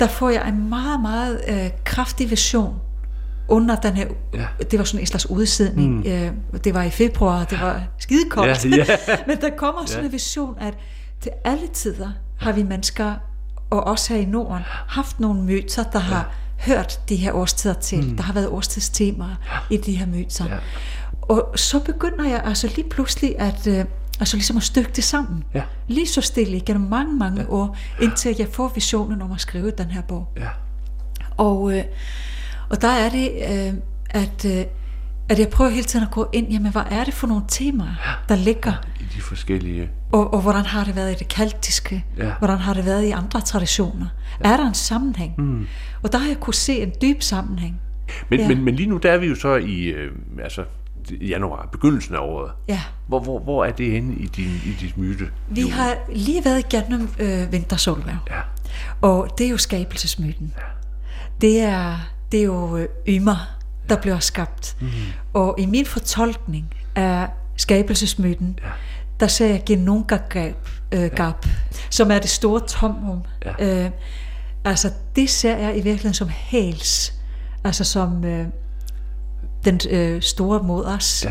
der 0.00 0.06
får 0.08 0.30
jeg 0.30 0.48
en 0.48 0.68
meget, 0.68 1.00
meget 1.00 1.40
øh, 1.48 1.70
kraftig 1.84 2.30
vision 2.30 2.74
under 3.48 3.76
den 3.76 3.94
her, 3.94 4.06
Ja. 4.34 4.46
det 4.70 4.78
var 4.78 4.84
sådan 4.84 5.00
en 5.00 5.06
slags 5.06 5.30
udsidning, 5.30 5.94
mm. 5.94 6.12
øh, 6.12 6.30
det 6.64 6.74
var 6.74 6.82
i 6.82 6.90
februar, 6.90 7.44
det 7.44 7.60
var 7.60 7.82
skidekoldt, 7.98 8.64
Ja, 8.64 8.76
ja. 8.76 9.16
men 9.28 9.40
der 9.40 9.50
kommer 9.56 9.86
sådan 9.86 10.04
en 10.04 10.12
vision, 10.12 10.56
at 10.60 10.74
til 11.20 11.32
alle 11.44 11.66
tider 11.72 12.10
har 12.38 12.52
vi 12.52 12.62
mennesker, 12.62 13.14
og 13.70 13.86
også 13.86 14.14
her 14.14 14.20
i 14.20 14.24
Norden, 14.24 14.62
haft 14.88 15.20
nogle 15.20 15.42
myter, 15.42 15.82
der 15.82 15.98
har 15.98 16.34
hørt 16.58 17.00
de 17.08 17.16
her 17.16 17.32
årstider 17.32 17.74
til. 17.74 18.04
Mm. 18.10 18.16
Der 18.16 18.22
har 18.22 18.32
været 18.32 18.48
årstidstemaer 18.48 19.64
i 19.70 19.76
de 19.76 19.92
her 19.92 20.06
myter. 20.06 20.44
Ja. 20.46 20.56
Og 21.22 21.52
så 21.56 21.78
begynder 21.78 22.24
jeg 22.28 22.42
altså 22.44 22.72
lige 22.76 22.88
pludselig 22.88 23.38
at, 23.38 23.66
øh, 23.66 23.84
altså 24.20 24.36
ligesom 24.36 24.56
at 24.56 24.62
stykke 24.62 24.90
det 24.96 25.04
sammen. 25.04 25.44
Ja. 25.54 25.62
Lige 25.88 26.06
så 26.08 26.20
stille 26.20 26.56
igennem 26.56 26.88
mange, 26.88 27.14
mange 27.16 27.40
ja. 27.40 27.48
år, 27.48 27.76
indtil 28.02 28.36
jeg 28.38 28.48
får 28.52 28.72
visionen 28.74 29.22
om 29.22 29.32
at 29.32 29.40
skrive 29.40 29.70
den 29.70 29.86
her 29.86 30.02
bog. 30.02 30.28
Ja. 30.36 30.48
Og, 31.36 31.76
øh, 31.78 31.84
og 32.70 32.82
der 32.82 32.88
er 32.88 33.08
det, 33.10 33.30
øh, 33.48 33.74
at, 34.10 34.44
øh, 34.44 34.64
at 35.28 35.38
jeg 35.38 35.48
prøver 35.48 35.70
hele 35.70 35.84
tiden 35.84 36.04
at 36.04 36.10
gå 36.10 36.28
ind, 36.32 36.48
jamen 36.48 36.72
hvad 36.72 36.82
er 36.90 37.04
det 37.04 37.14
for 37.14 37.26
nogle 37.26 37.42
temaer, 37.48 38.22
der 38.28 38.36
ligger, 38.36 38.72
I 39.00 39.04
de 39.16 39.20
forskellige... 39.20 39.90
og, 40.12 40.34
og 40.34 40.40
hvordan 40.40 40.64
har 40.64 40.84
det 40.84 40.96
været 40.96 41.12
i 41.12 41.14
det 41.14 41.28
keltiske, 41.28 42.04
Ja. 42.16 42.32
hvordan 42.38 42.58
har 42.58 42.74
det 42.74 42.84
været 42.84 43.04
i 43.04 43.10
andre 43.10 43.40
traditioner. 43.40 44.06
Er 44.40 44.56
der 44.56 44.66
en 44.68 44.74
sammenhæng? 44.74 45.34
Mm. 45.38 45.66
Og 46.02 46.12
der 46.12 46.18
har 46.18 46.28
jeg 46.28 46.40
kunne 46.40 46.54
se 46.54 46.82
en 46.82 46.92
dyb 47.02 47.22
sammenhæng. 47.22 47.80
Men, 48.30 48.38
Ja. 48.40 48.46
ja. 48.48 48.54
men, 48.54 48.64
men 48.64 48.74
lige 48.74 48.88
nu, 48.88 48.96
der 48.96 49.12
er 49.12 49.18
vi 49.18 49.26
jo 49.26 49.34
så 49.34 49.54
i 49.56 49.82
øh, 49.84 50.12
altså, 50.42 50.64
januar, 51.20 51.68
begyndelsen 51.72 52.14
af 52.14 52.18
året. 52.20 52.50
Ja. 52.68 52.80
Hvor, 53.06 53.20
hvor, 53.20 53.38
hvor 53.38 53.64
er 53.64 53.70
det 53.72 53.90
henne 53.90 54.14
i, 54.14 54.26
din, 54.26 54.60
i 54.66 54.76
dit 54.80 54.98
myte? 54.98 55.30
Vi 55.48 55.60
har 55.68 55.94
lige 56.14 56.44
været 56.44 56.58
igennem 56.58 57.08
øh, 57.18 57.52
vintersolværv, 57.52 58.16
Ja. 58.30 58.40
og 59.00 59.28
det 59.38 59.46
er 59.46 59.50
jo 59.50 59.56
skabelsesmyten. 59.56 60.54
Det 61.40 61.60
er 61.60 61.96
det 62.32 62.40
er 62.40 62.44
jo 62.44 62.76
øh, 62.76 62.88
ymer, 63.08 63.56
der 63.88 63.94
ja. 63.94 64.00
bliver 64.00 64.18
skabt. 64.18 64.76
Mm. 64.80 64.88
Og 65.32 65.54
i 65.58 65.66
min 65.66 65.86
fortolkning 65.86 66.74
af 66.94 67.28
skabelsesmyten, 67.56 68.58
ja. 68.62 68.68
der 69.20 69.26
ser 69.26 69.46
jeg 69.46 69.62
genungagab, 69.66 70.68
øh, 70.92 71.10
gab, 71.10 71.46
ja. 71.46 71.50
som 71.90 72.10
er 72.10 72.18
det 72.18 72.30
store 72.30 72.60
tomrum. 72.60 73.22
Ja. 73.44 73.84
Øh, 73.84 73.90
altså, 74.64 74.92
det 75.16 75.30
ser 75.30 75.56
jeg 75.56 75.70
i 75.72 75.80
virkeligheden 75.80 76.14
som 76.14 76.28
hals, 76.28 77.14
altså 77.64 77.84
som 77.84 78.24
øh, 78.24 78.46
den 79.64 79.80
øh, 79.90 80.22
store 80.22 80.62
moders 80.62 81.26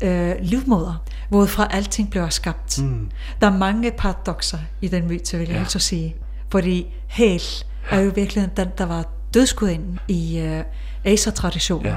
ja. 0.00 0.30
øh, 0.30 0.36
livmoder, 0.40 1.02
hvorfra 1.28 1.68
alting 1.70 2.10
bliver 2.10 2.28
skabt. 2.28 2.78
Mm. 2.78 3.10
Der 3.40 3.46
er 3.46 3.56
mange 3.56 3.90
paradoxer 3.90 4.58
i 4.80 4.88
den 4.88 5.06
myte, 5.08 5.38
vil 5.38 5.46
jeg 5.46 5.54
ja. 5.54 5.60
altså 5.60 5.78
sige. 5.78 6.16
Fordi 6.50 6.86
Hel 7.08 7.42
er 7.90 8.00
jo 8.00 8.12
virkelig 8.14 8.48
den, 8.56 8.68
der 8.78 8.86
var 8.86 9.04
dødsgudinden 9.34 9.98
i 10.08 10.38
øh, 10.38 10.64
Acer-traditionen. 11.04 11.86
Ja. 11.86 11.96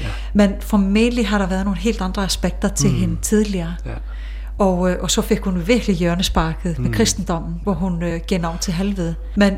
Ja. 0.00 0.06
Men 0.34 0.54
formentlig 0.60 1.28
har 1.28 1.38
der 1.38 1.46
været 1.46 1.64
nogle 1.64 1.80
helt 1.80 2.00
andre 2.00 2.24
aspekter 2.24 2.68
til 2.68 2.90
mm. 2.90 2.96
hende 2.96 3.16
tidligere. 3.22 3.74
Ja. 3.86 3.94
Og, 4.58 4.90
øh, 4.90 4.96
og 5.00 5.10
så 5.10 5.22
fik 5.22 5.40
hun 5.40 5.66
virkelig 5.66 5.96
hjørnesparket 5.96 6.78
mm. 6.78 6.84
med 6.84 6.92
kristendommen, 6.92 7.60
hvor 7.62 7.72
hun 7.74 8.02
øh, 8.02 8.20
gav 8.28 8.40
navn 8.40 8.58
til 8.58 8.72
helvede. 8.72 9.14
Men 9.36 9.54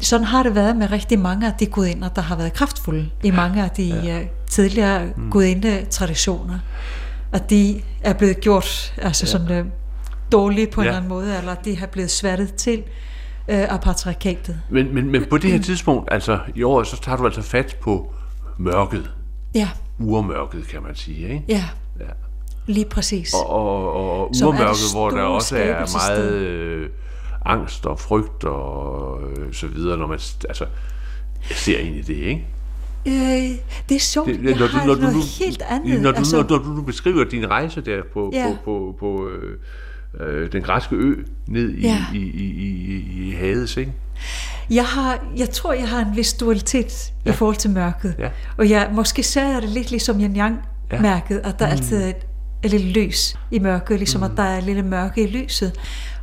sådan 0.00 0.26
har 0.26 0.42
det 0.42 0.54
været 0.54 0.76
med 0.76 0.90
rigtig 0.90 1.18
mange 1.18 1.46
af 1.46 1.52
de 1.60 1.66
gudinder, 1.66 2.08
der 2.08 2.22
har 2.22 2.36
været 2.36 2.52
kraftfulde 2.52 3.10
i 3.22 3.30
mange 3.30 3.64
af 3.64 3.70
de 3.70 4.00
ja. 4.04 4.20
uh, 4.20 4.26
tidligere 4.50 5.06
mm. 5.16 5.30
gudinde-traditioner. 5.30 6.58
At 7.32 7.50
de 7.50 7.80
er 8.00 8.12
blevet 8.12 8.40
gjort 8.40 8.94
altså 9.02 9.26
ja. 9.26 9.30
sådan 9.30 9.60
uh, 9.60 9.66
dårlige 10.32 10.66
på 10.66 10.80
en 10.80 10.84
ja. 10.84 10.90
eller 10.90 10.96
anden 10.96 11.08
måde, 11.08 11.38
eller 11.38 11.54
de 11.54 11.78
har 11.78 11.86
blevet 11.86 12.10
sværtet 12.10 12.54
til 12.54 12.82
uh, 13.48 13.72
af 13.72 13.80
patriarkatet. 13.80 14.60
Men, 14.70 14.94
men, 14.94 15.10
men 15.10 15.24
på 15.30 15.38
det 15.38 15.52
her 15.52 15.58
tidspunkt, 15.58 16.12
altså 16.12 16.38
i 16.54 16.62
år, 16.62 16.82
så 16.82 17.00
tager 17.00 17.16
du 17.16 17.24
altså 17.24 17.42
fat 17.42 17.76
på 17.80 18.12
mørket. 18.58 19.10
Ja. 19.54 19.68
Urmørket, 19.98 20.68
kan 20.68 20.82
man 20.82 20.94
sige, 20.94 21.28
ikke? 21.28 21.44
Ja. 21.48 21.64
ja. 22.00 22.06
Lige 22.66 22.86
præcis. 22.90 23.34
Og, 23.34 23.50
og, 23.50 23.92
og 23.92 24.30
urmørket, 24.44 24.92
hvor 24.94 25.10
der 25.10 25.22
også 25.22 25.56
er 25.56 25.98
meget... 26.08 26.32
Øh, 26.32 26.90
angst 27.44 27.86
og 27.86 28.00
frygt 28.00 28.44
og 28.44 29.20
øh, 29.22 29.52
så 29.52 29.66
videre, 29.66 29.98
når 29.98 30.06
man 30.06 30.18
altså, 30.48 30.66
ser 31.50 31.78
ind 31.78 31.96
i 31.96 32.02
det, 32.02 32.14
ikke? 32.14 32.46
Øh, 33.06 33.58
det 33.88 33.94
er 33.94 34.00
sjovt. 34.00 34.28
Det, 34.28 34.44
jeg 34.44 34.56
når 34.56 34.66
du, 34.66 34.76
har 34.76 34.86
når 34.86 34.96
noget 34.96 35.14
du, 35.14 35.22
helt 35.38 35.62
andet. 35.62 36.00
Når 36.02 36.10
du, 36.10 36.16
altså, 36.16 36.36
når, 36.36 36.42
du, 36.42 36.54
når 36.54 36.74
du 36.74 36.82
beskriver 36.82 37.24
din 37.24 37.50
rejse 37.50 37.80
der 37.80 38.02
på, 38.12 38.30
ja. 38.32 38.56
på, 38.64 38.64
på, 38.64 38.96
på 39.00 39.28
øh, 39.28 39.58
øh, 40.20 40.52
den 40.52 40.62
græske 40.62 40.96
ø 40.96 41.24
ned 41.46 41.70
i, 41.70 41.86
ja. 41.86 42.04
i, 42.14 42.18
i, 42.18 42.44
i, 42.44 43.28
i 43.28 43.30
Hades, 43.30 43.76
ikke? 43.76 43.92
Jeg, 44.70 44.84
har, 44.84 45.24
jeg 45.36 45.50
tror, 45.50 45.72
jeg 45.72 45.88
har 45.88 46.00
en 46.00 46.16
vis 46.16 46.32
dualitet 46.32 47.12
ja. 47.24 47.30
i 47.30 47.32
forhold 47.32 47.56
til 47.56 47.70
mørket. 47.70 48.14
Ja. 48.18 48.28
Og 48.56 48.70
jeg, 48.70 48.90
måske 48.92 49.22
ser 49.22 49.48
jeg 49.48 49.62
det 49.62 49.70
lidt 49.70 49.90
ligesom 49.90 50.20
yin 50.20 50.36
yang 50.36 50.58
mærket, 51.00 51.40
at 51.44 51.58
der 51.58 51.66
mm. 51.66 51.72
altid 51.72 52.02
er 52.02 52.08
et, 52.08 52.16
et 52.62 52.70
lille 52.70 52.92
lys 52.92 53.38
i 53.50 53.58
mørket, 53.58 53.98
ligesom 53.98 54.20
mm. 54.20 54.24
at 54.24 54.30
der 54.36 54.42
er 54.42 54.60
lille 54.60 54.82
mørke 54.82 55.22
i 55.22 55.26
lyset. 55.26 55.72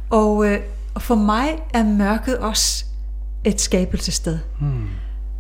Og 0.10 0.48
øh, 0.48 0.60
og 0.94 1.02
for 1.02 1.16
mig 1.16 1.50
er 1.74 1.84
mørket 1.84 2.38
også 2.38 2.86
et 3.44 3.62
skabelsested. 3.62 4.40
Hmm. 4.60 4.90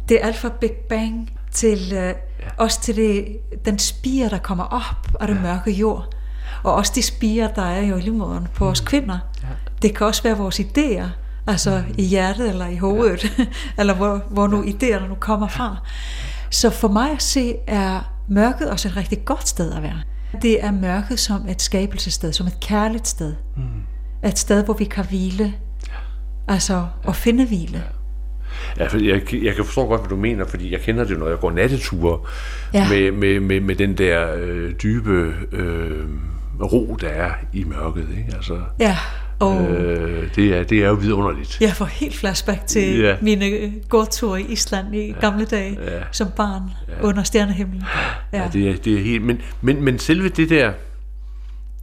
Det 0.09 0.21
er 0.21 0.25
alt 0.27 0.37
fra 0.37 0.49
Big 0.49 0.71
Bang 0.71 1.31
til 1.51 1.79
uh, 1.91 1.93
ja. 1.93 2.13
også 2.57 2.81
til 2.81 2.95
det, 2.95 3.37
den 3.65 3.79
spire, 3.79 4.29
der 4.29 4.37
kommer 4.37 4.63
op 4.63 5.21
af 5.21 5.27
det 5.27 5.35
ja. 5.35 5.41
mørke 5.41 5.71
jord. 5.71 6.15
Og 6.63 6.73
også 6.73 6.91
de 6.95 7.01
spire, 7.01 7.49
der 7.55 7.61
er 7.61 7.81
i 7.81 8.01
livmoderen 8.01 8.47
på 8.55 8.69
os 8.69 8.81
kvinder. 8.81 9.19
Ja. 9.43 9.47
Det 9.81 9.95
kan 9.95 10.07
også 10.07 10.23
være 10.23 10.37
vores 10.37 10.59
idéer, 10.59 11.07
altså 11.47 11.79
hmm. 11.79 11.95
i 11.97 12.03
hjertet 12.03 12.49
eller 12.49 12.67
i 12.67 12.77
hovedet, 12.77 13.37
ja. 13.37 13.45
eller 13.79 13.93
hvor, 13.93 14.23
hvor 14.29 14.47
nu 14.47 14.63
ja. 14.63 14.71
idéerne 14.71 15.07
nu 15.07 15.15
kommer 15.15 15.47
fra. 15.47 15.77
Så 16.49 16.69
for 16.69 16.87
mig 16.87 17.11
at 17.11 17.21
se, 17.21 17.55
er 17.67 18.13
mørket 18.27 18.69
også 18.69 18.87
et 18.87 18.97
rigtig 18.97 19.25
godt 19.25 19.47
sted 19.47 19.73
at 19.73 19.83
være. 19.83 20.01
Det 20.41 20.63
er 20.63 20.71
mørket 20.71 21.19
som 21.19 21.47
et 21.47 21.61
skabelsested, 21.61 22.33
som 22.33 22.47
et 22.47 22.59
kærligt 22.59 23.07
sted. 23.07 23.35
Hmm 23.55 23.83
et 24.23 24.39
sted, 24.39 24.65
hvor 24.65 24.73
vi 24.73 24.85
kan 24.85 25.05
hvile. 25.05 25.53
Altså, 26.47 26.85
og 27.03 27.15
finde 27.15 27.45
hvile. 27.45 27.77
Ja. 27.77 28.83
Ja, 28.83 28.87
jeg, 28.93 29.33
jeg 29.43 29.55
kan 29.55 29.65
forstå 29.65 29.87
godt, 29.87 30.01
hvad 30.01 30.09
du 30.09 30.15
mener, 30.15 30.45
fordi 30.45 30.71
jeg 30.71 30.81
kender 30.81 31.03
det, 31.03 31.19
når 31.19 31.27
jeg 31.27 31.39
går 31.39 31.51
natteture 31.51 32.19
ja. 32.73 32.89
med, 32.89 33.11
med, 33.11 33.39
med, 33.39 33.59
med 33.59 33.75
den 33.75 33.97
der 33.97 34.35
øh, 34.37 34.73
dybe 34.83 35.33
øh, 35.51 36.07
ro, 36.65 36.97
der 37.01 37.07
er 37.07 37.31
i 37.53 37.63
mørket. 37.63 38.07
Ikke? 38.17 38.35
Altså, 38.35 38.61
ja, 38.79 38.97
og 39.39 39.61
øh, 39.61 40.35
det, 40.35 40.57
er, 40.57 40.63
det 40.63 40.83
er 40.83 40.87
jo 40.87 40.93
vidunderligt. 40.93 41.61
Jeg 41.61 41.71
får 41.71 41.85
helt 41.85 42.15
flashback 42.15 42.67
til 42.67 42.99
ja. 42.99 43.15
mine 43.21 43.73
gårdture 43.89 44.41
i 44.41 44.45
Island 44.45 44.95
i 44.95 45.07
ja. 45.07 45.19
gamle 45.19 45.45
dage, 45.45 45.77
ja. 45.81 45.99
som 46.11 46.27
barn 46.35 46.63
ja. 46.87 47.07
under 47.07 47.23
stjernehimlen. 47.23 47.83
Ja, 48.33 48.41
ja 48.41 48.49
det, 48.53 48.69
er, 48.69 48.77
det 48.77 48.93
er 48.93 49.03
helt... 49.03 49.23
Men, 49.23 49.41
men, 49.61 49.83
men 49.83 49.99
selve 49.99 50.29
det 50.29 50.49
der 50.49 50.71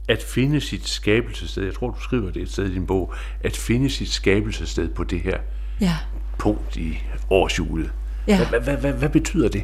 at 0.09 0.23
finde 0.23 0.61
sit 0.61 0.87
skabelsested, 0.87 1.63
jeg 1.63 1.73
tror, 1.73 1.89
du 1.89 2.01
skriver 2.01 2.31
det 2.31 2.41
et 2.41 2.51
sted 2.51 2.65
i 2.65 2.73
din 2.73 2.85
bog, 2.85 3.13
at 3.43 3.57
finde 3.57 3.89
sit 3.89 4.09
skabelsested 4.09 4.89
på 4.89 5.03
det 5.03 5.19
her 5.19 5.37
ja. 5.81 5.95
punkt 6.37 6.77
i 6.77 6.99
årsjulet. 7.29 7.91
Ja. 8.27 8.47
Hvad, 8.49 8.59
hvad, 8.59 8.77
hvad, 8.77 8.93
hvad 8.93 9.09
betyder 9.09 9.49
det? 9.49 9.63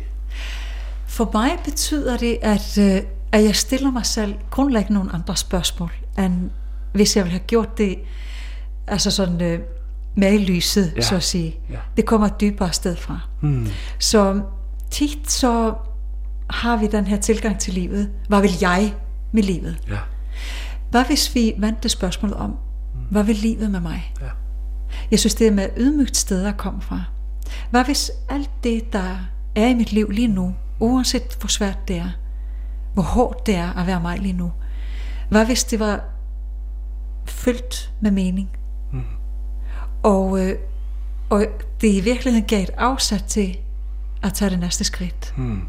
For 1.07 1.29
mig 1.33 1.51
betyder 1.65 2.17
det, 2.17 2.37
at, 2.41 2.77
øh, 2.77 3.01
at 3.31 3.43
jeg 3.43 3.55
stiller 3.55 3.91
mig 3.91 4.05
selv 4.05 4.35
grundlæggende 4.49 4.93
nogle 4.93 5.13
andre 5.13 5.35
spørgsmål, 5.35 5.91
end 6.17 6.49
hvis 6.93 7.15
jeg 7.15 7.23
ville 7.23 7.37
have 7.37 7.47
gjort 7.47 7.77
det 7.77 7.97
altså 8.87 9.11
sådan 9.11 9.41
øh, 9.41 9.59
med 10.15 10.39
lyset, 10.39 10.93
ja. 10.95 11.01
så 11.01 11.15
at 11.15 11.23
sige. 11.23 11.59
Ja. 11.69 11.77
Det 11.97 12.05
kommer 12.05 12.27
et 12.27 12.41
dybere 12.41 12.73
sted 12.73 12.95
fra. 12.95 13.19
Hmm. 13.41 13.67
Så 13.99 14.41
tit 14.91 15.31
så 15.31 15.73
har 16.49 16.77
vi 16.77 16.87
den 16.87 17.07
her 17.07 17.17
tilgang 17.17 17.59
til 17.59 17.73
livet. 17.73 18.09
Hvad 18.27 18.41
vil 18.41 18.51
jeg 18.61 18.93
med 19.31 19.43
livet? 19.43 19.77
Ja. 19.89 19.97
Hvad 20.91 21.03
hvis 21.03 21.35
vi 21.35 21.53
vandt 21.57 21.83
det 21.83 21.91
spørgsmål 21.91 22.33
om, 22.33 22.55
hvad 23.11 23.23
vil 23.23 23.35
livet 23.35 23.71
med 23.71 23.79
mig? 23.79 24.13
Ja. 24.21 24.25
Jeg 25.11 25.19
synes, 25.19 25.35
det 25.35 25.47
er 25.47 25.51
med 25.51 25.69
ydmygt 25.77 26.17
sted 26.17 26.45
at 26.45 26.57
komme 26.57 26.81
fra. 26.81 27.03
Hvad 27.69 27.83
hvis 27.83 28.11
alt 28.29 28.49
det, 28.63 28.93
der 28.93 29.17
er 29.55 29.67
i 29.67 29.73
mit 29.73 29.91
liv 29.91 30.09
lige 30.09 30.27
nu, 30.27 30.55
uanset 30.79 31.37
hvor 31.39 31.47
svært 31.47 31.87
det 31.87 31.95
er, 31.95 32.09
hvor 32.95 33.03
hårdt 33.03 33.45
det 33.45 33.55
er 33.55 33.73
at 33.73 33.87
være 33.87 34.01
mig 34.01 34.19
lige 34.19 34.33
nu, 34.33 34.51
hvad 35.29 35.45
hvis 35.45 35.63
det 35.63 35.79
var 35.79 36.03
fyldt 37.25 37.93
med 38.01 38.11
mening? 38.11 38.49
Mm. 38.91 39.01
Og, 40.03 40.45
øh, 40.45 40.55
og 41.29 41.45
det 41.81 41.87
i 41.87 41.99
virkeligheden 41.99 42.47
gav 42.47 42.63
et 42.63 42.69
afsat 42.77 43.23
til 43.23 43.57
at 44.23 44.33
tage 44.33 44.51
det 44.51 44.59
næste 44.59 44.83
skridt. 44.83 45.33
Mm. 45.37 45.61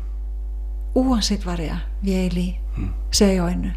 Uanset 0.95 1.43
hvad 1.43 1.57
det 1.57 1.71
er, 1.71 1.79
vi 2.03 2.12
er 2.12 2.23
i 2.23 2.29
lige, 2.29 2.61
mm. 2.77 2.89
ser 3.12 3.31
i 3.31 3.39
øjnene. 3.39 3.75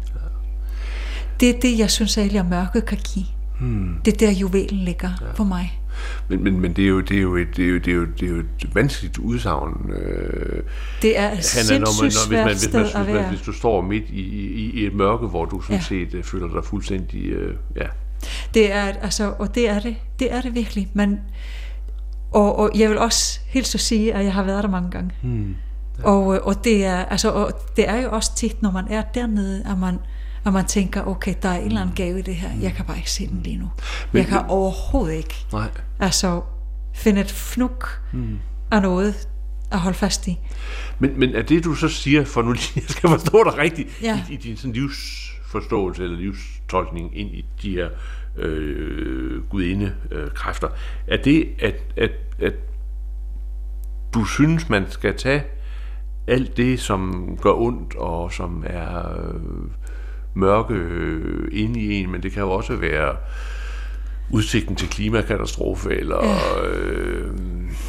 Det 1.40 1.50
er 1.50 1.60
det, 1.60 1.78
jeg 1.78 1.90
synes 1.90 2.18
at 2.18 2.46
mørket 2.46 2.84
kan 2.86 2.98
give. 2.98 3.26
Hmm. 3.60 4.00
Det 4.04 4.14
er 4.14 4.26
der, 4.26 4.32
juvelen 4.32 4.78
ligger 4.78 5.10
ja. 5.20 5.32
for 5.32 5.44
mig. 5.44 5.79
Men, 6.28 6.44
men, 6.44 6.60
men 6.60 6.72
det, 6.72 6.84
er 6.84 6.88
jo, 6.88 7.00
det, 7.00 7.16
er 7.16 7.20
jo 7.20 7.36
et, 7.36 7.56
det, 7.56 7.64
er 7.64 7.68
jo, 7.68 7.78
det, 7.78 7.88
er 7.88 7.94
jo, 7.94 8.04
det 8.04 8.22
er 8.22 8.32
jo 8.32 8.38
et 8.38 8.74
vanskeligt 8.74 9.18
udsagn. 9.18 9.90
Øh, 9.92 10.62
det 11.02 11.18
er 11.18 11.40
sindssygt 11.40 11.80
når 11.80 12.02
man, 12.02 12.12
når, 12.12 12.28
hvis, 12.28 12.30
man, 12.30 12.46
hvis, 12.46 12.72
man, 12.72 12.82
hvis, 12.82 13.14
man, 13.14 13.28
hvis 13.28 13.40
du 13.40 13.52
står 13.52 13.80
midt 13.80 14.04
i, 14.10 14.20
i, 14.20 14.70
i 14.70 14.86
et 14.86 14.94
mørke, 14.94 15.26
hvor 15.26 15.44
du 15.44 15.60
sådan 15.60 15.76
ja. 15.76 15.82
set 15.82 16.14
uh, 16.14 16.24
føler 16.24 16.48
dig 16.48 16.64
fuldstændig... 16.64 17.36
Uh, 17.36 17.52
ja. 17.76 17.86
Det 18.54 18.72
er, 18.72 18.82
altså, 18.82 19.34
og 19.38 19.54
det 19.54 19.68
er 19.68 19.78
det. 19.78 19.96
Det 20.18 20.32
er 20.32 20.40
det 20.40 20.54
virkelig. 20.54 20.88
Men, 20.94 21.20
og, 22.30 22.58
og 22.58 22.70
jeg 22.74 22.90
vil 22.90 22.98
også 22.98 23.40
helt 23.46 23.66
så 23.66 23.78
sige, 23.78 24.14
at 24.14 24.24
jeg 24.24 24.34
har 24.34 24.42
været 24.42 24.64
der 24.64 24.70
mange 24.70 24.90
gange. 24.90 25.10
Hmm. 25.22 25.54
Ja. 25.98 26.04
Og, 26.04 26.26
og, 26.26 26.64
det 26.64 26.84
er, 26.84 27.04
altså, 27.04 27.30
og 27.30 27.52
det 27.76 27.88
er 27.88 27.96
jo 27.96 28.10
også 28.10 28.36
tit, 28.36 28.62
når 28.62 28.70
man 28.70 28.84
er 28.90 29.02
dernede, 29.14 29.64
at 29.70 29.78
man 29.78 29.98
og 30.44 30.52
man 30.52 30.64
tænker, 30.64 31.04
okay, 31.04 31.34
der 31.42 31.48
er 31.48 31.58
en 31.58 31.66
eller 31.66 31.80
anden 31.80 31.96
gave 31.96 32.18
i 32.18 32.22
det 32.22 32.34
her. 32.34 32.50
Jeg 32.60 32.72
kan 32.72 32.84
bare 32.84 32.96
ikke 32.96 33.10
se 33.10 33.26
den 33.26 33.42
lige 33.42 33.56
nu. 33.56 33.70
Men, 34.12 34.20
jeg 34.20 34.26
kan 34.26 34.38
overhovedet 34.48 35.16
ikke 35.16 35.46
nej. 35.52 35.68
altså, 35.98 36.42
finde 36.94 37.20
et 37.20 37.30
fnuk 37.30 38.02
mm. 38.12 38.38
af 38.70 38.82
noget 38.82 39.28
at 39.72 39.78
holde 39.78 39.98
fast 39.98 40.28
i. 40.28 40.38
Men, 40.98 41.18
men 41.18 41.34
er 41.34 41.42
det, 41.42 41.64
du 41.64 41.74
så 41.74 41.88
siger, 41.88 42.24
for 42.24 42.42
nu 42.42 42.52
lige, 42.52 42.72
jeg 42.76 42.82
skal 42.88 43.10
forstå 43.10 43.44
dig 43.44 43.58
rigtigt, 43.58 44.02
ja. 44.02 44.24
i, 44.30 44.32
i 44.32 44.36
din 44.36 44.56
sådan 44.56 44.72
livsforståelse 44.72 46.02
eller 46.02 46.16
livstolkning 46.16 47.18
ind 47.18 47.30
i 47.30 47.44
de 47.62 47.70
her 47.70 47.88
øh, 48.36 49.42
gudinde 49.48 49.94
øh, 50.10 50.30
kræfter, 50.30 50.68
er 51.06 51.16
det, 51.16 51.48
at, 51.58 51.74
at, 51.96 52.12
at 52.38 52.54
du 54.14 54.24
synes, 54.24 54.68
man 54.68 54.90
skal 54.90 55.16
tage 55.16 55.44
alt 56.26 56.56
det, 56.56 56.80
som 56.80 57.28
gør 57.42 57.52
ondt 57.52 57.96
og 57.96 58.32
som 58.32 58.64
er 58.66 59.18
øh, 59.18 59.40
mørke 60.34 60.74
øh, 60.74 61.48
inde 61.52 61.80
i 61.80 61.94
en, 61.94 62.10
men 62.10 62.22
det 62.22 62.32
kan 62.32 62.42
jo 62.42 62.50
også 62.50 62.76
være 62.76 63.16
udsigten 64.30 64.76
til 64.76 64.88
klimakatastrofe, 64.88 65.90
eller 65.90 66.24
ja. 66.24 66.68
øh, 66.68 67.30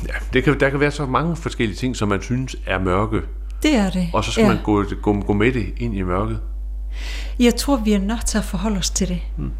ja, 0.07 0.13
det 0.33 0.43
kan, 0.43 0.59
der 0.59 0.69
kan 0.69 0.79
være 0.79 0.91
så 0.91 1.05
mange 1.05 1.35
forskellige 1.35 1.77
ting, 1.77 1.95
som 1.95 2.07
man 2.07 2.21
synes 2.21 2.55
er 2.65 2.79
mørke. 2.79 3.21
Det 3.63 3.75
er 3.75 3.89
det. 3.89 4.09
Og 4.13 4.23
så 4.23 4.31
skal 4.31 4.41
ja. 4.41 4.47
man 4.47 4.57
gå, 4.63 4.85
gå, 5.01 5.21
gå 5.21 5.33
med 5.33 5.51
det 5.51 5.73
ind 5.77 5.95
i 5.95 6.01
mørket. 6.01 6.39
Jeg 7.39 7.55
tror, 7.55 7.77
vi 7.77 7.93
er 7.93 7.99
nødt 7.99 8.25
til 8.25 8.37
at 8.37 8.43
forholde 8.43 8.77
os 8.77 8.89
til 8.89 9.07
det. 9.07 9.21
Hmm. 9.37 9.51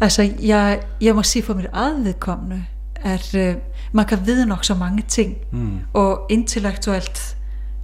Altså, 0.00 0.30
jeg, 0.42 0.80
jeg 1.00 1.14
må 1.14 1.22
sige 1.22 1.42
for 1.42 1.54
mit 1.54 1.66
eget 1.72 2.04
vedkommende, 2.04 2.64
at 2.96 3.34
øh, 3.34 3.54
man 3.92 4.06
kan 4.06 4.18
vide 4.26 4.46
nok 4.46 4.64
så 4.64 4.74
mange 4.74 5.02
ting, 5.08 5.36
mm. 5.52 5.78
og 5.92 6.26
intellektuelt 6.30 7.36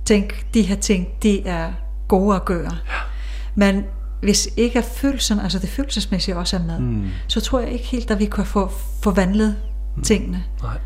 tænke, 0.04 0.46
de 0.54 0.62
her 0.62 0.76
ting, 0.76 1.08
de 1.22 1.46
er 1.46 1.72
gode 2.08 2.36
at 2.36 2.44
gøre. 2.44 2.72
Ja. 2.86 2.92
Men 3.54 3.84
hvis 4.20 4.48
ikke 4.56 4.78
er 4.78 4.82
følelsen, 4.82 5.40
altså 5.40 5.58
det 5.58 5.68
følelsesmæssige 5.68 6.36
også 6.36 6.56
er 6.56 6.62
med, 6.62 6.78
mm. 6.78 7.08
så 7.26 7.40
tror 7.40 7.60
jeg 7.60 7.72
ikke 7.72 7.84
helt, 7.84 8.10
at 8.10 8.18
vi 8.18 8.26
kan 8.26 8.46
få 8.46 8.70
forvandlet 9.02 9.56
mm. 9.96 10.02
tingene. 10.02 10.44
Nej 10.62 10.78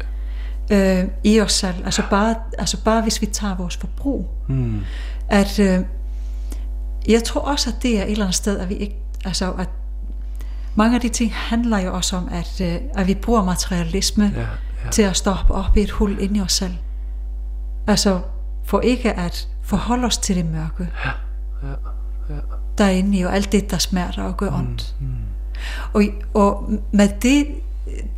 øh, 0.73 1.05
i 1.25 1.41
os 1.41 1.53
selv. 1.53 1.85
Altså 1.85 2.03
bare, 2.11 2.35
altså 2.59 2.85
bare 2.85 3.03
hvis 3.03 3.21
vi 3.21 3.27
tager 3.27 3.57
vores 3.57 3.77
forbrug. 3.77 4.31
Mm. 4.49 4.81
At 5.29 5.59
øh, 5.59 5.81
jeg 7.09 7.25
tror 7.25 7.41
også, 7.41 7.71
at 7.71 7.83
det 7.83 7.99
er 7.99 8.03
et 8.03 8.11
eller 8.11 8.25
andet 8.25 8.37
sted, 8.37 8.59
at 8.59 8.69
vi 8.69 8.75
ikke, 8.75 8.97
altså 9.25 9.53
at 9.53 9.69
mange 10.75 10.95
af 10.95 11.01
de 11.01 11.09
ting 11.09 11.35
handler 11.35 11.79
jo 11.79 11.95
også 11.95 12.17
om, 12.17 12.29
at, 12.31 12.61
øh, 12.61 12.81
at 12.95 13.07
vi 13.07 13.15
bruger 13.15 13.45
materialisme 13.45 14.33
ja, 14.37 14.41
ja. 14.41 14.91
til 14.91 15.03
at 15.03 15.17
stoppe 15.17 15.55
op 15.55 15.77
i 15.77 15.81
et 15.81 15.91
hul 15.91 16.17
ind 16.21 16.37
i 16.37 16.41
os 16.41 16.53
selv. 16.53 16.75
Altså 17.87 18.21
for 18.65 18.81
ikke 18.81 19.13
at 19.13 19.49
forholde 19.63 20.05
os 20.05 20.19
til 20.19 20.37
det 20.37 20.47
mørke. 20.47 20.89
Ja, 21.05 21.11
ja, 21.63 21.75
ja. 22.31 22.41
Derinde 22.79 23.19
jo 23.19 23.29
alt 23.29 23.53
det, 23.53 23.71
der 23.71 23.79
smerter 23.79 24.23
og 24.23 24.37
gør 24.37 24.51
ondt. 24.51 24.95
Mm, 25.01 25.07
mm. 25.07 25.15
Og, 25.93 26.03
og 26.35 26.71
med 26.93 27.09
det, 27.23 27.47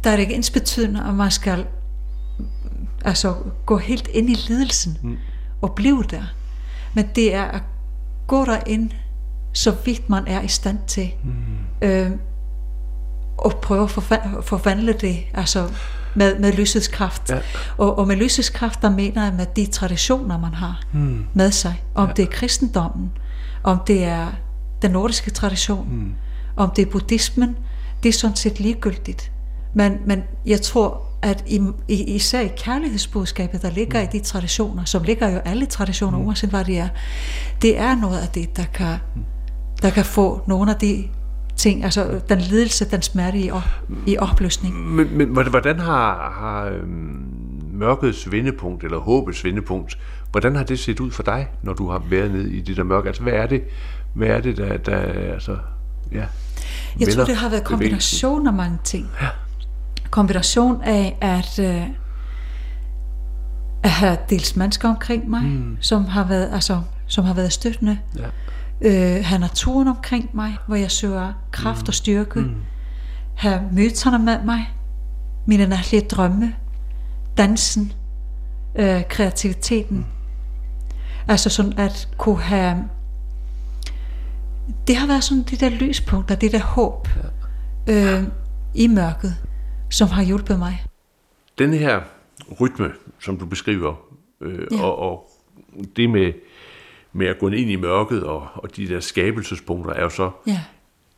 der 0.04 0.10
er 0.10 0.16
det 0.16 0.22
ikke 0.22 0.34
ens 0.34 0.50
betydende, 0.50 1.04
at 1.08 1.14
man 1.14 1.30
skal 1.30 1.66
altså 3.04 3.34
gå 3.66 3.76
helt 3.76 4.08
ind 4.08 4.30
i 4.30 4.34
lidelsen 4.34 4.98
mm. 5.02 5.16
og 5.62 5.72
blive 5.72 6.04
der. 6.10 6.22
Men 6.94 7.08
det 7.14 7.34
er 7.34 7.44
at 7.44 7.62
gå 8.26 8.44
derind, 8.44 8.90
så 9.52 9.74
vidt 9.84 10.10
man 10.10 10.26
er 10.26 10.40
i 10.40 10.48
stand 10.48 10.78
til. 10.86 11.10
Mm. 11.24 11.88
Øh, 11.88 12.10
og 13.38 13.56
prøve 13.62 13.82
at 13.84 13.90
forvandle 14.44 14.92
det 14.92 15.16
altså 15.34 15.70
med, 16.14 16.38
med 16.38 16.52
lysets 16.52 16.88
kraft. 16.88 17.30
Ja. 17.30 17.38
Og, 17.76 17.98
og 17.98 18.08
med 18.08 18.16
lysets 18.16 18.50
kraft, 18.50 18.82
der 18.82 18.90
mener 18.90 19.24
jeg 19.24 19.34
med 19.34 19.46
de 19.56 19.66
traditioner, 19.66 20.38
man 20.38 20.54
har 20.54 20.82
mm. 20.92 21.24
med 21.32 21.50
sig. 21.50 21.82
Om 21.94 22.06
ja. 22.06 22.12
det 22.12 22.22
er 22.22 22.30
kristendommen, 22.30 23.12
om 23.62 23.78
det 23.86 24.04
er 24.04 24.26
den 24.84 24.92
nordiske 24.92 25.30
tradition, 25.30 25.88
mm. 25.90 26.12
om 26.56 26.70
det 26.76 26.86
er 26.86 26.90
buddhismen, 26.90 27.56
det 28.02 28.08
er 28.08 28.12
sådan 28.12 28.36
set 28.36 28.60
ligegyldigt. 28.60 29.32
Men, 29.74 29.98
men 30.06 30.22
jeg 30.46 30.60
tror, 30.60 31.02
at 31.22 31.44
i, 31.46 31.60
i, 31.88 32.14
især 32.14 32.40
i 32.40 32.50
kærlighedsbudskabet, 32.56 33.62
der 33.62 33.70
ligger 33.70 34.00
mm. 34.00 34.08
i 34.08 34.18
de 34.18 34.24
traditioner, 34.24 34.84
som 34.84 35.02
ligger 35.02 35.28
jo 35.28 35.38
alle 35.38 35.66
traditioner, 35.66 36.18
mm. 36.18 36.26
uanset 36.26 36.50
hvad 36.50 36.64
det 36.64 36.78
er, 36.78 36.88
det 37.62 37.78
er 37.78 37.96
noget 37.96 38.18
af 38.18 38.28
det, 38.28 38.56
der 38.56 38.64
kan, 38.74 38.96
der 39.82 39.90
kan 39.90 40.04
få 40.04 40.40
nogle 40.46 40.70
af 40.70 40.76
de 40.76 41.04
ting, 41.56 41.84
altså 41.84 42.20
den 42.28 42.38
lidelse, 42.38 42.90
den 42.90 43.02
smerte 43.02 43.38
i, 43.38 43.50
op, 43.50 43.62
i 44.06 44.18
opløsning. 44.18 44.74
Men, 44.74 45.34
men 45.34 45.48
hvordan 45.50 45.78
har, 45.78 46.30
har 46.38 46.64
øhm, 46.64 47.34
mørkets 47.72 48.32
vendepunkt, 48.32 48.84
eller 48.84 48.98
håbets 48.98 49.44
vendepunkt, 49.44 49.98
hvordan 50.30 50.56
har 50.56 50.64
det 50.64 50.78
set 50.78 51.00
ud 51.00 51.10
for 51.10 51.22
dig, 51.22 51.48
når 51.62 51.72
du 51.72 51.88
har 51.90 52.02
været 52.10 52.30
nede 52.30 52.52
i 52.52 52.60
det 52.60 52.76
der 52.76 52.84
mørke? 52.84 53.08
Altså 53.08 53.22
hvad 53.22 53.32
er 53.32 53.46
det, 53.46 53.62
hvad 54.14 54.28
er 54.28 54.40
det 54.40 54.56
der, 54.56 54.76
der 54.76 54.96
altså, 55.32 55.56
ja, 56.12 56.24
Jeg 57.00 57.14
tror, 57.14 57.24
det 57.24 57.36
har 57.36 57.48
været 57.48 57.64
kombination 57.64 58.46
af 58.46 58.52
mange 58.52 58.78
ting. 58.84 59.10
Ja 59.22 59.28
kombination 60.14 60.82
af 60.82 61.16
at, 61.20 61.58
øh, 61.58 61.88
at 63.82 63.90
have 63.90 64.18
dels 64.30 64.56
mennesker 64.56 64.88
omkring 64.88 65.30
mig, 65.30 65.42
mm. 65.42 65.76
som 65.80 66.04
har 66.04 66.24
været 66.24 66.50
altså, 66.52 66.82
som 67.06 67.24
har 67.24 67.34
været 67.34 67.52
støttende. 67.52 67.98
Ja. 68.16 68.26
Øh, 68.80 69.24
have 69.24 69.38
naturen 69.38 69.88
omkring 69.88 70.30
mig, 70.32 70.56
hvor 70.66 70.76
jeg 70.76 70.90
søger 70.90 71.32
kraft 71.50 71.82
mm. 71.82 71.88
og 71.88 71.94
styrke. 71.94 72.40
Mm. 72.40 72.54
Have 73.34 73.60
møderne 73.72 74.24
med 74.24 74.44
mig, 74.44 74.74
mine 75.46 75.66
natlige 75.66 76.00
drømme, 76.00 76.54
dansen, 77.36 77.92
øh, 78.76 79.02
kreativiteten. 79.08 79.96
Mm. 79.96 80.04
Altså 81.28 81.50
sådan 81.50 81.78
at 81.78 82.08
kunne 82.16 82.40
have 82.40 82.84
det 84.86 84.96
har 84.96 85.06
været 85.06 85.24
sådan 85.24 85.42
det 85.42 85.60
der 85.60 85.68
lyspunkter, 85.68 86.34
det 86.34 86.52
der 86.52 86.62
håb 86.62 87.08
ja. 87.86 88.16
øh, 88.16 88.24
i 88.74 88.86
mørket 88.86 89.36
som 89.94 90.08
har 90.08 90.22
hjulpet 90.22 90.58
mig. 90.58 90.84
Den 91.58 91.74
her 91.74 92.00
rytme, 92.60 92.92
som 93.20 93.38
du 93.38 93.46
beskriver, 93.46 93.94
øh, 94.40 94.66
ja. 94.72 94.82
og, 94.82 94.98
og 94.98 95.30
det 95.96 96.10
med, 96.10 96.32
med 97.12 97.26
at 97.26 97.38
gå 97.38 97.48
ind 97.48 97.70
i 97.70 97.76
mørket 97.76 98.24
og, 98.24 98.48
og 98.54 98.76
de 98.76 98.88
der 98.88 99.00
skabelsespunkter, 99.00 99.92
er 99.92 100.02
jo 100.02 100.08
så 100.08 100.30
ja. 100.46 100.60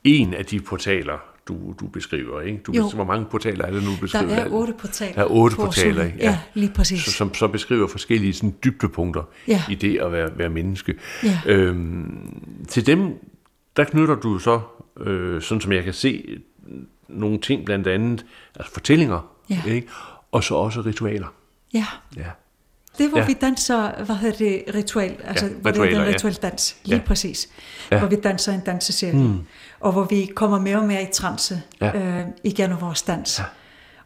en 0.04 0.34
af 0.34 0.44
de 0.44 0.60
portaler, 0.60 1.18
du, 1.48 1.74
du 1.80 1.86
beskriver. 1.86 2.40
Ikke? 2.40 2.58
Du 2.66 2.72
beskriver, 2.72 2.94
hvor 2.94 3.04
mange 3.04 3.26
portaler 3.30 3.64
er 3.64 3.70
det 3.70 3.82
nu, 3.82 3.90
du 3.90 4.00
beskriver? 4.00 4.26
Der 4.26 4.36
er 4.36 4.50
otte 4.50 4.72
portaler. 4.78 5.12
Der 5.12 5.20
er 5.20 5.26
otte 5.30 5.56
portaler, 5.56 6.04
ikke? 6.04 6.18
Ja, 6.18 6.30
ja, 6.30 6.38
lige 6.54 6.72
præcis. 6.74 7.00
Så, 7.00 7.12
som 7.12 7.34
så 7.34 7.48
beskriver 7.48 7.88
forskellige 7.88 8.32
sådan, 8.32 8.54
dybdepunkter 8.64 9.22
ja. 9.48 9.62
i 9.70 9.74
det 9.74 9.98
at 9.98 10.12
være, 10.12 10.38
være 10.38 10.50
menneske. 10.50 10.94
Ja. 11.24 11.40
Øhm, 11.46 12.42
til 12.68 12.86
dem, 12.86 13.14
der 13.76 13.84
knytter 13.84 14.14
du 14.14 14.38
så, 14.38 14.60
øh, 15.00 15.42
sådan 15.42 15.60
som 15.60 15.72
jeg 15.72 15.84
kan 15.84 15.92
se, 15.92 16.40
nogle 17.08 17.38
ting, 17.38 17.64
blandt 17.64 17.86
andet 17.86 18.26
altså 18.54 18.72
fortællinger, 18.72 19.30
ja. 19.50 19.62
ikke? 19.66 19.88
og 20.32 20.44
så 20.44 20.54
også 20.54 20.80
ritualer. 20.80 21.26
Ja. 21.74 21.86
ja. 22.16 22.30
Det 22.98 23.10
hvor 23.10 23.18
ja. 23.18 23.26
vi 23.26 23.32
danser, 23.32 24.04
hvad 24.04 24.16
hedder 24.16 24.38
det, 24.38 24.74
ritual, 24.74 25.16
altså 25.24 25.46
ja, 25.46 25.52
ritualer, 25.68 25.90
det 25.90 25.98
er 25.98 26.08
en 26.08 26.14
ritual 26.14 26.34
dans, 26.34 26.76
lige 26.84 26.96
ja. 26.96 27.02
præcis. 27.06 27.48
Ja. 27.90 27.98
Hvor 27.98 28.08
vi 28.08 28.16
danser 28.16 28.52
en 28.52 28.60
danseserie, 28.60 29.12
mm. 29.12 29.38
og 29.80 29.92
hvor 29.92 30.04
vi 30.04 30.30
kommer 30.34 30.60
mere 30.60 30.76
og 30.76 30.86
mere 30.86 31.02
i 31.02 31.06
trance 31.12 31.62
ja. 31.80 32.20
øh, 32.20 32.24
igennem 32.44 32.80
vores 32.80 33.02
dans. 33.02 33.38
Ja. 33.38 33.44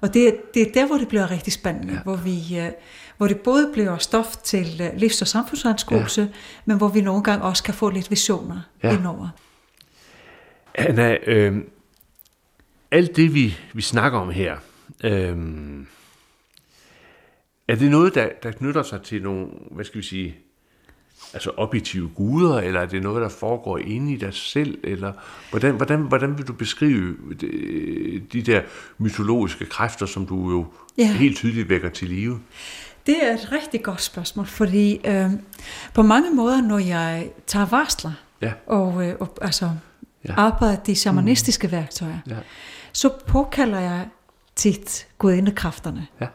Og 0.00 0.14
det, 0.14 0.34
det 0.54 0.68
er 0.68 0.72
der, 0.72 0.86
hvor 0.86 0.96
det 0.96 1.08
bliver 1.08 1.30
rigtig 1.30 1.52
spændende, 1.52 1.92
ja. 1.92 2.00
hvor, 2.00 2.16
vi, 2.16 2.58
øh, 2.58 2.70
hvor 3.16 3.26
det 3.26 3.40
både 3.40 3.70
bliver 3.72 3.98
stof 3.98 4.36
til 4.36 4.80
øh, 4.80 5.00
livs- 5.00 5.22
og 5.22 5.28
samfundsanskuelse, 5.28 6.20
ja. 6.20 6.28
men 6.64 6.76
hvor 6.76 6.88
vi 6.88 7.00
nogle 7.00 7.22
gange 7.22 7.44
også 7.44 7.62
kan 7.62 7.74
få 7.74 7.90
lidt 7.90 8.10
visioner 8.10 8.60
ja. 8.82 8.92
indover. 8.92 9.28
Anna, 10.74 11.16
øh, 11.26 11.56
alt 12.90 13.16
det, 13.16 13.34
vi, 13.34 13.56
vi 13.72 13.82
snakker 13.82 14.18
om 14.18 14.30
her, 14.30 14.56
øhm, 15.04 15.86
er 17.68 17.74
det 17.74 17.90
noget, 17.90 18.14
der, 18.14 18.28
der 18.42 18.50
knytter 18.50 18.82
sig 18.82 19.02
til 19.02 19.22
nogle, 19.22 19.46
hvad 19.70 19.84
skal 19.84 20.00
vi 20.00 20.06
sige, 20.06 20.36
altså 21.32 21.50
objektive 21.56 22.10
guder, 22.14 22.60
eller 22.60 22.80
er 22.80 22.86
det 22.86 23.02
noget, 23.02 23.22
der 23.22 23.28
foregår 23.28 23.78
inde 23.78 24.12
i 24.12 24.16
dig 24.16 24.34
selv, 24.34 24.78
eller 24.84 25.12
hvordan, 25.50 25.74
hvordan, 25.74 26.00
hvordan 26.00 26.38
vil 26.38 26.46
du 26.46 26.52
beskrive 26.52 27.16
de, 27.40 28.22
de 28.32 28.42
der 28.42 28.62
mytologiske 28.98 29.64
kræfter, 29.64 30.06
som 30.06 30.26
du 30.26 30.50
jo 30.50 30.66
ja. 30.98 31.12
helt 31.12 31.36
tydeligt 31.36 31.68
vækker 31.68 31.88
til 31.88 32.08
live? 32.08 32.40
Det 33.06 33.16
er 33.22 33.34
et 33.34 33.52
rigtig 33.52 33.82
godt 33.82 34.02
spørgsmål, 34.02 34.46
fordi 34.46 35.00
øh, 35.06 35.30
på 35.94 36.02
mange 36.02 36.30
måder, 36.30 36.60
når 36.60 36.78
jeg 36.78 37.30
tager 37.46 37.66
varsler 37.66 38.12
ja. 38.42 38.52
og, 38.66 39.08
øh, 39.08 39.14
og 39.20 39.38
altså, 39.40 39.70
ja. 40.28 40.34
arbejder 40.36 40.82
de 40.82 40.94
shamanistiske 40.94 41.66
mm. 41.66 41.72
værktøjer, 41.72 42.18
ja 42.28 42.36
så 42.92 43.10
påkalder 43.26 43.80
jeg 43.80 44.08
tit 44.56 45.06
gudindekræfterne. 45.18 46.06
Ja. 46.20 46.26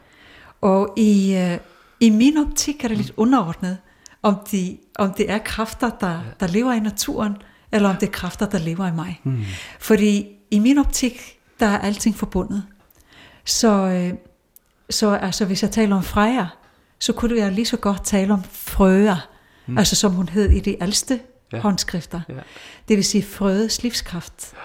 Og 0.60 0.92
i, 0.96 1.36
øh, 1.36 1.58
i 2.00 2.10
min 2.10 2.36
optik 2.36 2.84
er 2.84 2.88
det 2.88 2.96
lidt 2.96 3.12
underordnet, 3.16 3.78
om, 4.22 4.36
de, 4.52 4.78
om 4.98 5.12
det 5.12 5.30
er 5.30 5.38
kræfter, 5.38 5.90
der, 5.90 6.10
ja. 6.10 6.20
der 6.40 6.46
lever 6.46 6.72
i 6.72 6.80
naturen, 6.80 7.36
eller 7.72 7.88
om 7.88 7.96
det 7.96 8.06
er 8.06 8.10
kræfter, 8.10 8.46
der 8.46 8.58
lever 8.58 8.86
i 8.86 8.92
mig. 8.92 9.20
Mm. 9.24 9.44
Fordi 9.80 10.26
i 10.50 10.58
min 10.58 10.78
optik, 10.78 11.38
der 11.60 11.66
er 11.66 11.78
alting 11.78 12.16
forbundet. 12.16 12.62
Så, 13.44 13.68
øh, 13.68 14.12
så 14.90 15.10
altså, 15.14 15.44
hvis 15.44 15.62
jeg 15.62 15.70
taler 15.70 15.96
om 15.96 16.02
Freja, 16.02 16.46
så 16.98 17.12
kunne 17.12 17.36
jeg 17.36 17.52
lige 17.52 17.66
så 17.66 17.76
godt 17.76 18.04
tale 18.04 18.32
om 18.32 18.42
frøer, 18.44 19.28
mm. 19.66 19.78
altså 19.78 19.96
som 19.96 20.12
hun 20.12 20.28
hed 20.28 20.50
i 20.50 20.60
de 20.60 20.82
ældste 20.82 21.20
ja. 21.52 21.60
håndskrifter. 21.60 22.20
Ja. 22.28 22.34
Det 22.88 22.96
vil 22.96 23.04
sige 23.04 23.22
frøets 23.24 23.82
livskraft. 23.82 24.52
Ja. 24.52 24.58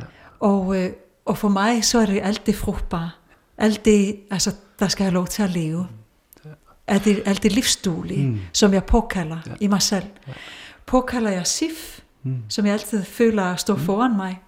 Ja. 0.00 0.06
Og, 0.40 0.82
øh, 0.82 0.90
og 1.24 1.38
for 1.38 1.48
mig, 1.48 1.84
så 1.84 1.98
er 1.98 2.06
det 2.06 2.20
alt 2.22 2.46
det 2.46 2.56
frugtbare. 2.56 3.10
Alt 3.58 3.84
det, 3.84 4.16
altså, 4.30 4.54
der 4.78 4.88
skal 4.88 5.04
have 5.04 5.14
lov 5.14 5.26
til 5.26 5.42
at 5.42 5.50
leve. 5.50 5.88
Alt 6.86 7.04
det, 7.04 7.22
alt 7.26 7.42
det 7.42 7.52
livsduelige, 7.52 8.26
mm. 8.26 8.40
som 8.52 8.72
jeg 8.72 8.84
påkalder 8.84 9.38
ja. 9.46 9.52
i 9.60 9.66
mig 9.66 9.82
selv. 9.82 10.04
Ja. 10.28 10.32
Påkalder 10.86 11.30
jeg 11.30 11.46
Sif, 11.46 12.00
mm. 12.22 12.42
som 12.48 12.66
jeg 12.66 12.72
altid 12.72 13.04
føler 13.04 13.42
at 13.42 13.60
stå 13.60 13.74
mm. 13.74 13.80
foran 13.80 14.16
mig. 14.16 14.40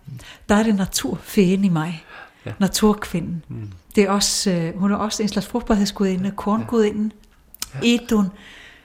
Der 0.49 0.55
er 0.55 0.63
det 0.63 0.75
naturfæen 0.75 1.65
i 1.65 1.69
mig. 1.69 2.05
Ja. 2.47 2.53
Naturkvinden. 2.59 3.45
Mm. 3.49 3.73
Det 3.95 4.05
er 4.05 4.11
også, 4.11 4.51
øh, 4.51 4.79
hun 4.79 4.93
er 4.93 4.97
også 4.97 5.23
en 5.23 5.29
slags 5.29 5.47
frugtbarhedsgudinde, 5.47 6.31
korngudinden. 6.31 7.13
Ja. 7.75 7.79
Edun, 7.83 8.27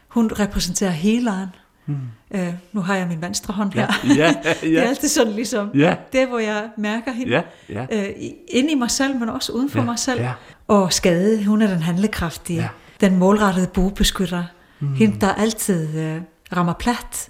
hun 0.08 0.32
repræsenterer 0.40 0.92
heleren. 0.92 1.50
Mm. 1.86 1.96
Øh, 2.32 2.54
nu 2.74 2.82
har 2.82 2.96
jeg 2.96 3.08
min 3.08 3.22
venstre 3.22 3.54
hånd 3.54 3.74
her. 3.74 3.88
Ja, 4.04 4.14
ja, 4.16 4.34
ja. 4.46 4.54
det 4.70 4.80
er 4.80 4.88
altid 4.88 5.08
sådan 5.08 5.34
ligesom, 5.34 5.72
ja. 5.76 5.96
det 6.14 6.28
hvor 6.28 6.40
jeg 6.40 6.70
mærker 6.78 7.12
hende. 7.12 7.32
Ja, 7.32 7.42
ja. 7.70 7.86
Øh, 7.92 8.10
inde 8.48 8.72
i 8.72 8.76
mig 8.76 8.92
selv, 8.92 9.20
men 9.20 9.30
også 9.30 9.52
uden 9.52 9.70
for 9.70 9.80
ja, 9.80 9.86
mig 9.86 10.00
selv. 10.00 10.22
Ja. 10.22 10.32
Og 10.68 10.94
Skade, 10.94 11.46
hun 11.46 11.62
er 11.62 11.68
den 11.68 11.80
handlekraftige, 11.80 12.62
ja. 12.62 12.68
den 13.02 13.18
målrettede 13.18 13.68
buebeskytter. 13.68 14.44
Mm. 14.80 14.96
Hende, 14.96 15.20
der 15.22 15.34
altid 15.34 16.00
øh, 16.00 16.22
rammer 16.58 16.74
plat. 16.74 17.30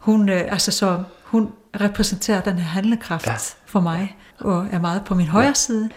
Hun, 0.00 0.28
øh, 0.28 0.52
altså 0.52 0.70
så, 0.70 1.02
hun 1.24 1.52
repræsenterer 1.80 2.40
den 2.40 2.54
her 2.54 2.68
handlekraft 2.68 3.26
ja. 3.26 3.34
for 3.66 3.80
mig, 3.80 4.16
og 4.38 4.66
er 4.70 4.80
meget 4.80 5.04
på 5.04 5.14
min 5.14 5.26
højre 5.26 5.46
ja. 5.46 5.52
side. 5.52 5.90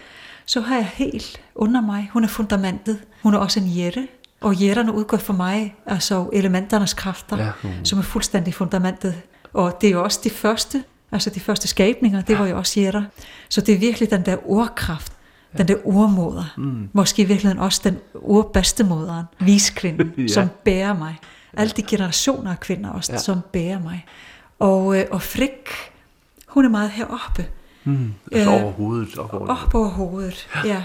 så 0.46 0.60
har 0.60 0.76
jeg 0.76 0.90
helt 0.94 1.40
under 1.54 1.80
mig, 1.80 2.10
hun 2.12 2.24
er 2.24 2.28
fundamentet. 2.28 2.98
Hun 3.22 3.34
er 3.34 3.38
også 3.38 3.60
en 3.60 3.66
jætte, 3.66 4.08
og 4.42 4.54
jætterne 4.54 4.92
udgår 4.94 5.16
for 5.16 5.32
mig, 5.32 5.76
altså 5.86 6.28
elementernes 6.32 6.94
kræfter, 6.94 7.36
Ja, 7.36 7.44
ja, 7.44 7.50
mm. 7.62 7.84
som 7.84 7.98
er 7.98 8.02
fuldstændig 8.02 8.54
fundamentet. 8.54 9.14
Og 9.52 9.78
det 9.80 9.86
er 9.86 9.90
jo 9.92 10.02
også 10.04 10.20
de 10.24 10.30
første, 10.30 10.84
altså 11.12 11.30
de 11.30 11.40
første 11.40 11.68
skabninger, 11.68 12.20
det 12.20 12.38
var 12.38 12.46
jo 12.46 12.56
også 12.58 12.80
jætter. 12.80 13.02
Så 13.48 13.60
det 13.60 13.74
er 13.74 13.78
virkelig 13.78 14.10
den 14.10 14.26
der 14.26 14.36
ordkraft, 14.50 15.12
den 15.58 15.68
der 15.68 15.74
urmoder. 15.84 16.54
Mm. 16.56 16.88
Måske 16.92 17.22
i 17.22 17.24
virkeligheden 17.24 17.58
også 17.62 17.80
den 17.84 17.98
urbedstemoderen, 18.14 19.24
viskvinden, 19.40 20.12
Ja. 20.16 20.22
ja. 20.28 20.28
som 20.28 20.48
bærer 20.64 20.98
mig. 20.98 21.18
Alle 21.56 21.72
de 21.76 21.82
generationer 21.82 22.50
af 22.50 22.60
kvinder 22.60 22.90
også, 22.90 23.12
Ja. 23.12 23.16
ja. 23.16 23.22
som 23.22 23.40
bærer 23.52 23.80
mig. 23.82 24.04
Og, 24.58 24.98
øh, 24.98 25.04
og 25.10 25.22
Frik, 25.22 25.68
hun 26.46 26.64
er 26.64 26.68
meget 26.68 26.90
heroppe. 26.90 27.46
Mm. 27.84 28.14
Altså 28.32 28.50
Øh, 28.50 28.62
over 28.62 28.72
hovedet. 28.72 29.18
Op 29.18 29.34
over 29.34 29.46
Op 29.46 29.74
over 29.74 29.88
hovedet, 29.88 30.48
ja. 30.64 30.68
ja. 30.68 30.82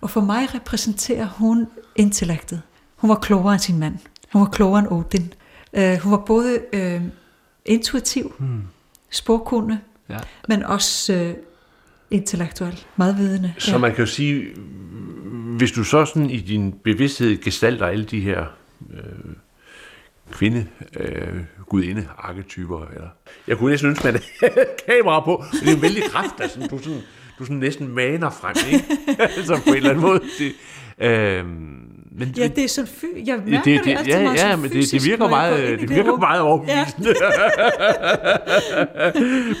Og 0.00 0.10
for 0.10 0.20
mig 0.20 0.54
repræsenterer 0.54 1.26
hun 1.36 1.66
intellektet. 1.96 2.62
Hun 3.04 3.08
var 3.08 3.14
klogere 3.18 3.52
end 3.52 3.60
sin 3.60 3.78
mand. 3.78 3.98
Hun 4.32 4.40
var 4.42 4.48
klogere 4.48 4.78
end 4.78 4.88
Odin. 4.90 5.32
Uh, 5.72 5.94
hun 6.02 6.12
var 6.12 6.18
både 6.26 6.60
uh, 6.72 7.02
intuitiv, 7.64 8.34
Mm. 8.38 8.62
sprogkunde, 9.10 9.80
Ja. 10.08 10.16
men 10.48 10.62
også 10.62 11.14
uh, 11.14 11.42
intellektuel, 12.10 12.84
meget 12.96 13.16
vidende. 13.18 13.54
Så 13.58 13.78
man 13.78 13.90
kan 13.94 14.00
jo 14.00 14.06
sige, 14.10 14.44
hvis 15.56 15.72
du 15.72 15.84
så 15.84 16.04
sådan 16.04 16.30
i 16.30 16.36
din 16.40 16.72
bevidsthed 16.72 17.42
gestalter 17.42 17.86
alle 17.86 18.04
de 18.04 18.20
her 18.20 18.44
øh, 18.94 19.34
kvinde, 20.30 20.66
øh, 21.00 21.40
gudinde, 21.68 22.08
arketyper, 22.18 22.86
eller 22.86 23.08
jeg 23.48 23.58
kunne 23.58 23.70
næsten 23.70 23.88
ønske, 23.90 24.08
at 24.08 24.14
man 24.14 24.22
havde 24.40 24.66
kamera 24.88 25.20
på, 25.24 25.44
men 25.52 25.60
det 25.60 25.70
er 25.70 25.76
en 25.76 25.82
vældig 25.82 26.02
kraft, 26.10 26.38
der 26.38 26.48
sådan, 26.48 26.68
du, 26.68 26.78
sådan, 26.78 27.00
du 27.38 27.44
sådan 27.44 27.56
næsten 27.56 27.88
maner 27.88 28.30
frem, 28.30 28.54
ikke? 28.72 28.84
altså 29.36 29.60
på 29.64 29.70
en 29.70 29.76
eller 29.76 29.90
anden 29.90 30.02
måde. 30.04 30.20
Det, 30.38 30.52
øh, 30.98 31.44
men, 32.18 32.28
Ja, 32.36 32.48
det 32.48 32.64
er 32.64 32.68
sådan 32.68 32.88
fy. 32.88 33.04
Jeg 33.26 33.38
mærker 33.46 33.62
det, 33.62 33.80
det, 33.84 33.90
altid 33.98 34.12
ja, 34.12 34.22
meget 34.22 34.36
ja, 34.38 34.56
men 34.56 34.64
det, 34.64 34.72
det 34.72 34.78
fysisk, 34.82 35.06
virker 35.06 35.28
meget, 35.28 35.80
det 35.80 35.90
virker 35.90 36.16
meget 36.16 36.40
overbevisende. 36.40 37.14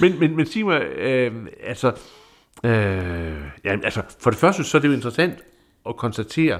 men, 0.00 0.20
men, 0.20 0.36
men 0.36 0.46
sig 0.46 0.64
mig, 0.64 0.82
øh, 0.82 1.32
altså, 1.66 1.92
øh, 2.64 2.72
ja, 3.64 3.76
altså, 3.84 4.02
for 4.20 4.30
det 4.30 4.38
første, 4.38 4.64
så 4.64 4.76
er 4.76 4.80
det 4.80 4.88
jo 4.88 4.92
interessant 4.92 5.34
at 5.88 5.96
konstatere, 5.96 6.58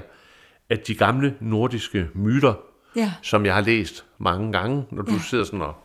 at 0.69 0.87
de 0.87 0.95
gamle 0.95 1.35
nordiske 1.41 2.07
myter, 2.13 2.53
Ja, 2.95 3.11
som 3.21 3.45
jeg 3.45 3.53
har 3.53 3.61
læst 3.61 4.05
mange 4.17 4.51
gange, 4.51 4.85
når 4.91 5.01
du 5.03 5.11
Ja. 5.13 5.19
sidder 5.29 5.43
sådan 5.43 5.61
og 5.61 5.75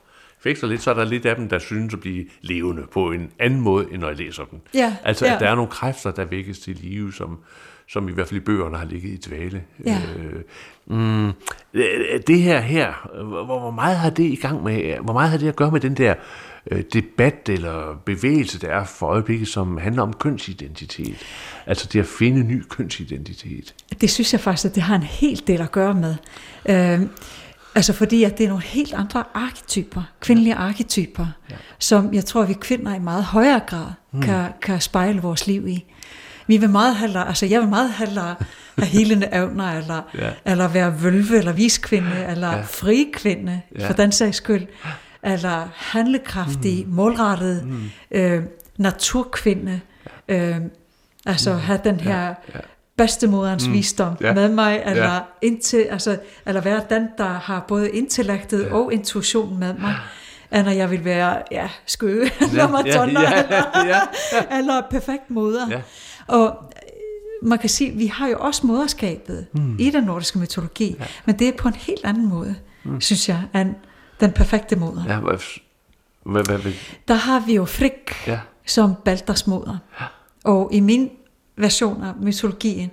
fæksler 0.42 0.68
lidt, 0.68 0.82
så 0.82 0.90
er 0.90 0.94
der 0.94 1.04
lidt 1.04 1.26
af 1.26 1.36
dem, 1.36 1.48
der 1.48 1.58
synes 1.58 1.94
at 1.94 2.00
blive 2.00 2.24
levende 2.40 2.82
på 2.92 3.12
en 3.12 3.30
anden 3.38 3.60
måde, 3.60 3.86
end 3.92 4.00
når 4.00 4.08
jeg 4.08 4.16
læser 4.16 4.44
dem. 4.44 4.60
Ja, 4.74 4.96
Altså, 5.04 5.26
ja. 5.26 5.34
at 5.34 5.40
der 5.40 5.48
er 5.48 5.54
nogle 5.54 5.70
kræfter, 5.70 6.10
der 6.10 6.24
vækkes 6.24 6.58
til 6.60 6.76
live, 6.76 7.12
som, 7.12 7.38
som 7.92 8.08
i 8.08 8.12
hvert 8.12 8.28
fald 8.28 8.40
i 8.40 8.44
bøgerne 8.44 8.76
har 8.76 8.84
ligget 8.84 9.10
i 9.10 9.28
dvale. 9.28 9.62
Ja. 9.86 10.00
Øh, 10.18 10.42
mm, 10.86 11.26
øh, 11.74 12.20
det 12.26 12.42
her 12.42 12.60
her, 12.60 12.92
hvor, 13.24 13.60
hvor 13.60 13.70
meget 13.70 13.96
har 13.96 14.10
det 14.10 14.24
i 14.24 14.36
gang 14.36 14.62
med, 14.62 14.96
hvor 15.04 15.12
meget 15.12 15.30
har 15.30 15.38
det 15.38 15.48
at 15.48 15.56
gøre 15.56 15.70
med 15.70 15.80
den 15.80 15.94
der 15.94 16.14
øh, 16.70 16.82
debat 16.92 17.48
eller 17.48 18.00
bevægelse, 18.04 18.60
der 18.60 18.68
er 18.68 18.84
for 18.84 19.06
øjeblikket, 19.06 19.48
som 19.48 19.78
handler 19.78 20.02
om 20.02 20.12
kønsidentitet? 20.12 21.16
Altså 21.66 21.88
det 21.92 22.00
at 22.00 22.06
finde 22.06 22.42
ny 22.44 22.62
kønsidentitet. 22.68 23.74
det 24.00 24.10
synes 24.10 24.32
jeg 24.32 24.40
faktisk, 24.40 24.64
at 24.64 24.74
det 24.74 24.82
har 24.82 24.96
en 24.96 25.02
hel 25.02 25.42
del 25.46 25.60
at 25.60 25.72
gøre 25.72 25.94
med. 25.94 26.14
Øh, 26.68 27.06
altså 27.74 27.92
fordi, 27.92 28.24
at 28.24 28.38
det 28.38 28.44
er 28.44 28.48
nogle 28.48 28.64
helt 28.64 28.94
andre 28.94 29.24
arketyper, 29.34 30.02
kvindelige 30.20 30.54
arketyper, 30.54 31.26
ja. 31.50 31.56
som 31.78 32.14
jeg 32.14 32.24
tror, 32.24 32.44
vi 32.44 32.52
kvinder 32.52 32.94
i 32.94 32.98
meget 32.98 33.24
højere 33.24 33.60
grad 33.66 33.86
mm. 34.12 34.22
kan, 34.22 34.44
kan 34.62 34.80
spejle 34.80 35.22
vores 35.22 35.46
liv 35.46 35.68
i. 35.68 35.84
Vi 36.50 36.56
vil 36.56 36.70
meget 36.70 36.96
hellere, 36.96 37.28
altså 37.28 37.46
jeg 37.46 37.60
vil 37.60 37.68
meget 37.68 37.92
hellere 37.92 38.34
have 38.78 38.86
helende 38.86 39.28
evner, 39.32 39.78
eller, 39.78 40.02
Ja. 40.14 40.26
ja. 40.26 40.30
eller 40.44 40.68
være 40.68 41.02
vølve, 41.02 41.38
eller 41.38 41.52
viskvinde, 41.52 42.26
eller 42.28 42.48
Ja. 42.50 42.56
ja. 42.56 42.62
fri 42.62 43.10
kvinde, 43.12 43.60
Ja. 43.74 43.80
ja. 43.82 43.88
for 43.88 43.92
den 43.92 44.12
sags 44.12 44.36
skyld, 44.36 44.66
eller 45.22 45.68
handlekraftig, 45.74 46.86
mm. 46.86 46.92
målrettet, 46.94 47.66
mm. 47.66 47.90
Øh, 48.10 48.42
naturkvinde, 48.76 49.80
øh, 50.28 50.56
altså 51.26 51.52
have 51.54 51.80
den 51.84 52.00
her 52.00 52.26
ja. 52.54 52.58
bedstemoderens 52.96 53.66
mm. 53.66 53.72
visdom 53.72 54.16
Ja. 54.20 54.26
ja. 54.26 54.34
med 54.34 54.48
mig, 54.48 54.82
eller, 54.86 55.04
Ja. 55.04 55.14
ja. 55.14 55.20
indtil, 55.42 55.86
altså, 55.90 56.18
eller 56.46 56.60
være 56.60 56.80
den, 56.90 57.08
der 57.18 57.24
har 57.42 57.64
både 57.68 57.90
intellektet 57.90 58.64
ja. 58.64 58.74
og 58.74 58.92
intuitionen 58.92 59.58
med 59.58 59.74
mig, 59.74 59.94
end 60.52 60.64
når 60.64 60.72
jeg 60.72 60.90
vil 60.90 61.04
være 61.04 61.36
ja, 61.50 61.68
skøge, 61.86 62.30
eller 62.50 62.68
Madonna, 62.68 63.20
ja, 63.20 63.42
eller, 63.42 63.84
ja. 63.86 64.58
eller 64.58 64.82
perfekt 64.90 65.30
moder. 65.30 65.66
Ja. 65.70 65.80
Og 66.30 66.46
øh, 67.42 67.48
man 67.48 67.58
kan 67.58 67.68
sige, 67.68 67.90
vi 67.92 68.06
har 68.06 68.28
jo 68.28 68.36
også 68.38 68.66
moderskabet 68.66 69.46
mm. 69.52 69.76
i 69.78 69.90
den 69.90 70.04
nordiske 70.04 70.38
mytologi, 70.38 70.96
ja. 71.00 71.04
men 71.26 71.38
det 71.38 71.48
er 71.48 71.52
på 71.58 71.68
en 71.68 71.74
helt 71.74 72.04
anden 72.04 72.26
måde, 72.28 72.54
mm. 72.84 73.00
synes 73.00 73.28
jeg, 73.28 73.42
end 73.54 73.74
den 74.20 74.32
perfekte 74.32 74.76
moder. 74.76 75.04
Ja. 75.06 75.12
Ja, 75.14 75.20
hvad, 75.20 75.38
hvad, 76.24 76.44
hvad, 76.44 76.58
hvad, 76.58 76.72
Der 77.08 77.14
har 77.14 77.40
vi 77.46 77.54
jo 77.54 77.64
Frik, 77.64 78.14
ja. 78.26 78.40
som 78.66 78.94
Balders 79.04 79.46
moder. 79.46 79.78
Og 80.44 80.68
i 80.72 80.80
min 80.80 81.10
version 81.56 82.02
af 82.02 82.12
mytologien, 82.22 82.90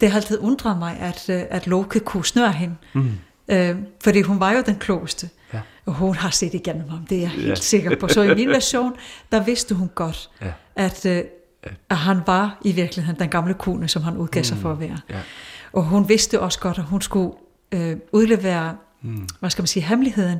det 0.00 0.10
har 0.10 0.16
altid 0.16 0.38
undret 0.38 0.78
mig, 0.78 0.96
at, 1.00 1.28
øh, 1.28 1.42
at 1.50 1.66
Loke 1.66 2.00
kunne 2.00 2.24
snøre 2.24 2.52
hende. 2.52 2.76
Mm. 2.92 3.10
Øh, 3.48 3.76
fordi 4.04 4.20
hun 4.22 4.40
var 4.40 4.52
jo 4.52 4.62
den 4.66 4.76
klogeste. 4.76 5.28
Ja. 5.52 5.60
Og 5.86 5.94
hun 5.94 6.14
har 6.16 6.30
set 6.30 6.54
igennem 6.54 6.88
ham, 6.88 7.06
det 7.06 7.16
er 7.16 7.20
jeg 7.20 7.30
helt 7.30 7.44
Ja. 7.44 7.48
ja. 7.48 7.54
sikker 7.54 7.96
på. 7.96 8.08
Så 8.08 8.22
i 8.22 8.34
min 8.34 8.48
version, 8.48 8.92
der 9.32 9.44
vidste 9.44 9.74
hun 9.74 9.90
godt, 9.94 10.30
Ja. 10.40 10.52
at, 10.76 11.06
øh, 11.06 11.22
at 11.90 11.96
han 11.96 12.20
var 12.26 12.58
i 12.64 12.72
virkeligheden 12.72 13.20
den 13.20 13.28
gamle 13.28 13.54
kone, 13.54 13.88
som 13.88 14.02
han 14.02 14.16
udgav 14.16 14.44
sig 14.44 14.56
for 14.56 14.72
at 14.72 14.80
være. 14.80 15.00
Ja. 15.10 15.20
Og 15.72 15.84
hun 15.84 16.08
vidste 16.08 16.40
også 16.40 16.60
godt, 16.60 16.78
at 16.78 16.84
hun 16.84 17.00
skulle 17.00 17.32
øh, 17.72 17.96
udlevere 18.12 18.76
mm. 19.02 19.28
hvad 19.40 19.50
skal 19.50 19.62
man 19.62 19.66
sige, 19.66 19.82
hemmeligheden 19.82 20.38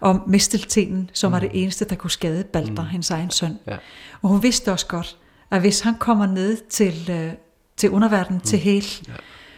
om 0.00 0.22
misteltenen, 0.26 1.10
som 1.12 1.30
mm. 1.30 1.32
var 1.32 1.40
det 1.40 1.50
eneste, 1.52 1.84
der 1.84 1.96
kunne 1.96 2.10
skade 2.10 2.44
Balder, 2.44 2.82
mm. 2.82 2.88
hendes 2.88 3.10
egen 3.10 3.30
søn. 3.30 3.58
Ja. 3.66 3.76
Og 4.22 4.28
hun 4.28 4.42
vidste 4.42 4.72
også 4.72 4.86
godt, 4.86 5.16
at 5.50 5.60
hvis 5.60 5.80
han 5.80 5.94
kommer 5.94 6.26
ned 6.26 6.56
til, 6.70 7.10
øh, 7.10 7.32
til 7.76 7.90
underverdenen, 7.90 8.38
mm. 8.38 8.44
til 8.44 8.58
Hel, 8.58 8.84
ja. 9.08 9.12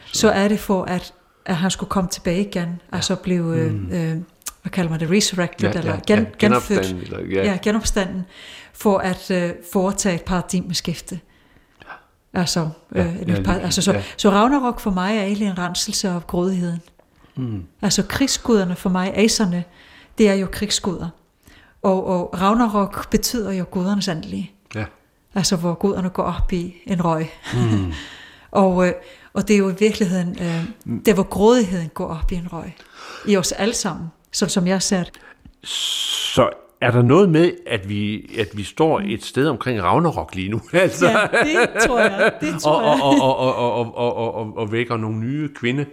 så. 0.05 0.19
så 0.19 0.29
er 0.29 0.47
det 0.47 0.59
for, 0.59 0.83
at, 0.83 1.13
at 1.45 1.55
han 1.55 1.71
skulle 1.71 1.89
komme 1.89 2.09
tilbage 2.09 2.47
igen, 2.47 2.81
ja. 2.91 2.97
og 2.97 3.03
så 3.03 3.15
blive, 3.15 3.55
øh, 3.55 4.11
øh, 4.11 4.17
hvad 4.65 4.71
kalder 4.71 4.91
man 4.91 4.99
det, 4.99 5.11
resurrected, 5.11 5.69
Ja, 5.73 5.79
eller 5.79 5.93
ja, 5.93 5.99
gen, 6.15 6.19
ja, 6.19 6.25
genfødt, 6.39 6.39
genopstanden, 6.39 7.01
eller- 7.01 7.19
ja. 7.43 7.51
ja, 7.51 7.57
genopstanden, 7.63 8.25
for 8.73 8.97
at 8.97 9.31
øh, 9.31 9.51
foretage 9.73 10.15
et 10.15 10.21
paradigmeskifte. 10.23 11.19
Altså, 12.33 12.69
øh, 12.91 12.97
Ja, 12.97 13.03
ja, 13.03 13.11
ja, 13.27 13.33
ja, 13.33 13.41
par, 13.43 13.53
altså 13.53 13.81
så, 13.81 13.93
ja. 13.93 14.03
så 14.17 14.29
Ragnarok 14.29 14.79
for 14.79 14.91
mig 14.91 15.17
er 15.17 15.23
egentlig 15.23 15.47
en 15.47 15.57
renselse 15.57 16.09
af 16.09 16.27
grådigheden. 16.27 16.79
Mm. 17.35 17.63
Altså 17.81 18.03
krigsguderne 18.03 18.75
for 18.75 18.89
mig, 18.89 19.11
aserne, 19.15 19.63
det 20.17 20.29
er 20.29 20.33
jo 20.33 20.47
krigsguder. 20.51 21.09
Og, 21.81 22.05
og 22.07 22.41
Ragnarok 22.41 23.09
betyder 23.11 23.51
jo 23.51 23.65
gudernes 23.71 24.07
andelige. 24.07 24.51
Ja. 24.75 24.85
Altså 25.35 25.55
hvor 25.55 25.73
guderne 25.73 26.09
går 26.09 26.23
op 26.23 26.53
i 26.53 26.75
en 26.85 27.05
røg. 27.05 27.27
Mm. 27.53 27.93
og, 28.51 28.87
øh, 28.87 28.93
og 29.33 29.47
det 29.47 29.53
er 29.53 29.57
jo 29.57 29.69
i 29.69 29.75
virkeligheden, 29.79 30.37
øh, 30.41 30.63
der 31.05 31.13
hvor 31.13 31.23
grådigheden 31.23 31.89
går 31.93 32.07
op 32.07 32.31
i 32.31 32.35
en 32.35 32.47
røg. 32.53 32.73
I 33.27 33.37
os 33.37 33.51
alle 33.51 33.73
sammen, 33.73 34.07
sådan 34.35 34.49
som 34.49 34.67
jeg 34.67 34.81
ser 34.81 35.03
det. 35.03 35.13
Så 35.69 36.49
er 36.81 36.91
der 36.91 37.01
noget 37.01 37.29
med, 37.29 37.51
at 37.67 37.89
vi, 37.89 38.31
at 38.39 38.47
vi 38.57 38.63
står 38.63 39.01
et 39.05 39.23
sted 39.23 39.47
omkring 39.47 39.83
Ragnarok 39.83 40.35
lige 40.35 40.49
nu? 40.49 40.61
Altså, 40.73 41.07
Ja, 41.09 41.27
det 41.43 41.69
tror 41.87 41.99
jeg. 41.99 42.31
Det 42.41 42.61
tror 42.61 42.71
og, 42.71 43.01
og, 43.01 43.21
og, 43.21 43.37
og, 43.37 43.55
og, 43.57 43.95
og, 43.97 44.15
og, 44.17 44.35
og, 44.35 44.57
og 44.57 44.71
vækker 44.71 44.97
nogle 44.97 45.17
nye 45.17 45.49
kvinde, 45.55 45.85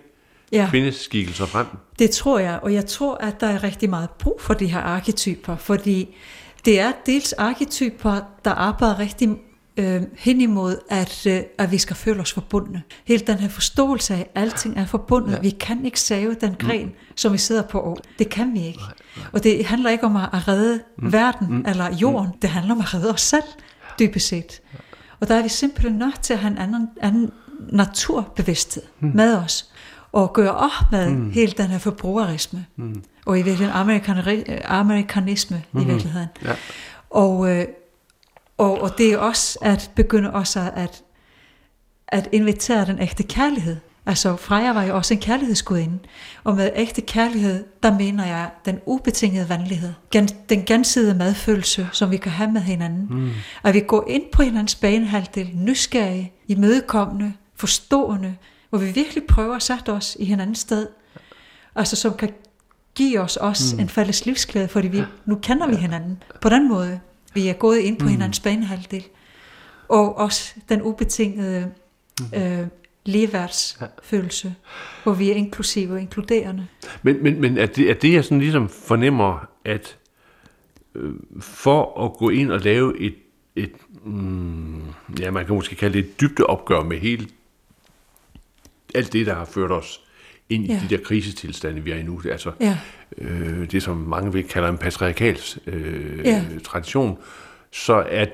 Ja. 0.52 0.66
kvindeskikkelser 0.70 1.46
frem. 1.46 1.66
Det 1.98 2.10
tror 2.10 2.38
jeg, 2.38 2.58
og 2.62 2.74
jeg 2.74 2.86
tror, 2.86 3.14
at 3.14 3.40
der 3.40 3.46
er 3.46 3.62
rigtig 3.62 3.90
meget 3.90 4.10
brug 4.10 4.36
for 4.40 4.54
de 4.54 4.66
her 4.66 4.80
arketyper, 4.80 5.56
fordi 5.56 6.16
det 6.64 6.80
er 6.80 6.92
dels 7.06 7.32
arketyper, 7.32 8.20
der 8.44 8.50
arbejder 8.50 8.98
rigtig 8.98 9.28
øh, 9.76 10.02
hen 10.16 10.40
imod, 10.40 10.76
at, 10.90 11.26
øh, 11.26 11.40
at 11.58 11.70
vi 11.70 11.78
skal 11.78 11.96
føle 11.96 12.20
os 12.20 12.32
forbundne. 12.32 12.82
Hele 13.04 13.24
den 13.26 13.38
her 13.38 13.48
forståelse 13.48 14.14
af, 14.14 14.18
at 14.34 14.42
alting 14.42 14.78
er 14.78 14.86
forbundet. 14.86 15.30
Ja. 15.30 15.36
Ja. 15.36 15.40
Vi 15.40 15.50
kan 15.50 15.84
ikke 15.84 16.00
save 16.00 16.34
den 16.40 16.54
gren, 16.58 16.86
mm. 16.86 16.92
som 17.16 17.32
vi 17.32 17.38
sidder 17.38 17.62
på. 17.62 17.98
Det 18.18 18.28
kan 18.28 18.54
vi 18.54 18.66
ikke. 18.66 18.78
Nej, 18.78 18.92
nej. 19.16 19.26
Og 19.32 19.44
det 19.44 19.64
handler 19.64 19.90
ikke 19.90 20.04
om 20.04 20.16
at 20.16 20.48
redde 20.48 20.80
mm. 20.98 21.12
verden 21.12 21.46
mm. 21.50 21.64
eller 21.68 21.96
jorden. 21.96 22.30
Mm. 22.32 22.38
Det 22.38 22.50
handler 22.50 22.74
om 22.74 22.80
at 22.80 22.94
redde 22.94 23.10
os 23.10 23.20
selv, 23.20 23.42
dybest 23.98 24.28
set. 24.28 24.60
Og 25.20 25.28
der 25.28 25.34
er 25.34 25.42
vi 25.42 25.48
simpelthen 25.48 25.98
nødt 25.98 26.20
til 26.20 26.32
at 26.32 26.38
have 26.38 26.50
en 26.50 26.58
anden, 26.58 26.88
anden 27.00 27.30
naturbevidsthed 27.72 28.82
mm. 29.00 29.10
med 29.14 29.36
os. 29.36 29.68
Og 30.12 30.32
gøre 30.32 30.54
op 30.54 30.70
med 30.90 31.10
mm. 31.10 31.30
hele 31.30 31.52
den 31.52 31.66
her 31.66 31.78
forbrugerisme. 31.78 32.66
Mm. 32.76 33.02
Og 33.26 33.38
i 33.38 33.42
virkeligheden 33.42 33.82
amerikaneri- 33.82 34.60
amerikanisme 34.64 35.62
mm. 35.72 35.80
i 35.80 35.84
virkeligheden. 35.84 36.28
Ja. 36.44 36.52
Og, 37.10 37.50
øh, 37.50 37.66
og, 38.62 38.80
og 38.80 38.98
det 38.98 39.12
er 39.12 39.18
også 39.18 39.58
at 39.62 39.90
begynde 39.94 40.32
også 40.32 40.70
at, 40.74 41.02
at 42.08 42.28
invitere 42.32 42.86
den 42.86 43.02
ægte 43.02 43.22
kærlighed 43.22 43.76
Altså 44.06 44.36
Freja 44.36 44.72
var 44.72 44.82
jo 44.82 44.96
også 44.96 45.14
en 45.14 45.20
kærlighedsgudinde, 45.20 45.98
og 46.44 46.56
med 46.56 46.70
ægte 46.76 47.00
kærlighed, 47.00 47.64
der 47.82 47.98
mener 47.98 48.26
jeg 48.26 48.50
den 48.64 48.80
ubetingede 48.86 49.48
venlighed, 49.48 49.92
gen, 50.10 50.28
den 50.48 50.64
gensidige 50.64 51.14
medfølelse, 51.14 51.88
som 51.92 52.10
vi 52.10 52.16
kan 52.16 52.32
have 52.32 52.52
med 52.52 52.60
hinanden. 52.60 53.06
Mm. 53.10 53.30
At 53.64 53.74
vi 53.74 53.80
går 53.80 54.04
ind 54.08 54.22
på 54.32 54.42
hinandens 54.42 54.74
banehalvdel, 54.74 55.50
nysgerrige, 55.54 56.32
imødekommende, 56.48 57.32
forstående, 57.56 58.36
hvor 58.70 58.78
vi 58.78 58.86
virkelig 58.86 59.24
prøver 59.28 59.56
at 59.56 59.62
sætte 59.62 59.92
os 59.92 60.16
i 60.20 60.24
hinandens 60.24 60.58
sted, 60.58 60.86
altså 61.74 61.96
som 61.96 62.14
kan 62.14 62.30
give 62.94 63.20
os 63.20 63.36
også 63.36 63.76
mm. 63.76 63.82
en 63.82 63.88
fælles 63.88 64.26
livsglæde, 64.26 64.68
fordi 64.68 64.88
vi, 64.88 65.02
nu 65.26 65.34
kender 65.34 65.66
vi 65.66 65.76
hinanden 65.76 66.22
på 66.40 66.48
den 66.48 66.68
måde. 66.68 67.00
Vi 67.34 67.48
er 67.48 67.52
gået 67.52 67.78
ind 67.78 67.98
på 67.98 68.04
mm. 68.04 68.10
hinandens 68.10 68.40
banehalvdel. 68.40 69.04
Og 69.88 70.18
også 70.18 70.54
den 70.68 70.82
ubetingede 70.82 71.72
mm. 72.20 72.38
øh, 72.38 72.66
ligeværdsfølelse, 73.04 74.54
hvor 75.02 75.12
vi 75.12 75.30
er 75.30 75.34
inklusive 75.34 75.92
og 75.92 76.00
inkluderende. 76.00 76.66
Men, 77.02 77.22
men, 77.22 77.40
men 77.40 77.58
er, 77.58 77.66
det, 77.66 77.90
er 77.90 77.94
det, 77.94 78.12
jeg 78.12 78.24
sådan 78.24 78.38
ligesom 78.38 78.68
fornemmer, 78.68 79.48
at 79.64 79.98
øh, 80.94 81.14
for 81.40 82.04
at 82.04 82.12
gå 82.12 82.28
ind 82.28 82.52
og 82.52 82.60
lave 82.60 83.00
et, 83.00 83.14
et 83.56 83.72
mm, 84.04 84.82
ja, 85.20 85.30
man 85.30 85.46
kan 85.46 85.54
måske 85.54 85.76
kalde 85.76 85.98
det 85.98 86.08
et 86.08 86.20
dybdeopgør 86.20 86.82
med 86.82 86.98
hele 86.98 87.28
alt 88.94 89.12
det, 89.12 89.26
der 89.26 89.34
har 89.34 89.44
ført 89.44 89.70
os 89.70 90.00
ind 90.48 90.64
i 90.64 90.72
ja. 90.72 90.80
de 90.88 90.96
der 90.96 91.02
krisetilstande, 91.02 91.80
vi 91.80 91.90
er 91.90 91.96
i 91.96 92.02
nu. 92.02 92.22
Altså, 92.30 92.52
ja. 92.60 92.78
Øh, 93.18 93.70
det, 93.70 93.82
som 93.82 93.96
mange 93.96 94.32
vil 94.32 94.44
kalde 94.44 94.68
en 94.68 94.78
patriarkal 94.78 95.38
øh, 95.66 96.18
ja. 96.24 96.44
tradition, 96.64 97.18
så 97.70 98.04
er 98.08 98.26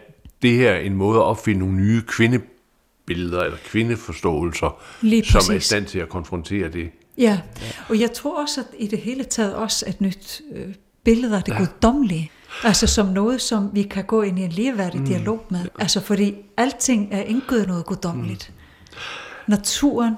det 0.42 0.52
her 0.52 0.74
en 0.74 0.94
måde 0.94 1.18
at 1.18 1.22
opfinde 1.22 1.60
nogle 1.60 1.74
nye 1.76 2.02
kvindebilleder 2.06 3.40
eller 3.40 3.58
kvindeforståelser, 3.64 4.82
som 5.24 5.54
er 5.54 5.56
i 5.56 5.60
stand 5.60 5.86
til 5.86 5.98
at 5.98 6.08
konfrontere 6.08 6.68
det. 6.68 6.90
Ja, 7.18 7.40
og 7.88 8.00
jeg 8.00 8.12
tror 8.12 8.42
også, 8.42 8.60
at 8.60 8.66
i 8.78 8.86
det 8.86 8.98
hele 8.98 9.24
taget 9.24 9.54
også 9.54 9.84
et 9.88 10.00
nyt 10.00 10.40
øh, 10.52 10.74
billede 11.04 11.36
af 11.36 11.42
det 11.42 11.52
ja. 11.52 11.58
guddommelige. 11.58 12.30
Altså 12.64 12.86
som 12.86 13.06
noget, 13.06 13.40
som 13.40 13.70
vi 13.72 13.82
kan 13.82 14.04
gå 14.04 14.22
ind 14.22 14.38
i 14.38 14.42
en 14.42 14.50
ligeværdig 14.50 15.00
mm. 15.00 15.06
dialog 15.06 15.46
med. 15.50 15.60
Altså 15.78 16.00
fordi 16.00 16.34
alting 16.56 17.08
er 17.12 17.22
indgået 17.22 17.68
noget 17.68 17.86
guddommeligt. 17.86 18.52
Mm. 18.52 18.98
Naturen, 19.46 20.14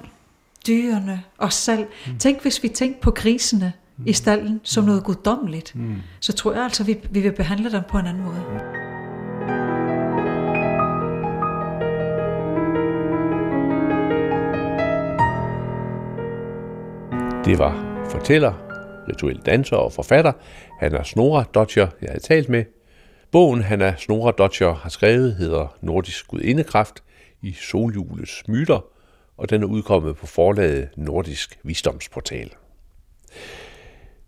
dyrene, 0.67 1.23
os 1.37 1.53
selv. 1.53 1.85
Mm. 2.07 2.17
Tænk, 2.17 2.41
hvis 2.41 2.63
vi 2.63 2.67
tænkte 2.67 3.01
på 3.01 3.11
grisene 3.11 3.73
mm. 4.01 4.07
i 4.07 4.13
stallen 4.13 4.61
som 4.63 4.83
mm. 4.83 4.87
noget 4.87 5.03
guddommeligt, 5.03 5.75
mm. 5.75 5.95
så 6.19 6.33
tror 6.33 6.53
jeg 6.53 6.63
altså, 6.63 6.83
vi, 6.83 6.97
vi 7.11 7.21
vil 7.21 7.31
behandle 7.31 7.71
dem 7.71 7.81
på 7.89 7.97
en 7.97 8.07
anden 8.07 8.23
måde. 8.23 8.41
Det 17.45 17.59
var 17.59 18.03
fortæller, 18.09 18.53
rituel 19.09 19.37
danser 19.45 19.75
og 19.75 19.93
forfatter 19.93 20.31
Hanna 20.79 21.03
Snora 21.03 21.43
Dodger, 21.53 21.87
jeg 22.01 22.09
havde 22.09 22.23
talt 22.23 22.49
med. 22.49 22.63
Bogen 23.31 23.61
Hanna 23.61 23.95
Snora 23.97 24.31
Dodger 24.31 24.73
har 24.73 24.89
skrevet 24.89 25.35
hedder 25.35 25.75
Nordisk 25.81 26.27
Gudindekraft 26.27 27.03
i 27.41 27.53
Soljulets 27.53 28.47
myter, 28.47 28.85
og 29.37 29.49
den 29.49 29.63
er 29.63 29.67
udkommet 29.67 30.15
på 30.15 30.27
forlaget 30.27 30.89
Nordisk 30.97 31.59
Visdomsportal. 31.63 32.51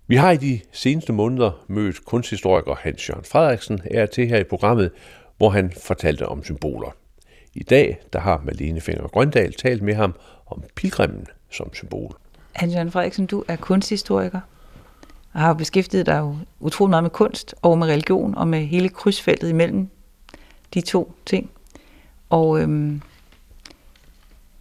Vi 0.08 0.16
har 0.16 0.32
i 0.32 0.38
de 0.38 0.60
seneste 0.72 1.14
måneder 1.14 1.51
mødt 1.68 2.06
kunsthistoriker 2.06 2.76
Hans 2.76 3.10
Jørgen 3.10 3.24
Frederiksen 3.26 3.82
er 3.91 4.06
til 4.06 4.28
her 4.28 4.38
i 4.38 4.43
programmet, 4.43 4.91
hvor 5.38 5.49
han 5.49 5.74
fortalte 5.84 6.28
om 6.28 6.43
symboler. 6.43 6.95
I 7.54 7.64
dag 7.64 7.99
der 8.14 8.20
har 8.20 8.41
Malene 8.45 8.82
Finger 8.82 9.08
Grøndal 9.08 9.54
talt 9.54 9.82
med 9.82 9.93
ham 9.93 10.16
om 10.47 10.64
pilgrimmen 10.76 11.28
som 11.51 11.74
symbol. 11.74 12.16
Hans 12.51 12.74
Jørgen 12.74 12.91
Frederiksen, 12.91 13.26
du 13.26 13.43
er 13.47 13.56
kunsthistoriker 13.56 14.39
og 15.34 15.39
har 15.39 15.54
beskæftiget 15.54 16.06
dig 16.06 16.20
jo 16.20 16.36
utrolig 16.60 16.89
meget 16.89 17.04
med 17.04 17.12
kunst 17.12 17.56
og 17.62 17.78
med 17.78 17.88
religion 17.88 18.36
og 18.36 18.47
med 18.47 18.66
hele 18.66 18.89
krydsfeltet 18.89 19.49
imellem 19.49 19.89
de 20.74 20.82
to 20.82 21.14
ting. 21.26 21.49
Og 22.30 22.62
øhm, 22.62 23.01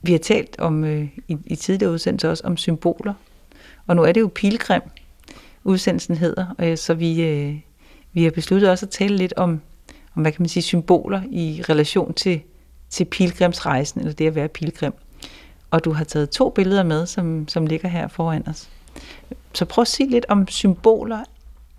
vi 0.02 0.12
har 0.12 0.18
talt 0.18 0.58
om 0.58 0.84
øh, 0.84 1.08
i, 1.28 1.36
i 1.46 1.56
tidligere 1.56 1.92
udsendelser 1.92 2.30
også 2.30 2.46
om 2.46 2.56
symboler. 2.56 3.14
Og 3.86 3.96
nu 3.96 4.02
er 4.02 4.12
det 4.12 4.20
jo 4.20 4.30
pilgrim, 4.34 4.82
udsendelsen 5.64 6.16
hedder. 6.16 6.46
Øh, 6.58 6.76
så 6.76 6.94
vi, 6.94 7.22
øh, 7.22 7.56
vi 8.12 8.24
har 8.24 8.30
besluttet 8.30 8.70
også 8.70 8.86
at 8.86 8.90
tale 8.90 9.16
lidt 9.16 9.32
om, 9.36 9.60
om, 10.14 10.22
hvad 10.22 10.32
kan 10.32 10.42
man 10.42 10.48
sige, 10.48 10.62
symboler 10.62 11.22
i 11.30 11.62
relation 11.68 12.14
til, 12.14 12.40
til 12.90 13.04
pilgrimsrejsen, 13.04 14.00
eller 14.00 14.12
det 14.12 14.26
at 14.26 14.34
være 14.34 14.48
pilgrim. 14.48 14.92
Og 15.70 15.84
du 15.84 15.92
har 15.92 16.04
taget 16.04 16.30
to 16.30 16.50
billeder 16.50 16.82
med, 16.82 17.06
som, 17.06 17.48
som 17.48 17.66
ligger 17.66 17.88
her 17.88 18.08
foran 18.08 18.48
os. 18.48 18.68
Så 19.52 19.64
prøv 19.64 19.82
at 19.82 19.88
sige 19.88 20.10
lidt 20.10 20.26
om 20.28 20.48
symboler 20.48 21.24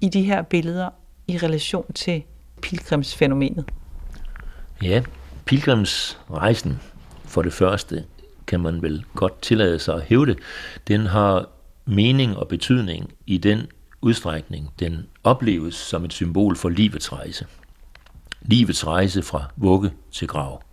i 0.02 0.10
de 0.10 0.22
her 0.22 0.42
billeder 0.42 0.90
i 1.28 1.38
relation 1.38 1.94
til 1.94 2.24
pilgrimsfænomenet. 2.62 3.66
Ja, 4.84 5.04
pilgrimsrejsen 5.46 6.80
for 7.26 7.42
det 7.42 7.54
første 7.54 8.04
kan 8.48 8.60
man 8.60 8.82
vel 8.82 9.06
godt 9.16 9.42
tillade 9.42 9.80
sig 9.80 9.96
at 9.96 10.02
hæve 10.02 10.26
det, 10.26 10.38
den 10.88 11.06
har 11.06 11.50
mening 11.86 12.38
og 12.38 12.48
betydning 12.48 13.14
i 13.28 13.38
den 13.38 13.68
udstrækning, 14.02 14.74
den 14.80 15.06
opleves 15.24 15.76
som 15.76 16.06
et 16.06 16.14
symbol 16.14 16.56
for 16.56 16.70
livets 16.70 17.14
rejse. 17.14 17.46
Livets 18.42 18.88
rejse 18.88 19.22
fra 19.22 19.44
vugge 19.56 19.92
til 20.12 20.28
grav. 20.28 20.64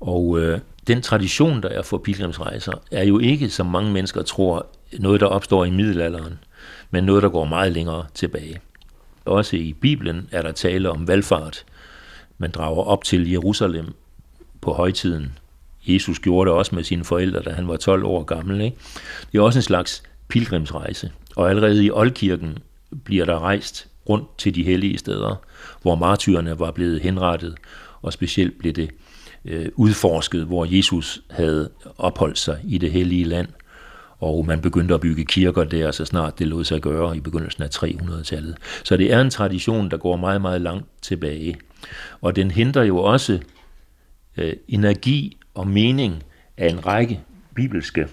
Og 0.00 0.40
øh, 0.40 0.60
den 0.86 1.02
tradition, 1.02 1.62
der 1.62 1.68
er 1.68 1.82
for 1.82 1.98
pilgrimsrejser, 1.98 2.72
er 2.90 3.04
jo 3.04 3.18
ikke, 3.18 3.50
som 3.50 3.66
mange 3.66 3.92
mennesker 3.92 4.22
tror, 4.22 4.66
noget, 4.98 5.20
der 5.20 5.26
opstår 5.26 5.64
i 5.64 5.70
middelalderen, 5.70 6.38
men 6.90 7.04
noget, 7.04 7.22
der 7.22 7.28
går 7.28 7.44
meget 7.44 7.72
længere 7.72 8.06
tilbage. 8.14 8.60
Også 9.24 9.56
i 9.56 9.72
Bibelen 9.72 10.28
er 10.32 10.42
der 10.42 10.52
tale 10.52 10.90
om 10.90 11.08
valfart. 11.08 11.64
Man 12.38 12.50
drager 12.50 12.82
op 12.82 13.04
til 13.04 13.30
Jerusalem 13.30 13.94
på 14.60 14.72
højtiden 14.72 15.38
Jesus 15.86 16.18
gjorde 16.18 16.50
det 16.50 16.58
også 16.58 16.74
med 16.74 16.84
sine 16.84 17.04
forældre, 17.04 17.42
da 17.42 17.50
han 17.50 17.68
var 17.68 17.76
12 17.76 18.04
år 18.04 18.22
gammel. 18.22 18.60
Ikke? 18.60 18.76
Det 19.32 19.38
er 19.38 19.42
også 19.42 19.58
en 19.58 19.62
slags 19.62 20.02
pilgrimsrejse. 20.28 21.12
Og 21.36 21.50
allerede 21.50 21.84
i 21.84 21.90
Oldkirken 21.90 22.58
bliver 23.04 23.24
der 23.24 23.38
rejst 23.38 23.88
rundt 24.08 24.38
til 24.38 24.54
de 24.54 24.62
hellige 24.62 24.98
steder, 24.98 25.42
hvor 25.82 25.94
martyrerne 25.94 26.58
var 26.58 26.70
blevet 26.70 27.00
henrettet, 27.00 27.54
og 28.02 28.12
specielt 28.12 28.58
blev 28.58 28.72
det 28.72 28.90
øh, 29.44 29.68
udforsket, 29.74 30.44
hvor 30.44 30.76
Jesus 30.76 31.20
havde 31.30 31.70
opholdt 31.98 32.38
sig 32.38 32.60
i 32.64 32.78
det 32.78 32.92
hellige 32.92 33.24
land. 33.24 33.48
Og 34.18 34.46
man 34.46 34.60
begyndte 34.60 34.94
at 34.94 35.00
bygge 35.00 35.24
kirker 35.24 35.64
der, 35.64 35.90
så 35.90 36.04
snart 36.04 36.38
det 36.38 36.46
lod 36.46 36.64
sig 36.64 36.80
gøre 36.80 37.16
i 37.16 37.20
begyndelsen 37.20 37.62
af 37.62 37.68
300-tallet. 37.76 38.56
Så 38.84 38.96
det 38.96 39.12
er 39.12 39.20
en 39.20 39.30
tradition, 39.30 39.90
der 39.90 39.96
går 39.96 40.16
meget, 40.16 40.40
meget 40.40 40.60
langt 40.60 40.86
tilbage. 41.02 41.56
Og 42.20 42.36
den 42.36 42.50
henter 42.50 42.82
jo 42.82 42.98
også 42.98 43.40
øh, 44.36 44.52
energi 44.68 45.38
og 45.54 45.66
mening 45.66 46.22
af 46.56 46.68
en 46.68 46.86
række 46.86 47.20
bibelske 47.54 48.08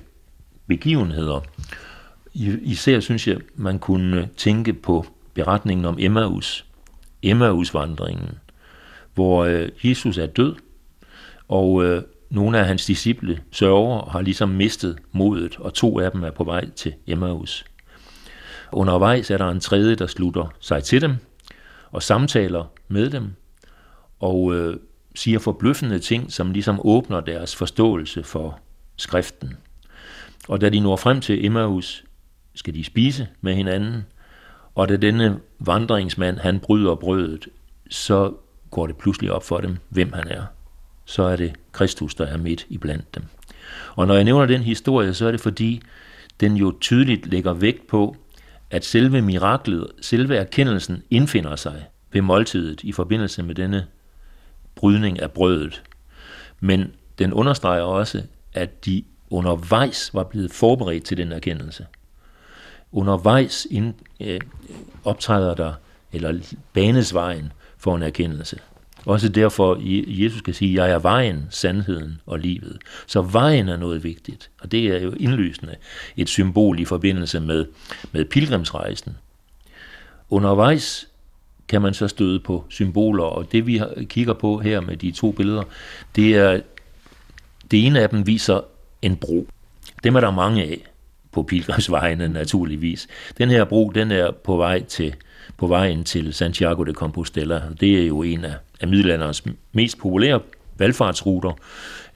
begivenheder. 0.68 1.42
Især 2.62 3.00
synes 3.00 3.28
jeg, 3.28 3.38
man 3.56 3.80
kunne 3.80 4.30
tænke 4.38 4.74
på 4.74 5.06
beretningen 5.34 5.86
om 5.86 5.98
Emmaus, 6.00 6.66
Emmausvandringen, 7.24 8.30
hvor 9.14 9.46
øh, 9.46 9.70
Jesus 9.84 10.18
er 10.18 10.26
død, 10.26 10.56
og 11.48 11.84
øh, 11.84 12.04
nogle 12.30 12.60
af 12.60 12.66
hans 12.66 12.86
disciple 12.86 13.42
sørger 13.52 14.00
og 14.00 14.12
har 14.12 14.22
ligesom 14.22 14.50
mistet 14.50 14.98
modet, 15.12 15.58
og 15.60 15.74
to 15.74 16.00
af 16.00 16.12
dem 16.12 16.24
er 16.24 16.32
på 16.32 16.44
vej 16.44 16.70
til 16.70 16.94
Emmaus. 17.08 17.66
Undervejs 18.72 19.32
er 19.32 19.38
der 19.38 19.50
en 19.50 19.60
tredje, 19.60 19.96
der 19.96 20.08
slutter 20.08 20.54
sig 20.60 20.84
til 20.84 21.02
dem 21.02 21.16
og 21.92 22.04
samtaler 22.04 22.66
med 22.88 23.10
dem, 23.10 23.34
og 24.20 24.56
øh, 24.56 24.78
siger 25.16 25.40
forbløffende 25.40 26.00
ting, 26.00 26.32
som 26.32 26.52
ligesom 26.52 26.80
åbner 26.84 27.20
deres 27.20 27.56
forståelse 27.56 28.24
for 28.24 28.60
skriften. 28.98 29.58
Og 30.48 30.62
da 30.62 30.70
de 30.70 30.80
når 30.80 30.96
frem 30.96 31.22
til 31.22 31.46
Emmaus, 31.46 32.04
skal 32.56 32.74
de 32.74 32.84
spise 32.84 33.28
med 33.42 33.56
hinanden, 33.56 34.06
og 34.76 34.90
da 34.90 34.96
denne 34.96 35.40
vandringsmand, 35.60 36.38
han 36.38 36.60
bryder 36.60 36.96
brødet, 36.96 37.48
så 37.90 38.34
går 38.72 38.88
det 38.88 38.98
pludselig 38.98 39.32
op 39.32 39.44
for 39.44 39.58
dem, 39.58 39.78
hvem 39.90 40.14
han 40.14 40.28
er. 40.28 40.44
Så 41.06 41.24
er 41.24 41.36
det 41.36 41.54
Kristus, 41.72 42.16
der 42.16 42.26
er 42.26 42.38
midt 42.38 42.66
i 42.70 42.78
blandt 42.78 43.16
dem. 43.16 43.24
Og 43.96 44.08
når 44.08 44.16
jeg 44.16 44.24
nævner 44.24 44.46
den 44.46 44.62
historie, 44.62 45.14
så 45.14 45.28
er 45.28 45.32
det 45.32 45.42
fordi, 45.42 45.82
den 46.40 46.56
jo 46.56 46.78
tydeligt 46.82 47.28
lægger 47.28 47.54
vægt 47.54 47.88
på, 47.88 48.16
at 48.70 48.86
selve 48.86 49.22
miraklet, 49.22 49.88
selve 50.02 50.36
erkendelsen 50.36 51.04
indfinder 51.10 51.56
sig 51.56 51.86
ved 52.12 52.22
måltidet 52.22 52.84
i 52.84 52.92
forbindelse 52.92 53.44
med 53.44 53.56
denne 53.56 53.88
brydning 54.76 55.20
af 55.22 55.32
brødet. 55.32 55.84
Men 56.60 56.92
den 57.20 57.34
understreger 57.34 57.82
også, 57.82 58.24
at 58.54 58.86
de 58.86 59.04
undervejs 59.30 60.14
var 60.14 60.24
blevet 60.24 60.52
forberedt 60.52 61.04
til 61.04 61.18
den 61.18 61.32
erkendelse. 61.32 61.86
Undervejs 62.92 63.68
ind, 63.72 63.94
øh, 64.20 64.40
optræder 65.04 65.54
der, 65.56 65.74
eller 66.14 66.56
banesvejen 66.74 67.54
for 67.78 67.96
en 67.96 68.04
erkendelse. 68.04 68.60
Også 69.06 69.30
derfor, 69.30 69.78
Jesus 70.22 70.42
kan 70.42 70.54
sige, 70.54 70.84
jeg 70.84 70.92
er 70.92 71.00
vejen, 71.00 71.48
sandheden 71.50 72.22
og 72.26 72.40
livet. 72.40 72.78
Så 73.08 73.22
vejen 73.22 73.70
er 73.70 73.78
noget 73.78 74.04
vigtigt, 74.04 74.50
og 74.62 74.72
det 74.72 74.88
er 74.88 75.00
jo 75.00 75.14
indlysende 75.20 75.76
et 76.18 76.30
symbol 76.30 76.80
i 76.80 76.86
forbindelse 76.86 77.40
med, 77.40 77.66
med 78.12 78.26
pilgrimsrejsen. 78.26 79.18
Undervejs 80.30 81.08
kan 81.72 81.82
man 81.82 81.94
så 81.94 82.08
støde 82.08 82.40
på 82.40 82.66
symboler, 82.70 83.24
og 83.24 83.52
det 83.52 83.68
vi 83.68 83.82
kigger 84.10 84.34
på 84.34 84.58
her 84.58 84.82
med 84.82 84.98
de 84.98 85.12
to 85.12 85.32
billeder, 85.32 85.64
det 86.16 86.36
er, 86.36 86.62
det 87.72 87.86
ene 87.86 88.00
af 88.00 88.10
dem 88.10 88.28
viser 88.28 88.62
en 89.02 89.16
bro. 89.16 89.48
Dem 90.04 90.16
er 90.16 90.20
der 90.20 90.32
mange 90.32 90.64
af 90.64 90.78
på 91.32 91.44
pilgrimsvejene 91.44 92.30
naturligvis. 92.30 93.08
Den 93.38 93.50
her 93.50 93.66
bro, 93.66 93.90
den 93.90 94.12
er 94.12 94.32
på 94.32 94.58
vej 94.58 94.84
til 94.84 95.16
på 95.58 95.68
vejen 95.68 96.04
til 96.04 96.34
Santiago 96.34 96.84
de 96.84 96.94
Compostela. 96.94 97.62
Det 97.80 98.02
er 98.02 98.08
jo 98.08 98.22
en 98.22 98.46
af, 98.46 98.56
af 98.82 98.88
middelalderens 98.88 99.44
mest 99.72 99.98
populære 99.98 100.40
valgfartsruter 100.78 101.52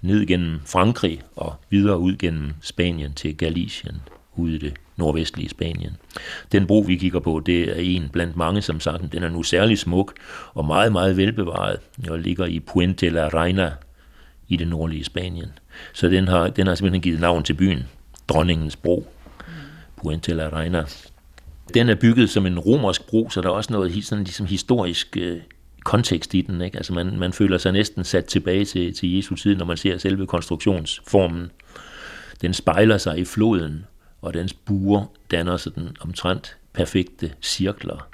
ned 0.01 0.25
gennem 0.25 0.59
Frankrig 0.65 1.21
og 1.35 1.53
videre 1.69 1.97
ud 1.97 2.15
gennem 2.15 2.53
Spanien 2.61 3.13
til 3.13 3.37
Galicien 3.37 3.95
ude 4.35 4.55
i 4.55 4.57
det 4.57 4.73
nordvestlige 4.97 5.49
Spanien. 5.49 5.97
Den 6.51 6.67
bro, 6.67 6.79
vi 6.79 6.95
kigger 6.95 7.19
på, 7.19 7.41
det 7.45 7.69
er 7.69 7.75
en 7.75 8.09
blandt 8.13 8.35
mange, 8.35 8.61
som 8.61 8.79
sagt. 8.79 9.11
Den 9.11 9.23
er 9.23 9.29
nu 9.29 9.43
særlig 9.43 9.77
smuk 9.77 10.13
og 10.53 10.65
meget, 10.65 10.91
meget 10.91 11.17
velbevaret 11.17 11.79
og 12.09 12.19
ligger 12.19 12.45
i 12.45 12.59
Puente 12.59 13.09
la 13.09 13.27
Reina 13.27 13.71
i 14.47 14.57
det 14.57 14.67
nordlige 14.67 15.03
Spanien. 15.03 15.49
Så 15.93 16.09
den 16.09 16.27
har, 16.27 16.47
den 16.47 16.67
har 16.67 16.75
simpelthen 16.75 17.01
givet 17.01 17.19
navn 17.19 17.43
til 17.43 17.53
byen, 17.53 17.83
Dronningens 18.27 18.75
Bro, 18.75 19.07
Puente 20.03 20.33
la 20.33 20.49
Reina. 20.49 20.83
Den 21.73 21.89
er 21.89 21.95
bygget 21.95 22.29
som 22.29 22.45
en 22.45 22.59
romersk 22.59 23.07
bro, 23.07 23.29
så 23.29 23.41
der 23.41 23.49
er 23.49 23.53
også 23.53 23.73
noget 23.73 24.05
sådan 24.05 24.23
ligesom 24.23 24.45
historisk 24.45 25.17
øh, 25.17 25.37
kontekst 25.83 26.33
i 26.33 26.41
den. 26.41 26.61
Ikke? 26.61 26.77
Altså 26.77 26.93
man, 26.93 27.19
man 27.19 27.33
føler 27.33 27.57
sig 27.57 27.71
næsten 27.71 28.03
sat 28.03 28.25
tilbage 28.25 28.65
til, 28.65 28.93
til 28.93 29.15
Jesu 29.15 29.35
tid, 29.35 29.55
når 29.55 29.65
man 29.65 29.77
ser 29.77 29.97
selve 29.97 30.27
konstruktionsformen. 30.27 31.51
Den 32.41 32.53
spejler 32.53 32.97
sig 32.97 33.17
i 33.17 33.25
floden, 33.25 33.85
og 34.25 34.33
dens 34.33 34.53
buer 34.53 35.05
danner 35.31 35.57
sådan 35.57 35.89
omtrent 36.01 36.57
perfekte 36.73 37.31
cirkler 37.41 38.07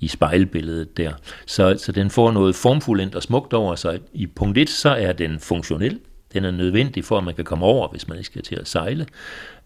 i 0.00 0.08
spejlbilledet 0.08 0.96
der. 0.96 1.12
Så, 1.46 1.76
så 1.78 1.92
den 1.92 2.10
får 2.10 2.30
noget 2.30 2.54
formfuldt 2.54 3.14
og 3.14 3.22
smukt 3.22 3.52
over 3.52 3.74
sig. 3.74 4.00
I 4.12 4.26
punkt 4.26 4.58
1, 4.58 4.68
så 4.68 4.88
er 4.88 5.12
den 5.12 5.40
funktionel. 5.40 6.00
Den 6.32 6.44
er 6.44 6.50
nødvendig 6.50 7.04
for, 7.04 7.18
at 7.18 7.24
man 7.24 7.34
kan 7.34 7.44
komme 7.44 7.64
over, 7.64 7.88
hvis 7.88 8.08
man 8.08 8.16
ikke 8.16 8.26
skal 8.26 8.42
til 8.42 8.54
at 8.54 8.68
sejle. 8.68 9.06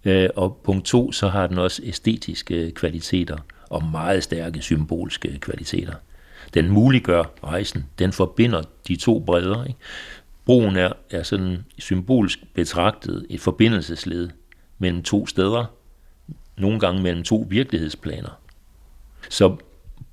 Øh, 0.05 0.29
og 0.37 0.61
punkt 0.65 0.87
2, 0.87 1.13
så 1.13 1.29
har 1.29 1.47
den 1.47 1.59
også 1.59 1.83
æstetiske 1.85 2.71
kvaliteter 2.71 3.37
og 3.71 3.85
meget 3.85 4.23
stærke 4.23 4.63
symbolske 4.63 5.39
kvaliteter. 5.39 5.95
Den 6.55 6.69
muliggør 6.69 7.25
rejsen. 7.45 7.87
Den 7.99 8.13
forbinder 8.13 8.63
de 8.89 8.97
to 8.97 9.19
bredder. 9.19 9.65
Ikke? 9.65 9.79
Broen 10.45 10.77
er, 10.77 10.93
er 11.11 11.23
sådan 11.23 11.65
symbolsk 11.79 12.39
betragtet 12.55 13.27
et 13.31 13.41
forbindelsesled 13.41 14.29
mellem 14.81 15.03
to 15.03 15.27
steder, 15.27 15.65
nogle 16.57 16.81
gange 16.81 17.03
mellem 17.03 17.23
to 17.23 17.47
virkelighedsplaner. 17.49 18.41
Så 19.29 19.57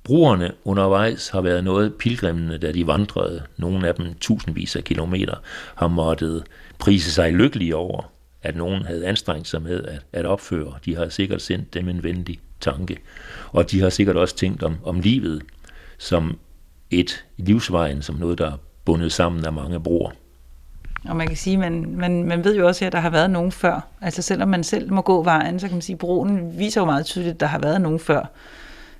Broerne 0.08 0.52
undervejs 0.64 1.28
har 1.28 1.40
været 1.40 1.64
noget, 1.64 1.94
pilgrimene, 1.94 2.58
da 2.58 2.72
de 2.72 2.86
vandrede, 2.86 3.42
nogle 3.56 3.88
af 3.88 3.94
dem 3.94 4.14
tusindvis 4.20 4.76
af 4.76 4.84
kilometer, 4.84 5.34
har 5.74 5.88
måttet 5.88 6.44
prise 6.78 7.10
sig 7.10 7.32
lykkelige 7.32 7.76
over, 7.76 8.12
at 8.42 8.56
nogen 8.56 8.82
havde 8.82 9.06
anstrengt 9.06 9.48
sig 9.48 9.62
med 9.62 9.84
at, 9.84 10.02
at 10.12 10.26
opføre. 10.26 10.74
De 10.84 10.96
har 10.96 11.08
sikkert 11.08 11.42
sendt 11.42 11.74
dem 11.74 11.88
en 11.88 12.02
venlig 12.02 12.40
tanke. 12.60 12.96
Og 13.48 13.70
de 13.70 13.80
har 13.80 13.88
sikkert 13.88 14.16
også 14.16 14.36
tænkt 14.36 14.62
om, 14.62 14.76
om 14.84 15.00
livet 15.00 15.42
som 15.98 16.38
et 16.90 17.24
livsvejen, 17.36 18.02
som 18.02 18.16
noget, 18.16 18.38
der 18.38 18.52
er 18.52 18.56
bundet 18.84 19.12
sammen 19.12 19.44
af 19.44 19.52
mange 19.52 19.80
broer. 19.80 20.10
Og 21.04 21.16
man 21.16 21.26
kan 21.26 21.36
sige, 21.36 21.56
man, 21.56 21.94
man, 21.96 22.24
man 22.24 22.44
ved 22.44 22.56
jo 22.56 22.66
også, 22.66 22.86
at 22.86 22.92
der 22.92 22.98
har 22.98 23.10
været 23.10 23.30
nogen 23.30 23.52
før. 23.52 23.86
Altså 24.00 24.22
selvom 24.22 24.48
man 24.48 24.64
selv 24.64 24.92
må 24.92 25.00
gå 25.00 25.22
vejen, 25.22 25.60
så 25.60 25.66
kan 25.66 25.74
man 25.74 25.82
sige, 25.82 25.94
at 25.94 25.98
broen 25.98 26.58
viser 26.58 26.80
jo 26.80 26.84
meget 26.84 27.06
tydeligt, 27.06 27.34
at 27.34 27.40
der 27.40 27.46
har 27.46 27.58
været 27.58 27.80
nogen 27.80 28.00
før, 28.00 28.30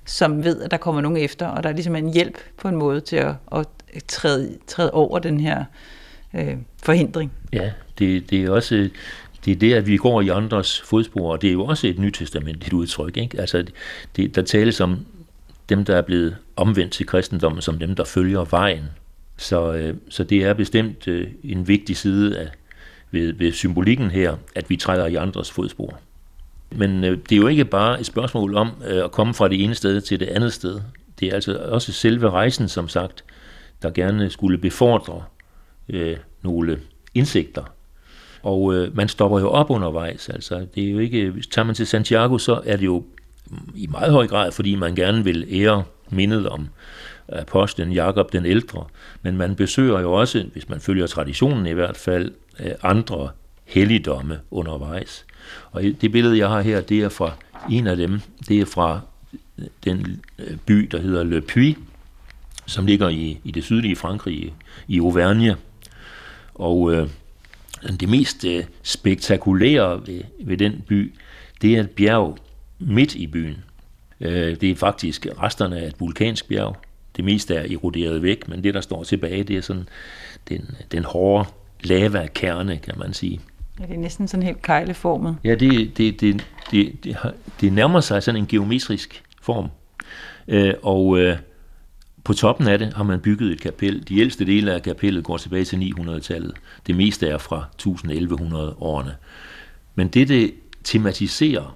som 0.05 0.43
ved, 0.43 0.61
at 0.61 0.71
der 0.71 0.77
kommer 0.77 1.01
nogen 1.01 1.17
efter, 1.17 1.47
og 1.47 1.63
der 1.63 1.69
er 1.69 1.73
ligesom 1.73 1.95
en 1.95 2.13
hjælp 2.13 2.37
på 2.57 2.67
en 2.67 2.75
måde 2.75 3.01
til 3.01 3.15
at, 3.15 3.33
at 3.51 3.67
træde, 4.07 4.57
træde 4.67 4.91
over 4.91 5.19
den 5.19 5.39
her 5.39 5.63
øh, 6.33 6.57
forhindring. 6.83 7.31
Ja, 7.53 7.71
det, 7.99 8.29
det 8.29 8.43
er 8.43 8.51
også 8.51 8.89
det 9.45 9.51
er 9.51 9.55
det, 9.55 9.73
at 9.73 9.87
vi 9.87 9.97
går 9.97 10.21
i 10.21 10.29
andres 10.29 10.81
fodspor, 10.81 11.31
og 11.31 11.41
det 11.41 11.47
er 11.47 11.53
jo 11.53 11.65
også 11.65 11.87
et 11.87 11.99
nytestamentligt 11.99 12.73
udtryk. 12.73 13.17
Ikke? 13.17 13.39
Altså, 13.41 13.65
det, 14.15 14.35
der 14.35 14.41
tales 14.41 14.81
om 14.81 15.05
dem, 15.69 15.85
der 15.85 15.95
er 15.95 16.01
blevet 16.01 16.37
omvendt 16.55 16.93
til 16.93 17.05
kristendommen, 17.05 17.61
som 17.61 17.79
dem, 17.79 17.95
der 17.95 18.03
følger 18.03 18.45
vejen. 18.45 18.83
Så, 19.39 19.73
øh, 19.73 19.95
så 20.09 20.23
det 20.23 20.43
er 20.43 20.53
bestemt 20.53 21.07
øh, 21.07 21.27
en 21.43 21.67
vigtig 21.67 21.97
side 21.97 22.37
af, 22.37 22.47
ved, 23.11 23.33
ved 23.33 23.51
symbolikken 23.51 24.11
her, 24.11 24.35
at 24.55 24.69
vi 24.69 24.75
træder 24.75 25.05
i 25.05 25.15
andres 25.15 25.51
fodspor. 25.51 25.99
Men 26.71 27.03
øh, 27.03 27.17
det 27.29 27.31
er 27.31 27.41
jo 27.41 27.47
ikke 27.47 27.65
bare 27.65 27.99
et 27.99 28.05
spørgsmål 28.05 28.55
om 28.55 28.71
øh, 28.87 29.03
at 29.03 29.11
komme 29.11 29.33
fra 29.33 29.47
det 29.47 29.63
ene 29.63 29.75
sted 29.75 30.01
til 30.01 30.19
det 30.19 30.25
andet 30.25 30.53
sted. 30.53 30.81
Det 31.19 31.27
er 31.27 31.33
altså 31.33 31.57
også 31.57 31.91
selve 31.91 32.29
rejsen, 32.29 32.67
som 32.67 32.87
sagt, 32.87 33.23
der 33.81 33.89
gerne 33.89 34.29
skulle 34.29 34.57
befordre 34.57 35.23
øh, 35.89 36.17
nogle 36.41 36.79
indsigter. 37.13 37.63
Og 38.43 38.75
øh, 38.75 38.95
man 38.95 39.07
stopper 39.07 39.39
jo 39.39 39.49
op 39.49 39.69
undervejs. 39.69 40.29
Altså, 40.29 40.65
det 40.75 40.87
er 40.87 40.91
jo 40.91 40.99
ikke, 40.99 41.29
hvis 41.29 41.47
tager 41.47 41.65
man 41.65 41.75
til 41.75 41.87
Santiago, 41.87 42.37
så 42.37 42.61
er 42.65 42.75
det 42.75 42.85
jo 42.85 43.03
i 43.75 43.87
meget 43.87 44.11
høj 44.11 44.27
grad, 44.27 44.51
fordi 44.51 44.75
man 44.75 44.95
gerne 44.95 45.23
vil 45.23 45.47
ære 45.51 45.83
mindet 46.09 46.49
om 46.49 46.69
apostlen 47.31 47.91
Jakob 47.91 48.33
den 48.33 48.45
ældre. 48.45 48.85
Men 49.21 49.37
man 49.37 49.55
besøger 49.55 49.99
jo 49.99 50.13
også, 50.13 50.45
hvis 50.53 50.69
man 50.69 50.79
følger 50.79 51.07
traditionen 51.07 51.65
i 51.65 51.71
hvert 51.71 51.97
fald, 51.97 52.31
øh, 52.59 52.71
andre 52.83 53.29
helligdomme 53.65 54.39
undervejs. 54.51 55.25
Og 55.71 55.83
det 55.83 56.11
billede, 56.11 56.37
jeg 56.37 56.49
har 56.49 56.61
her, 56.61 56.81
det 56.81 57.01
er 57.01 57.09
fra 57.09 57.31
en 57.69 57.87
af 57.87 57.97
dem. 57.97 58.21
Det 58.47 58.59
er 58.59 58.65
fra 58.65 58.99
øh, 59.59 59.65
den 59.83 60.21
øh, 60.39 60.57
by, 60.65 60.73
der 60.91 60.99
hedder 61.01 61.23
Le 61.23 61.41
Puy, 61.41 61.77
som 62.65 62.85
ligger 62.85 63.09
i, 63.09 63.39
i 63.43 63.51
det 63.51 63.63
sydlige 63.63 63.95
Frankrig, 63.95 64.53
i 64.87 64.99
Auvergne. 64.99 65.55
Og 66.53 66.93
øh, 66.93 67.09
det 67.99 68.09
mest 68.09 68.45
øh, 68.45 68.63
spektakulære 68.83 70.07
ved, 70.07 70.21
ved 70.43 70.57
den 70.57 70.83
by, 70.87 71.13
det 71.61 71.75
er 71.75 71.79
et 71.79 71.89
bjerg 71.89 72.37
midt 72.79 73.15
i 73.15 73.27
byen. 73.27 73.63
Øh, 74.21 74.61
det 74.61 74.71
er 74.71 74.75
faktisk 74.75 75.27
resterne 75.41 75.77
af 75.77 75.87
et 75.87 75.99
vulkansk 75.99 76.47
bjerg. 76.47 76.77
Det 77.19 77.25
meste 77.25 77.55
er 77.55 77.73
eroderet 77.73 78.23
væk, 78.23 78.47
men 78.47 78.63
det, 78.63 78.73
der 78.73 78.81
står 78.81 79.03
tilbage, 79.03 79.43
det 79.43 79.57
er 79.57 79.61
sådan 79.61 79.89
den, 80.49 80.75
den 80.91 81.03
hårde 81.03 81.49
lavakerne, 81.83 82.77
kan 82.77 82.93
man 82.97 83.13
sige. 83.13 83.39
Ja, 83.79 83.85
det 83.85 83.93
er 83.93 83.97
næsten 83.97 84.27
sådan 84.27 84.45
helt 84.45 84.61
kejleformet. 84.61 85.37
Ja, 85.43 85.55
det, 85.55 85.97
det, 85.97 86.21
det, 86.21 86.45
det, 86.71 87.03
det, 87.03 87.17
det 87.61 87.73
nærmer 87.73 87.99
sig 87.99 88.23
sådan 88.23 88.41
en 88.41 88.47
geometrisk 88.47 89.23
form. 89.41 89.67
Øh, 90.47 90.73
og 90.83 91.19
øh, 91.19 91.37
på 92.23 92.33
toppen 92.33 92.67
af 92.67 92.79
det 92.79 92.93
har 92.93 93.03
man 93.03 93.19
bygget 93.19 93.51
et 93.51 93.61
kapel. 93.61 94.07
De 94.07 94.19
ældste 94.19 94.45
dele 94.45 94.73
af 94.73 94.81
kapellet 94.81 95.23
går 95.23 95.37
tilbage 95.37 95.65
til 95.65 95.93
900-tallet. 95.97 96.53
Det 96.87 96.95
meste 96.95 97.27
er 97.27 97.37
fra 97.37 97.65
1100-årene. 97.81 99.15
Men 99.95 100.07
det, 100.07 100.27
det 100.27 100.53
tematiserer, 100.83 101.75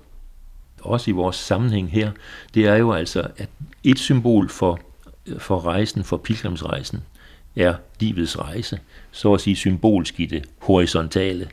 også 0.82 1.12
i 1.12 1.14
vores 1.14 1.36
sammenhæng 1.36 1.92
her, 1.92 2.12
det 2.54 2.68
er 2.68 2.76
jo 2.76 2.92
altså, 2.92 3.28
at 3.38 3.50
et 3.84 4.00
symbol 4.00 4.50
for, 4.50 4.80
for 5.38 5.66
rejsen, 5.66 6.04
for 6.04 6.18
pilgrimsrejsen, 6.18 7.04
er 7.56 7.76
livets 8.00 8.40
rejse, 8.40 8.80
så 9.12 9.34
at 9.34 9.42
sige 9.42 9.56
symbolsk 9.56 10.20
i 10.20 10.26
det 10.26 10.46
horisontale 10.60 11.50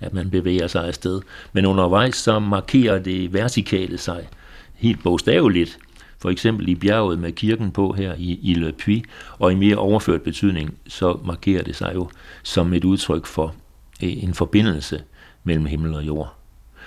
at 0.00 0.12
man 0.12 0.30
bevæger 0.30 0.66
sig 0.66 0.86
afsted. 0.86 1.20
Men 1.52 1.66
undervejs 1.66 2.16
så 2.16 2.38
markerer 2.38 2.98
det 2.98 3.32
vertikale 3.32 3.98
sig 3.98 4.28
helt 4.74 5.02
bogstaveligt, 5.02 5.78
for 6.18 6.30
eksempel 6.30 6.68
i 6.68 6.74
bjerget 6.74 7.18
med 7.18 7.32
kirken 7.32 7.70
på 7.70 7.92
her 7.92 8.14
i, 8.18 8.38
i 8.42 8.54
Le 8.54 8.72
Puy, 8.72 9.04
og 9.38 9.52
i 9.52 9.54
mere 9.54 9.76
overført 9.76 10.22
betydning, 10.22 10.74
så 10.86 11.18
markerer 11.24 11.62
det 11.62 11.76
sig 11.76 11.92
jo 11.94 12.10
som 12.42 12.72
et 12.72 12.84
udtryk 12.84 13.26
for 13.26 13.54
en 14.00 14.34
forbindelse 14.34 15.02
mellem 15.44 15.66
himmel 15.66 15.94
og 15.94 16.06
jord. 16.06 16.34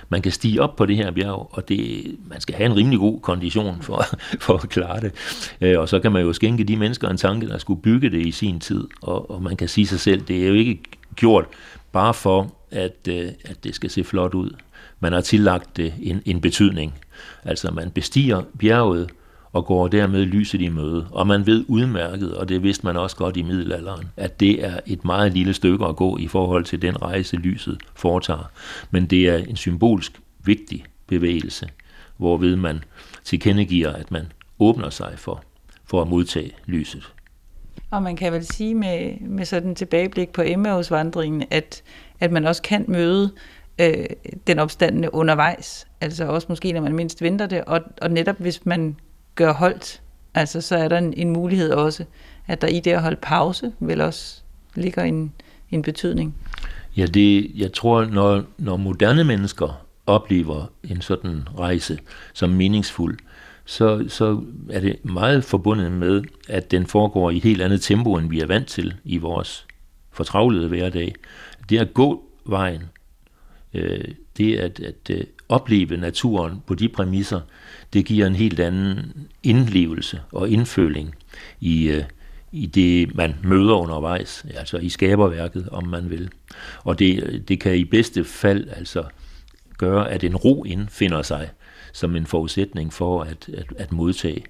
Man 0.09 0.21
kan 0.21 0.31
stige 0.31 0.61
op 0.61 0.75
på 0.75 0.85
det 0.85 0.95
her 0.95 1.11
bjerg, 1.11 1.49
og 1.51 1.69
det, 1.69 2.05
man 2.29 2.41
skal 2.41 2.55
have 2.55 2.65
en 2.65 2.75
rimelig 2.75 2.99
god 2.99 3.19
kondition 3.19 3.81
for, 3.81 4.05
for 4.45 4.53
at 4.53 4.69
klare 4.69 5.01
det. 5.01 5.11
Øh, 5.61 5.79
og 5.79 5.89
så 5.89 5.99
kan 5.99 6.11
man 6.11 6.21
jo 6.21 6.33
skænke 6.33 6.63
de 6.63 6.77
mennesker 6.77 7.09
en 7.09 7.17
tanke, 7.17 7.47
der 7.47 7.57
skulle 7.57 7.81
bygge 7.81 8.09
det 8.09 8.25
i 8.25 8.31
sin 8.31 8.59
tid, 8.59 8.87
og, 9.01 9.31
og 9.31 9.43
man 9.43 9.57
kan 9.57 9.67
sige 9.67 9.87
sig 9.87 9.99
selv, 9.99 10.21
det 10.21 10.43
er 10.43 10.47
jo 10.47 10.53
ikke 10.53 10.79
gjort 11.15 11.45
bare 11.91 12.13
for, 12.13 12.53
at, 12.71 13.07
øh, 13.09 13.29
at 13.45 13.63
det 13.63 13.75
skal 13.75 13.89
se 13.89 14.03
flot 14.03 14.33
ud. 14.33 14.49
Man 14.99 15.13
har 15.13 15.21
tillagt 15.21 15.77
det 15.77 15.93
en, 16.01 16.21
en 16.25 16.41
betydning. 16.41 16.93
Altså 17.43 17.71
man 17.71 17.91
bestiger 17.91 18.41
bjerget 18.59 19.09
og 19.51 19.65
går 19.65 19.87
dermed 19.87 20.25
lyset 20.25 20.61
i 20.61 20.69
møde. 20.69 21.07
Og 21.11 21.27
man 21.27 21.45
ved 21.45 21.65
udmærket, 21.67 22.33
og 22.33 22.49
det 22.49 22.63
vidste 22.63 22.85
man 22.85 22.97
også 22.97 23.15
godt 23.15 23.37
i 23.37 23.41
middelalderen, 23.41 24.05
at 24.17 24.39
det 24.39 24.65
er 24.65 24.79
et 24.85 25.05
meget 25.05 25.33
lille 25.33 25.53
stykke 25.53 25.85
at 25.85 25.95
gå 25.95 26.17
i 26.17 26.27
forhold 26.27 26.63
til 26.65 26.81
den 26.81 27.01
rejse, 27.01 27.37
lyset 27.37 27.77
foretager. 27.95 28.51
Men 28.91 29.05
det 29.05 29.29
er 29.29 29.37
en 29.37 29.55
symbolsk 29.55 30.21
vigtig 30.45 30.85
bevægelse, 31.07 31.69
hvorved 32.17 32.55
man 32.55 32.83
tilkendegiver, 33.23 33.93
at 33.93 34.11
man 34.11 34.31
åbner 34.59 34.89
sig 34.89 35.13
for, 35.15 35.43
for 35.85 36.01
at 36.01 36.07
modtage 36.07 36.51
lyset. 36.65 37.13
Og 37.91 38.03
man 38.03 38.15
kan 38.15 38.33
vel 38.33 38.45
sige 38.45 38.75
med, 38.75 39.19
med 39.21 39.45
sådan 39.45 39.75
tilbageblik 39.75 40.29
på 40.29 40.41
Emmaus-vandringen, 40.45 41.43
at, 41.51 41.83
at 42.19 42.31
man 42.31 42.45
også 42.45 42.61
kan 42.61 42.85
møde 42.87 43.31
øh, 43.81 44.05
den 44.47 44.59
opstandende 44.59 45.13
undervejs. 45.13 45.87
Altså 46.01 46.25
også 46.25 46.45
måske, 46.49 46.71
når 46.71 46.81
man 46.81 46.93
mindst 46.93 47.21
venter 47.21 47.47
det. 47.47 47.63
Og, 47.63 47.81
og 48.01 48.11
netop 48.11 48.37
hvis 48.39 48.65
man 48.65 48.95
gør 49.38 49.53
holdt, 49.53 50.01
altså 50.33 50.61
så 50.61 50.75
er 50.75 50.88
der 50.88 50.97
en, 50.97 51.13
en 51.13 51.29
mulighed 51.29 51.71
også, 51.71 52.05
at 52.47 52.61
der 52.61 52.67
i 52.67 52.79
det 52.79 52.91
at 52.91 53.01
holde 53.01 53.19
pause, 53.21 53.71
vel 53.79 54.01
også 54.01 54.41
ligger 54.75 55.03
en, 55.03 55.33
en 55.71 55.81
betydning. 55.81 56.35
Ja, 56.97 57.05
det, 57.05 57.51
jeg 57.55 57.73
tror, 57.73 58.05
når, 58.05 58.43
når 58.57 58.77
moderne 58.77 59.23
mennesker 59.23 59.85
oplever 60.05 60.65
en 60.83 61.01
sådan 61.01 61.47
rejse 61.57 61.99
som 62.33 62.49
meningsfuld, 62.49 63.17
så, 63.65 64.05
så 64.07 64.41
er 64.69 64.79
det 64.79 65.05
meget 65.05 65.43
forbundet 65.43 65.91
med, 65.91 66.23
at 66.47 66.71
den 66.71 66.85
foregår 66.85 67.29
i 67.31 67.38
et 67.38 67.43
helt 67.43 67.61
andet 67.61 67.81
tempo, 67.81 68.17
end 68.17 68.29
vi 68.29 68.39
er 68.39 68.45
vant 68.45 68.67
til 68.67 68.93
i 69.03 69.17
vores 69.17 69.65
fortravlede 70.11 70.67
hverdag. 70.67 71.15
Det 71.69 71.77
at 71.77 71.93
gå 71.93 72.23
vejen, 72.45 72.81
øh, 73.73 74.03
det 74.38 74.57
at, 74.57 74.79
at 74.79 75.09
øh, 75.09 75.23
opleve 75.49 75.97
naturen 75.97 76.61
på 76.67 76.75
de 76.75 76.89
præmisser, 76.89 77.41
det 77.93 78.05
giver 78.05 78.27
en 78.27 78.35
helt 78.35 78.59
anden 78.59 79.13
indlevelse 79.43 80.21
og 80.31 80.49
indføling 80.49 81.15
i, 81.59 81.88
øh, 81.88 82.03
i 82.51 82.65
det, 82.65 83.15
man 83.15 83.35
møder 83.43 83.73
undervejs, 83.73 84.45
altså 84.55 84.77
i 84.77 84.89
skaberværket, 84.89 85.69
om 85.71 85.88
man 85.88 86.09
vil. 86.09 86.29
Og 86.83 86.99
det, 86.99 87.43
det 87.47 87.59
kan 87.59 87.75
i 87.75 87.83
bedste 87.85 88.23
fald 88.23 88.69
altså 88.69 89.03
gøre, 89.77 90.11
at 90.11 90.23
en 90.23 90.35
ro 90.35 90.63
indfinder 90.63 91.21
sig 91.21 91.49
som 91.93 92.15
en 92.15 92.25
forudsætning 92.25 92.93
for 92.93 93.23
at, 93.23 93.49
at, 93.53 93.65
at 93.77 93.91
modtage. 93.91 94.43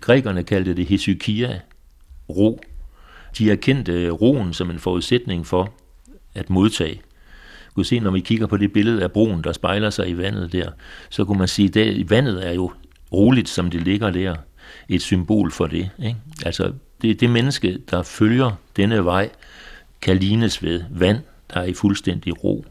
Grækerne 0.00 0.44
kaldte 0.44 0.74
det 0.74 0.86
hesykia, 0.86 1.60
ro. 2.28 2.60
De 3.38 3.50
erkendte 3.50 4.10
roen 4.10 4.52
som 4.52 4.70
en 4.70 4.78
forudsætning 4.78 5.46
for 5.46 5.72
at 6.34 6.50
modtage 6.50 7.00
kunne 7.74 7.86
se, 7.86 8.00
når 8.00 8.10
vi 8.10 8.20
kigger 8.20 8.46
på 8.46 8.56
det 8.56 8.72
billede 8.72 9.02
af 9.02 9.12
broen, 9.12 9.44
der 9.44 9.52
spejler 9.52 9.90
sig 9.90 10.08
i 10.08 10.18
vandet 10.18 10.52
der, 10.52 10.70
så 11.10 11.24
kunne 11.24 11.38
man 11.38 11.48
sige, 11.48 11.80
at 11.80 12.10
vandet 12.10 12.46
er 12.46 12.52
jo 12.52 12.72
roligt, 13.12 13.48
som 13.48 13.70
det 13.70 13.82
ligger 13.82 14.10
der. 14.10 14.36
Et 14.88 15.02
symbol 15.02 15.50
for 15.50 15.66
det. 15.66 15.90
Ikke? 15.98 16.16
Altså, 16.46 16.72
det, 17.02 17.20
det 17.20 17.30
menneske, 17.30 17.78
der 17.90 18.02
følger 18.02 18.52
denne 18.76 19.04
vej, 19.04 19.30
kan 20.00 20.16
lignes 20.16 20.62
ved 20.62 20.84
vand, 20.90 21.18
der 21.54 21.60
er 21.60 21.64
i 21.64 21.74
fuldstændig 21.74 22.44
ro, 22.44 22.64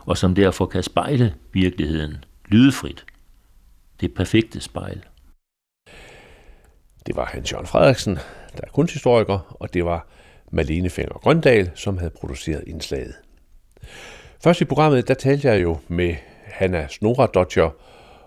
og 0.00 0.18
som 0.18 0.34
derfor 0.34 0.66
kan 0.66 0.82
spejle 0.82 1.34
virkeligheden 1.52 2.24
lydefrit. 2.48 3.04
Det 4.00 4.14
perfekte 4.14 4.60
spejl. 4.60 5.04
Det 7.06 7.16
var 7.16 7.24
Hans 7.24 7.52
Jørgen 7.52 7.66
Frederiksen, 7.66 8.14
der 8.56 8.62
er 8.62 8.70
kunsthistoriker, 8.72 9.56
og 9.60 9.74
det 9.74 9.84
var 9.84 10.06
Malene 10.50 10.90
Fenger 10.90 11.18
Grøndal, 11.18 11.70
som 11.74 11.98
havde 11.98 12.12
produceret 12.20 12.64
indslaget. 12.66 13.14
Først 14.44 14.60
i 14.60 14.64
programmet, 14.64 15.08
der 15.08 15.14
talte 15.14 15.48
jeg 15.48 15.62
jo 15.62 15.76
med 15.88 16.14
Hanna 16.44 16.86
Snoradotcher, 16.90 17.70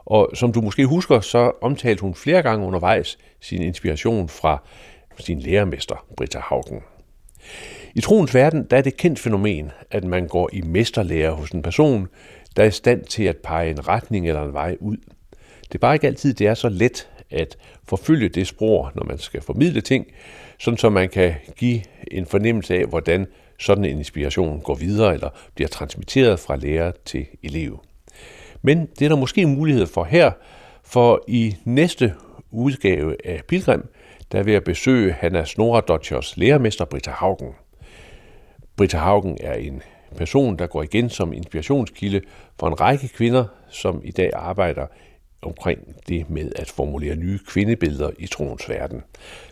og 0.06 0.32
som 0.34 0.52
du 0.52 0.62
måske 0.62 0.86
husker, 0.86 1.20
så 1.20 1.52
omtalte 1.62 2.02
hun 2.02 2.16
flere 2.16 2.42
gange 2.42 2.66
undervejs 2.66 3.18
sin 3.42 3.62
inspiration 3.62 4.30
fra 4.30 4.64
sin 5.20 5.40
lærermester, 5.40 6.06
Britta 6.18 6.40
Haugen. 6.40 6.80
I 7.96 8.02
troens 8.02 8.36
verden 8.36 8.68
der 8.70 8.78
er 8.78 8.82
det 8.82 8.98
kendt 8.98 9.20
fænomen, 9.20 9.72
at 9.92 10.04
man 10.04 10.28
går 10.28 10.50
i 10.54 10.62
mesterlærer 10.62 11.32
hos 11.32 11.50
en 11.50 11.62
person, 11.62 12.08
der 12.56 12.64
er 12.64 12.68
i 12.68 12.72
stand 12.72 13.04
til 13.04 13.24
at 13.24 13.38
pege 13.38 13.70
en 13.70 13.88
retning 13.88 14.28
eller 14.28 14.44
en 14.44 14.54
vej 14.54 14.78
ud. 14.80 14.98
Det 15.68 15.76
er 15.76 15.80
bare 15.80 15.96
ikke 15.96 16.08
altid, 16.08 16.34
det 16.34 16.48
er 16.48 16.54
så 16.54 16.70
let 16.70 17.10
at 17.32 17.58
forfølge 17.88 18.30
det 18.30 18.48
spor, 18.48 18.92
når 18.96 19.04
man 19.04 19.18
skal 19.18 19.42
formidle 19.42 19.82
ting, 19.82 20.06
sådan 20.60 20.78
så 20.78 20.90
man 20.90 21.10
kan 21.10 21.34
give 21.56 21.82
en 22.12 22.26
fornemmelse 22.26 22.76
af, 22.76 22.86
hvordan 22.86 23.28
sådan 23.60 23.86
en 23.86 23.98
inspiration 23.98 24.62
går 24.62 24.76
videre 24.76 25.14
eller 25.14 25.30
bliver 25.56 25.68
transmitteret 25.68 26.40
fra 26.40 26.56
lærer 26.56 26.92
til 27.06 27.26
elev. 27.44 27.80
Men 28.62 28.90
det 29.00 29.06
er 29.06 29.10
der 29.10 29.16
måske 29.16 29.46
mulighed 29.46 29.88
for 29.88 30.04
her, 30.04 30.32
for 30.84 31.24
i 31.28 31.56
næste 31.66 32.14
udgave 32.52 33.16
af 33.26 33.42
Pilgrim, 33.48 33.84
der 34.32 34.44
vil 34.44 34.54
jeg 34.54 34.64
besøge 34.64 35.14
Hanna 35.14 35.46
Dodgers 35.88 36.38
lærermester 36.38 36.86
Britta 36.86 37.12
Haugen. 37.12 37.54
Britta 38.78 38.98
Haugen 38.98 39.38
er 39.42 39.54
en 39.54 39.82
person, 40.18 40.58
der 40.58 40.68
går 40.68 40.84
igen 40.84 41.10
som 41.10 41.34
inspirationskilde 41.34 42.22
for 42.60 42.68
en 42.68 42.82
række 42.82 43.08
kvinder, 43.08 43.46
som 43.70 44.02
i 44.04 44.12
dag 44.12 44.30
arbejder 44.34 44.88
omkring 45.42 45.80
det 46.08 46.30
med 46.30 46.52
at 46.56 46.72
formulere 46.72 47.16
nye 47.16 47.40
kvindebilleder 47.48 48.10
i 48.20 48.28
troens 48.28 48.70
verden. 48.70 49.04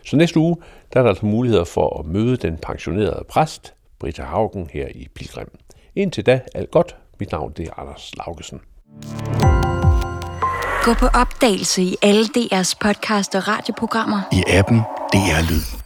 Så 0.04 0.16
næste 0.16 0.38
uge, 0.40 0.56
der 0.92 0.98
er 0.98 1.02
der 1.02 1.10
altså 1.10 1.26
muligheder 1.26 1.64
for 1.64 1.98
at 1.98 2.06
møde 2.06 2.36
den 2.36 2.56
pensionerede 2.56 3.24
præst, 3.28 3.73
Britta 3.98 4.22
Haugen, 4.22 4.70
her 4.72 4.88
i 4.94 5.08
Pilgrim. 5.14 5.48
Indtil 5.96 6.26
da, 6.26 6.40
alt 6.54 6.70
godt. 6.70 6.96
Mit 7.20 7.32
navn 7.32 7.52
det 7.56 7.68
er 7.68 7.78
Anders 7.80 8.10
Laugesen. 8.16 8.60
Gå 10.84 10.94
på 10.94 11.06
opdagelse 11.06 11.82
i 11.82 11.96
alle 12.02 12.24
DR's 12.24 12.74
podcast 12.80 13.34
og 13.34 13.48
radioprogrammer. 13.48 14.20
I 14.32 14.44
appen 14.48 14.78
DR 15.12 15.50
Lyd. 15.50 15.83